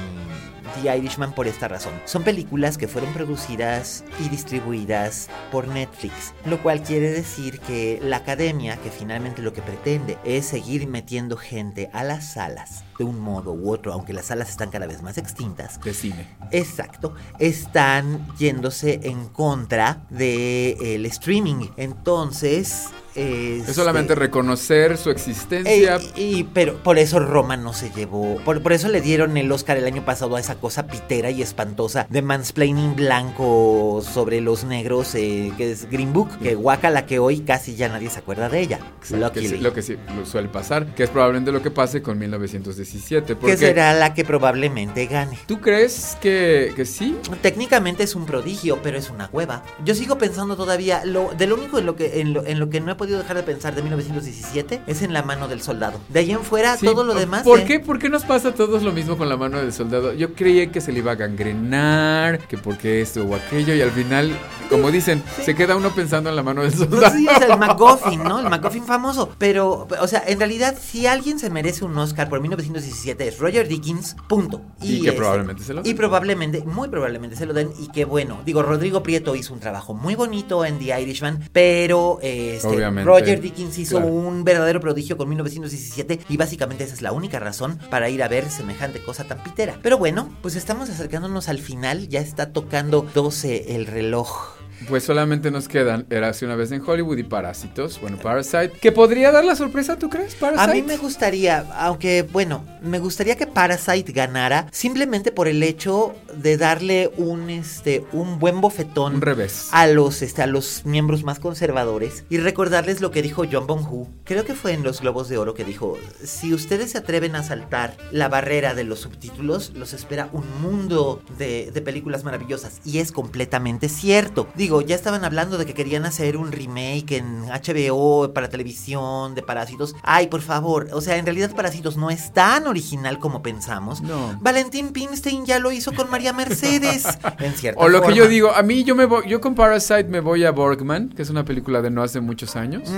The 0.83 0.97
Irishman 0.97 1.33
por 1.33 1.47
esta 1.47 1.69
razón. 1.69 1.95
Son 2.05 2.23
películas 2.23 2.79
que 2.79 2.89
fueron 2.89 3.13
producidas 3.13 4.05
y 4.25 4.29
distribuidas 4.29 5.29
por 5.51 5.69
Netflix, 5.69 6.35
lo 6.47 6.63
cual 6.63 6.83
quiere 6.83 7.11
decir 7.11 7.61
que 7.61 7.99
la 8.03 8.19
academia, 8.19 8.77
que 8.77 8.91
finalmente 8.91 9.43
lo 9.43 9.53
que 9.53 9.63
pretende 9.63 10.19
es 10.25 10.47
seguir 10.47 10.87
metiendo 10.87 11.37
gente 11.37 11.91
a 11.93 12.05
las 12.05 12.25
salas 12.25 12.85
de 12.99 13.05
un 13.05 13.19
modo 13.21 13.53
u 13.53 13.71
otro, 13.71 13.93
aunque 13.93 14.13
las 14.13 14.27
salas 14.27 14.49
están 14.51 14.71
cada 14.71 14.87
vez 14.87 15.03
más 15.03 15.19
extintas, 15.19 15.81
De 15.83 15.93
cine. 15.95 16.29
Exacto, 16.51 17.15
están 17.39 18.27
yéndose 18.39 19.01
en 19.05 19.27
contra 19.29 20.07
del 20.11 21.07
streaming. 21.07 21.67
Entonces, 21.77 22.87
Es 23.17 23.61
este, 23.61 23.75
solamente 23.75 24.15
reconocer 24.17 24.97
su 24.99 25.09
existencia. 25.11 25.97
Ey, 25.97 26.13
y, 26.17 26.45
pero 26.53 26.83
por 26.83 26.99
eso 26.99 27.21
Roma 27.21 27.57
no 27.57 27.73
se 27.73 27.91
llevó. 27.91 28.37
Por, 28.45 28.61
por 28.63 28.73
eso 28.73 28.89
le 28.89 29.01
dieron 29.01 29.37
el 29.37 29.51
Oscar 29.53 29.77
el 29.77 29.87
año 29.87 30.05
pasado 30.05 30.35
a 30.37 30.41
esa 30.41 30.57
cosa 30.57 30.87
pitera 30.89 31.31
y 31.31 31.41
espantosa 31.41 32.07
de 32.11 32.23
mansplaining 32.23 32.97
blanco 32.97 34.03
sobre 34.03 34.41
los 34.41 34.65
negros, 34.65 35.15
eh, 35.15 35.53
que 35.57 35.71
es 35.73 35.89
Green 35.91 36.13
Book, 36.13 36.39
que 36.41 36.55
guacala 36.57 37.07
que 37.07 37.19
hoy 37.21 37.41
casi 37.41 37.77
ya 37.77 37.89
nadie 37.89 38.11
se 38.11 38.19
acuerda 38.19 38.49
de 38.49 38.61
ella. 38.61 38.81
que 39.01 39.49
sí- 39.49 39.59
lo 39.59 39.73
que 39.73 39.83
sí 39.83 39.97
lo 40.17 40.27
suele 40.27 40.49
pasar, 40.49 40.95
que 40.95 41.05
es 41.05 41.11
probablemente 41.11 41.53
lo 41.53 41.63
que 41.63 41.71
pase 41.71 42.03
con 42.03 42.19
1917. 42.19 42.84
Que 42.85 43.37
Porque 43.37 43.57
será 43.57 43.93
la 43.95 44.15
que 44.15 44.25
probablemente 44.25 45.07
gane. 45.07 45.39
¿Tú 45.47 45.61
crees 45.61 46.17
que, 46.21 46.73
que 46.77 46.85
sí? 46.85 47.17
Técnicamente 47.43 48.03
es 48.03 48.15
un 48.15 48.27
prodigio, 48.27 48.81
pero 48.83 48.99
es 48.99 49.11
una 49.11 49.29
hueva. 49.33 49.63
Yo 49.85 49.95
sigo 49.95 50.19
pensando 50.19 50.57
todavía, 50.57 51.05
lo, 51.05 51.33
de 51.37 51.47
lo 51.47 51.57
único 51.57 51.79
en 51.79 51.87
lo, 51.87 51.97
que, 51.97 52.21
en, 52.21 52.33
lo, 52.33 52.45
en 52.47 52.59
lo 52.59 52.71
que 52.71 52.81
no 52.81 52.93
he 52.93 52.95
podido 52.95 53.19
dejar 53.19 53.37
de 53.37 53.43
pensar 53.43 53.75
de 53.75 53.83
1917 53.83 54.83
es 54.87 55.03
en 55.03 55.13
la 55.13 55.23
mano 55.23 55.49
del 55.49 55.63
soldado. 55.63 56.01
De 56.09 56.21
ahí 56.21 56.33
en 56.33 56.43
fuera, 56.43 56.77
Sí, 56.77 56.87
todo 56.87 57.05
lo 57.05 57.15
demás. 57.15 57.43
¿Por 57.43 57.61
eh, 57.61 57.65
qué? 57.65 57.81
¿Por 57.81 57.99
qué 57.99 58.09
nos 58.09 58.25
pasa 58.25 58.49
a 58.49 58.55
todos 58.55 58.83
lo 58.83 58.93
mismo 58.93 59.17
con 59.17 59.29
la 59.29 59.37
mano 59.37 59.59
del 59.59 59.73
soldado? 59.73 60.13
Yo 60.13 60.35
creí 60.35 60.67
que 60.69 60.81
se 60.81 60.93
le 60.93 60.99
iba 61.01 61.13
a 61.13 61.15
gangrenar, 61.17 62.39
que 62.41 62.59
porque 62.59 63.01
esto 63.01 63.25
o 63.25 63.35
aquello, 63.35 63.75
y 63.75 63.81
al 63.81 63.91
final, 63.91 64.33
como 64.69 64.91
dicen, 64.91 65.23
se 65.43 65.55
queda 65.55 65.77
uno 65.77 65.91
pensando 65.95 66.31
en 66.31 66.37
la 66.37 66.43
mano 66.43 66.63
del 66.63 66.73
Pues 66.73 66.91
soldado. 66.91 67.15
sí, 67.15 67.27
es 67.29 67.43
el 67.43 67.59
MacGuffin, 67.59 68.23
¿no? 68.23 68.41
El 68.41 68.49
MacGuffin 68.49 68.85
famoso. 68.85 69.31
Pero, 69.39 69.87
o 70.01 70.09
sea, 70.09 70.23
en 70.27 70.39
realidad, 70.39 70.77
si 70.81 71.07
alguien 71.07 71.39
se 71.39 71.51
merece 71.51 71.85
un 71.85 71.97
Oscar 71.97 72.29
por 72.29 72.41
1917 72.41 72.74
es 72.79 73.39
Roger 73.39 73.69
Dickens, 73.69 74.17
punto. 74.29 74.63
Y 74.83 75.01
que 75.01 75.09
ese- 75.09 75.17
probablemente 75.17 75.63
se 75.63 75.75
lo 75.75 75.83
den. 75.83 75.91
Y 75.91 75.95
probablemente, 75.95 76.63
muy 76.65 76.89
probablemente 76.89 77.37
se 77.37 77.47
lo 77.47 77.53
den. 77.53 77.71
Y 77.79 77.89
que 77.89 78.05
bueno, 78.05 78.41
digo, 78.45 78.63
Rodrigo 78.63 79.03
Prieto 79.03 79.35
hizo 79.35 79.55
un 79.55 79.61
trabajo 79.61 79.95
muy 79.95 80.15
bonito 80.15 80.65
en 80.65 80.79
The 80.79 81.01
Irishman, 81.01 81.49
pero 81.53 82.19
este, 82.23 82.91
Roger 83.05 83.41
Dickens 83.41 83.79
hizo 83.79 83.97
claro. 83.97 84.13
un 84.13 84.45
verdadero 84.45 84.81
prodigio 84.81 85.17
con 85.17 85.29
1917 85.29 86.21
y 86.29 86.37
básicamente 86.37 86.85
esa 86.85 86.95
es 86.95 87.03
la 87.03 87.13
única 87.13 87.39
razón 87.39 87.79
para 87.91 88.09
ir 88.09 88.23
a 88.23 88.29
ver 88.29 88.51
semejante 88.51 89.03
cosa 89.03 89.25
tan 89.25 89.43
pitera. 89.43 89.79
Pero 89.83 89.99
bueno, 89.99 90.35
pues 90.43 90.57
estamos 90.57 90.91
acercándonos 90.91 91.49
al 91.49 91.59
final, 91.59 92.09
ya 92.09 92.21
está 92.21 92.53
tocando 92.53 93.07
12 93.15 93.75
el 93.75 93.87
reloj. 93.87 94.55
Pues 94.89 95.05
solamente 95.05 95.51
nos 95.51 95.69
quedan 95.69 96.07
Érase 96.11 96.45
una 96.45 96.57
vez 96.57 96.71
en 96.73 96.83
Hollywood 96.87 97.17
y 97.19 97.23
Parásitos. 97.23 98.01
Bueno, 98.01 98.19
Parasite. 98.19 98.71
¿Que 98.81 98.93
podría 98.93 99.33
dar 99.33 99.45
la 99.45 99.57
sorpresa, 99.57 99.97
tú 99.99 100.11
crees? 100.11 100.35
Parasite. 100.35 100.71
A 100.71 100.75
mí 100.75 100.83
me 100.83 100.97
gustaría, 100.97 101.65
aunque 101.79 102.23
bueno, 102.23 102.65
me 102.83 102.99
gustaría 102.99 103.37
que 103.37 103.47
Parasite 103.47 104.13
ganara 104.13 104.67
simplemente 104.73 105.33
por 105.33 105.49
el 105.49 105.63
hecho 105.63 106.15
de 106.37 106.57
darle 106.59 107.11
un 107.17 107.49
este 107.51 108.05
un 108.13 108.39
buen 108.39 108.61
bofetón 108.61 109.15
Un 109.17 109.21
revés. 109.23 109.69
a 109.73 109.87
los 109.87 110.21
este 110.23 110.43
a 110.43 110.47
los 110.47 110.85
miembros 110.85 111.25
más 111.25 111.39
conservadores 111.39 112.25
y 112.29 112.37
recordarles 112.39 113.01
lo 113.01 113.11
que 113.11 113.23
dijo 113.23 113.45
John 113.51 113.67
Bonhu. 113.67 114.09
Creo 114.25 114.45
que 114.45 114.55
fue 114.55 114.73
en 114.73 114.83
los 114.83 115.01
Globos 115.01 115.29
de 115.29 115.39
Oro 115.39 115.55
que 115.55 115.65
dijo, 115.65 115.97
"Si 116.23 116.53
ustedes 116.53 116.91
se 116.93 116.99
atreven 116.99 117.37
a 117.37 117.43
saltar 117.43 117.97
la 118.11 118.29
barrera 118.29 118.75
de 118.75 118.85
los 118.85 119.01
subtítulos, 119.01 119.73
los 119.75 119.93
espera 119.95 120.29
un 120.33 120.45
mundo 120.61 121.23
de, 121.39 121.71
de 121.73 121.81
películas 121.81 122.25
maravillosas." 122.25 122.81
Y 122.85 122.99
es 122.99 123.13
completamente 123.13 123.89
cierto. 123.89 124.49
Digo, 124.57 124.64
ya 124.65 124.95
estaban 124.95 125.25
hablando 125.25 125.59
de 125.59 125.67
que 125.67 125.75
querían 125.75 126.05
hacer 126.07 126.37
un 126.37 126.53
remake 126.53 127.13
en 127.19 127.47
HBO 127.49 128.33
para 128.33 128.49
televisión 128.49 129.35
de 129.35 129.43
Parásitos. 129.43 129.95
Ay, 130.03 130.29
por 130.29 130.41
favor, 130.41 130.89
o 130.93 131.01
sea, 131.01 131.17
en 131.17 131.27
realidad 131.27 131.55
Parásitos 131.55 131.97
no 131.97 132.11
es 132.11 132.33
tan 132.33 132.67
original 132.67 133.19
como 133.19 133.43
pensamos. 133.43 134.01
No. 134.03 134.39
Valentín 134.41 134.93
Pimstein 134.93 135.45
ya 135.45 135.59
lo 135.59 135.73
hizo 135.73 135.93
con 135.93 136.11
María 136.11 136.33
Mercedes. 136.33 137.05
en 137.39 137.53
cierta 137.55 137.81
O 137.81 137.89
lo 137.89 138.03
que 138.03 138.15
yo 138.15 138.29
digo, 138.29 138.53
a 138.55 138.63
mí 138.63 138.85
yo 138.85 138.95
me 138.95 139.07
voy, 139.07 139.29
yo 139.29 139.41
con 139.41 139.55
Parasite 139.55 140.05
me 140.05 140.21
voy 140.21 140.45
a 140.45 140.51
Borgman, 140.51 141.11
que 141.11 141.23
es 141.23 141.31
una 141.31 141.45
película 141.45 141.83
de 141.83 141.91
no 141.91 142.03
hace 142.03 142.21
muchos 142.21 142.57
años, 142.57 142.89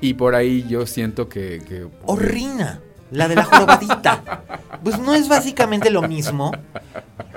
y 0.00 0.14
por 0.14 0.34
ahí 0.34 0.64
yo 0.68 0.86
siento 0.86 1.28
que, 1.28 1.62
que- 1.66 1.86
O 2.04 2.16
Rina, 2.16 2.80
la 3.10 3.28
de 3.28 3.36
la 3.36 3.44
jorobadita. 3.44 4.42
Pues 4.82 4.98
no 4.98 5.14
es 5.14 5.28
básicamente 5.28 5.90
lo 5.90 6.02
mismo. 6.02 6.52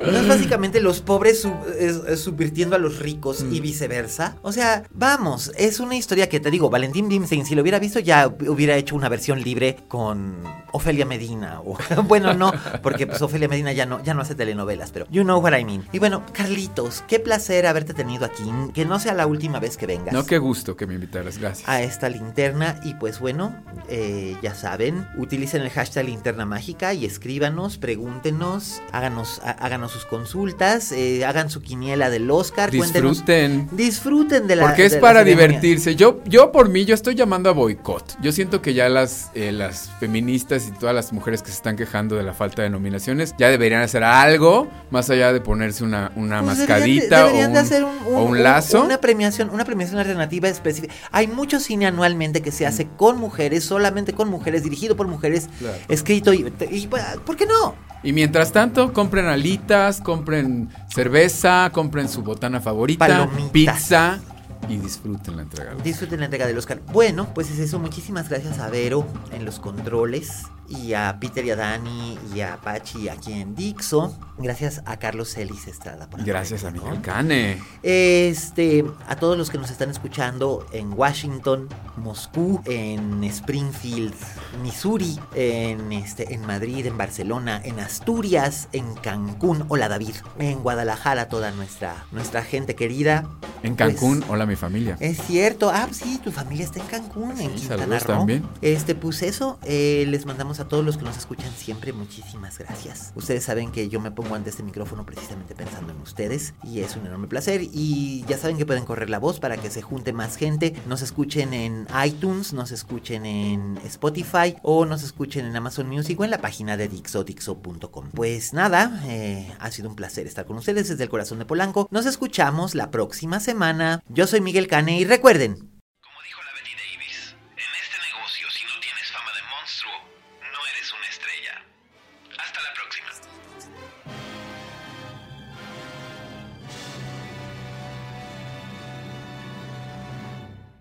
¿No 0.02 0.18
es 0.18 0.28
básicamente 0.28 0.82
los 0.82 1.02
pobres 1.02 1.42
sub- 1.42 1.54
es- 1.78 2.20
subvirtiendo 2.20 2.76
a 2.76 2.80
los 2.80 3.00
ricos 3.00 3.42
y 3.52 3.60
Mm. 3.60 3.64
viceversa? 3.64 4.36
O 4.42 4.52
sea, 4.52 4.84
vamos, 4.92 5.52
es 5.58 5.80
una 5.80 5.96
historia 5.96 6.28
que 6.28 6.40
te 6.40 6.50
digo, 6.50 6.70
Valentín 6.70 7.08
Bimstein, 7.08 7.46
si 7.46 7.54
lo 7.56 7.62
hubiera 7.62 7.78
visto, 7.80 8.00
ya 8.00 8.28
hubiera 8.28 8.76
hecho 8.78 8.96
una 8.96 9.10
versión 9.10 9.42
libre 9.42 9.78
con 9.88 10.38
Ofelia 10.72 11.06
Medina. 11.06 11.62
O, 11.64 11.78
bueno, 12.08 12.34
no, 12.34 12.52
porque 12.82 13.06
pues 13.06 13.22
Ofelia 13.22 13.48
Medina 13.48 13.74
ya 13.74 13.86
no, 13.86 14.04
ya 14.04 14.14
no 14.14 14.22
hace 14.22 14.34
telenovelas, 14.36 14.92
pero 14.92 15.06
you 15.12 15.24
know 15.24 15.40
what 15.40 15.54
I 15.58 15.64
mean. 15.66 15.86
Y 15.92 16.00
bueno, 16.00 16.24
Carlitos, 16.34 17.04
qué 17.08 17.20
placer 17.20 17.68
haberte 17.68 17.94
tenido 17.94 18.26
aquí. 18.26 18.44
Que 18.74 18.86
no 18.86 19.00
sea 19.00 19.14
la 19.14 19.28
última 19.28 19.60
vez 19.60 19.78
que 19.78 19.86
vengas. 19.86 20.14
No, 20.14 20.26
qué 20.26 20.38
gusto 20.40 20.76
que 20.76 20.88
me 20.88 20.96
invitaras, 20.96 21.38
gracias. 21.38 21.68
a 21.70 21.82
esta 21.84 22.10
linterna 22.10 22.80
y 22.84 22.96
pues 22.96 23.20
bueno, 23.20 23.56
eh, 23.88 24.36
ya 24.42 24.56
saben, 24.56 25.08
utilicen 25.18 25.62
el 25.62 25.70
hashtag 25.70 26.06
linterna 26.06 26.46
mágica 26.46 26.94
y 26.94 27.06
escríbanos, 27.06 27.78
pregúntenos, 27.78 28.82
háganos, 28.92 29.42
há- 29.44 29.51
háganos 29.52 29.92
sus 29.92 30.06
consultas, 30.06 30.92
eh, 30.92 31.26
hagan 31.26 31.50
su 31.50 31.62
quiniela 31.62 32.10
del 32.10 32.30
Oscar, 32.32 32.72
Disfruten. 32.72 33.68
disfruten 33.72 34.48
de 34.48 34.56
la 34.56 34.64
Porque 34.68 34.86
es 34.86 34.94
de 34.94 35.00
para 35.00 35.24
divertirse. 35.24 35.96
Yo, 35.96 36.22
yo 36.26 36.52
por 36.52 36.70
mí, 36.70 36.86
yo 36.86 36.96
estoy 36.96 37.16
llamando 37.16 37.50
a 37.50 37.54
boicot. 37.54 38.18
Yo 38.22 38.32
siento 38.32 38.62
que 38.62 38.74
ya 38.74 38.90
las, 38.90 39.32
eh, 39.36 39.52
las 39.52 39.90
feministas 40.00 40.68
y 40.68 40.72
todas 40.72 40.96
las 40.96 41.14
mujeres 41.14 41.42
que 41.42 41.50
se 41.50 41.56
están 41.58 41.76
quejando 41.76 42.16
de 42.16 42.24
la 42.24 42.34
falta 42.34 42.62
de 42.62 42.70
nominaciones 42.70 43.34
ya 43.38 43.50
deberían 43.50 43.82
hacer 43.82 44.04
algo 44.04 44.68
más 44.90 45.10
allá 45.10 45.34
de 45.34 45.42
ponerse 45.42 45.84
una, 45.84 46.12
una 46.16 46.42
Pues 46.44 46.58
mascadita 46.60 47.26
deberían 47.26 47.30
de- 47.30 47.36
deberían 47.42 47.52
o, 47.52 47.54
de 47.54 47.60
un, 47.60 47.66
hacer 47.66 47.84
un- 47.84 48.16
o 48.16 48.24
un- 48.24 48.30
un 48.32 48.44
lazo. 48.44 48.84
Una 48.84 49.00
premiación, 49.00 49.50
una 49.50 49.66
premiación 49.66 50.00
alternativa 50.00 50.48
específica. 50.50 50.94
Hay 51.12 51.28
mucho 51.28 51.60
cine 51.60 51.86
anualmente 51.88 52.42
que 52.42 52.52
se 52.52 52.66
hace 52.66 52.88
con 52.98 53.18
mujeres, 53.18 53.64
solamente 53.64 54.14
con 54.14 54.30
mujeres, 54.30 54.64
dirigido 54.64 54.96
por 54.96 55.08
mujeres, 55.08 55.50
Claro. 55.60 55.78
escrito 55.90 56.34
y, 56.34 56.52
y, 56.70 56.88
¿por 56.88 57.36
qué 57.36 57.46
no? 57.46 57.76
Y 58.04 58.14
mientras 58.14 58.52
tanto, 58.52 58.94
compren 58.94 59.26
alitas, 59.28 60.02
compren 60.02 60.70
cerveza, 60.94 61.70
compren 61.72 62.10
su 62.10 62.24
botana 62.24 62.60
favorita, 62.60 63.08
Palomitas. 63.08 63.52
pizza 63.52 64.20
y 64.68 64.78
disfruten 64.78 65.36
la 65.36 65.44
entrega. 65.44 65.76
Disfruten 65.84 66.20
la 66.20 66.26
entrega 66.26 66.48
del 66.48 66.58
Oscar. 66.58 66.82
Bueno, 66.92 67.28
pues 67.34 67.52
es 67.52 67.60
eso. 67.60 67.80
Muchísimas 67.80 68.30
gracias 68.30 68.60
a 68.60 68.70
Vero 68.70 69.06
en 69.32 69.46
los 69.46 69.60
controles. 69.60 70.44
Y 70.72 70.94
a 70.94 71.18
Peter 71.20 71.44
y 71.46 71.52
a 71.52 71.56
Dani 71.56 72.18
y 72.34 72.42
a 72.42 72.58
Pachi 72.58 73.10
aquí 73.10 73.34
en 73.34 73.56
Dixo. 73.56 74.18
Gracias 74.38 74.82
a 74.86 74.98
Carlos 74.98 75.34
Celis 75.34 75.68
Estrada. 75.68 76.10
por 76.10 76.24
Gracias 76.24 76.64
a 76.64 76.70
acompañarnos. 76.70 77.00
Miguel 77.00 77.14
Cane. 77.14 77.62
Este, 77.84 78.86
a 79.08 79.16
todos 79.18 79.38
los 79.38 79.50
que 79.50 79.58
nos 79.58 79.70
están 79.70 79.90
escuchando 79.90 80.66
en 80.72 80.94
Washington, 80.94 81.68
Moscú, 81.98 82.62
en 82.66 83.24
Springfield, 83.26 84.16
Missouri, 84.64 85.20
en 85.36 85.92
este, 85.92 86.34
en 86.34 86.46
Madrid, 86.46 86.86
en 86.86 86.98
Barcelona, 86.98 87.62
en 87.64 87.80
Asturias, 87.80 88.70
en 88.72 88.96
Cancún, 88.96 89.66
hola 89.68 89.90
David, 89.90 90.16
en 90.40 90.60
Guadalajara, 90.64 91.28
toda 91.28 91.52
nuestra, 91.52 92.06
nuestra 92.12 92.44
gente 92.44 92.76
querida. 92.76 93.26
En 93.64 93.76
Pues, 93.76 93.92
Cancún, 93.96 94.24
hola 94.30 94.46
mi 94.48 94.56
familia. 94.56 94.98
es 95.00 95.20
cierto, 95.28 95.70
ah, 95.70 95.88
sí, 95.92 96.20
tu 96.24 96.32
familia 96.32 96.66
está 96.66 96.80
en 96.80 96.88
Cancún, 96.88 97.40
en 97.40 97.54
Quintana 97.54 98.00
Roo. 98.00 98.08
también. 98.18 98.44
Este, 98.62 98.96
pues 98.96 99.22
eso, 99.22 99.60
eh, 99.66 100.06
les 100.08 100.26
mandamos 100.26 100.60
a 100.62 100.68
todos 100.68 100.86
los 100.86 100.98
que 100.98 101.04
nos 101.04 101.18
escuchan 101.18 101.52
siempre 101.52 101.94
muchísimas 101.94 102.58
gracias. 102.58 103.12
Ustedes 103.16 103.44
saben 103.44 103.72
que 103.72 103.90
yo 103.90 104.00
me 104.00 104.12
pongo 104.12 104.36
ante 104.36 104.50
este 104.50 104.64
micrófono 104.64 105.06
precisamente 105.06 105.56
pensando 105.56 105.92
en 105.92 106.02
ustedes 106.02 106.54
y 106.64 106.80
es 106.80 106.96
un 106.96 107.06
enorme 107.06 107.28
placer. 107.28 107.62
Y 107.62 108.24
ya 108.28 108.38
saben 108.38 108.58
que 108.58 108.66
pueden 108.66 108.86
correr 108.86 109.10
la 109.10 109.20
voz 109.20 109.40
para 109.40 109.58
que 109.58 109.70
se 109.70 109.82
junte 109.82 110.14
más 110.14 110.36
gente, 110.36 110.74
nos 110.88 111.02
escuchen 111.02 111.54
en 111.54 111.88
iTunes, 112.06 112.54
nos 112.54 112.72
escuchen 112.72 113.26
en 113.26 113.78
Spotify 113.86 114.56
o 114.62 114.86
nos 114.86 115.04
escuchen 115.04 115.46
en 115.46 115.56
Amazon 115.56 115.90
Music 115.90 116.20
o 116.20 116.24
en 116.24 116.32
la 116.32 116.40
página 116.40 116.78
de 116.78 116.88
Dixo, 116.88 117.24
dixo.com. 117.24 118.12
Pues 118.14 118.54
nada, 118.54 119.02
eh, 119.06 119.52
ha 119.60 119.72
sido 119.72 119.90
un 119.90 119.96
placer 119.96 120.28
estar 120.28 120.46
con 120.46 120.58
ustedes 120.58 120.90
desde 120.90 121.04
el 121.04 121.10
corazón 121.10 121.40
de 121.40 121.46
Polanco. 121.46 121.88
Nos 121.92 122.06
escuchamos 122.06 122.76
la 122.76 122.92
próxima 122.92 123.40
semana. 123.40 124.04
Yo 124.10 124.28
soy 124.28 124.42
Miguel 124.42 124.68
Cane 124.68 125.00
y 125.00 125.06
recuerden, 125.06 125.71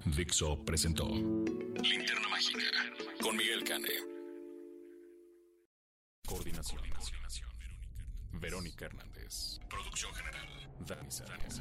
Dixo 0.06 0.56
presentó 0.64 1.06
Linterna 1.08 2.28
Mágica 2.30 2.60
con 3.22 3.36
Miguel 3.36 3.62
Cane. 3.64 3.88
Coordinación. 6.26 6.80
Verónica 8.32 8.86
Hernández. 8.86 9.60
Producción 9.68 10.12
general. 10.14 10.48
Dani 10.86 11.10
Sánchez. 11.10 11.60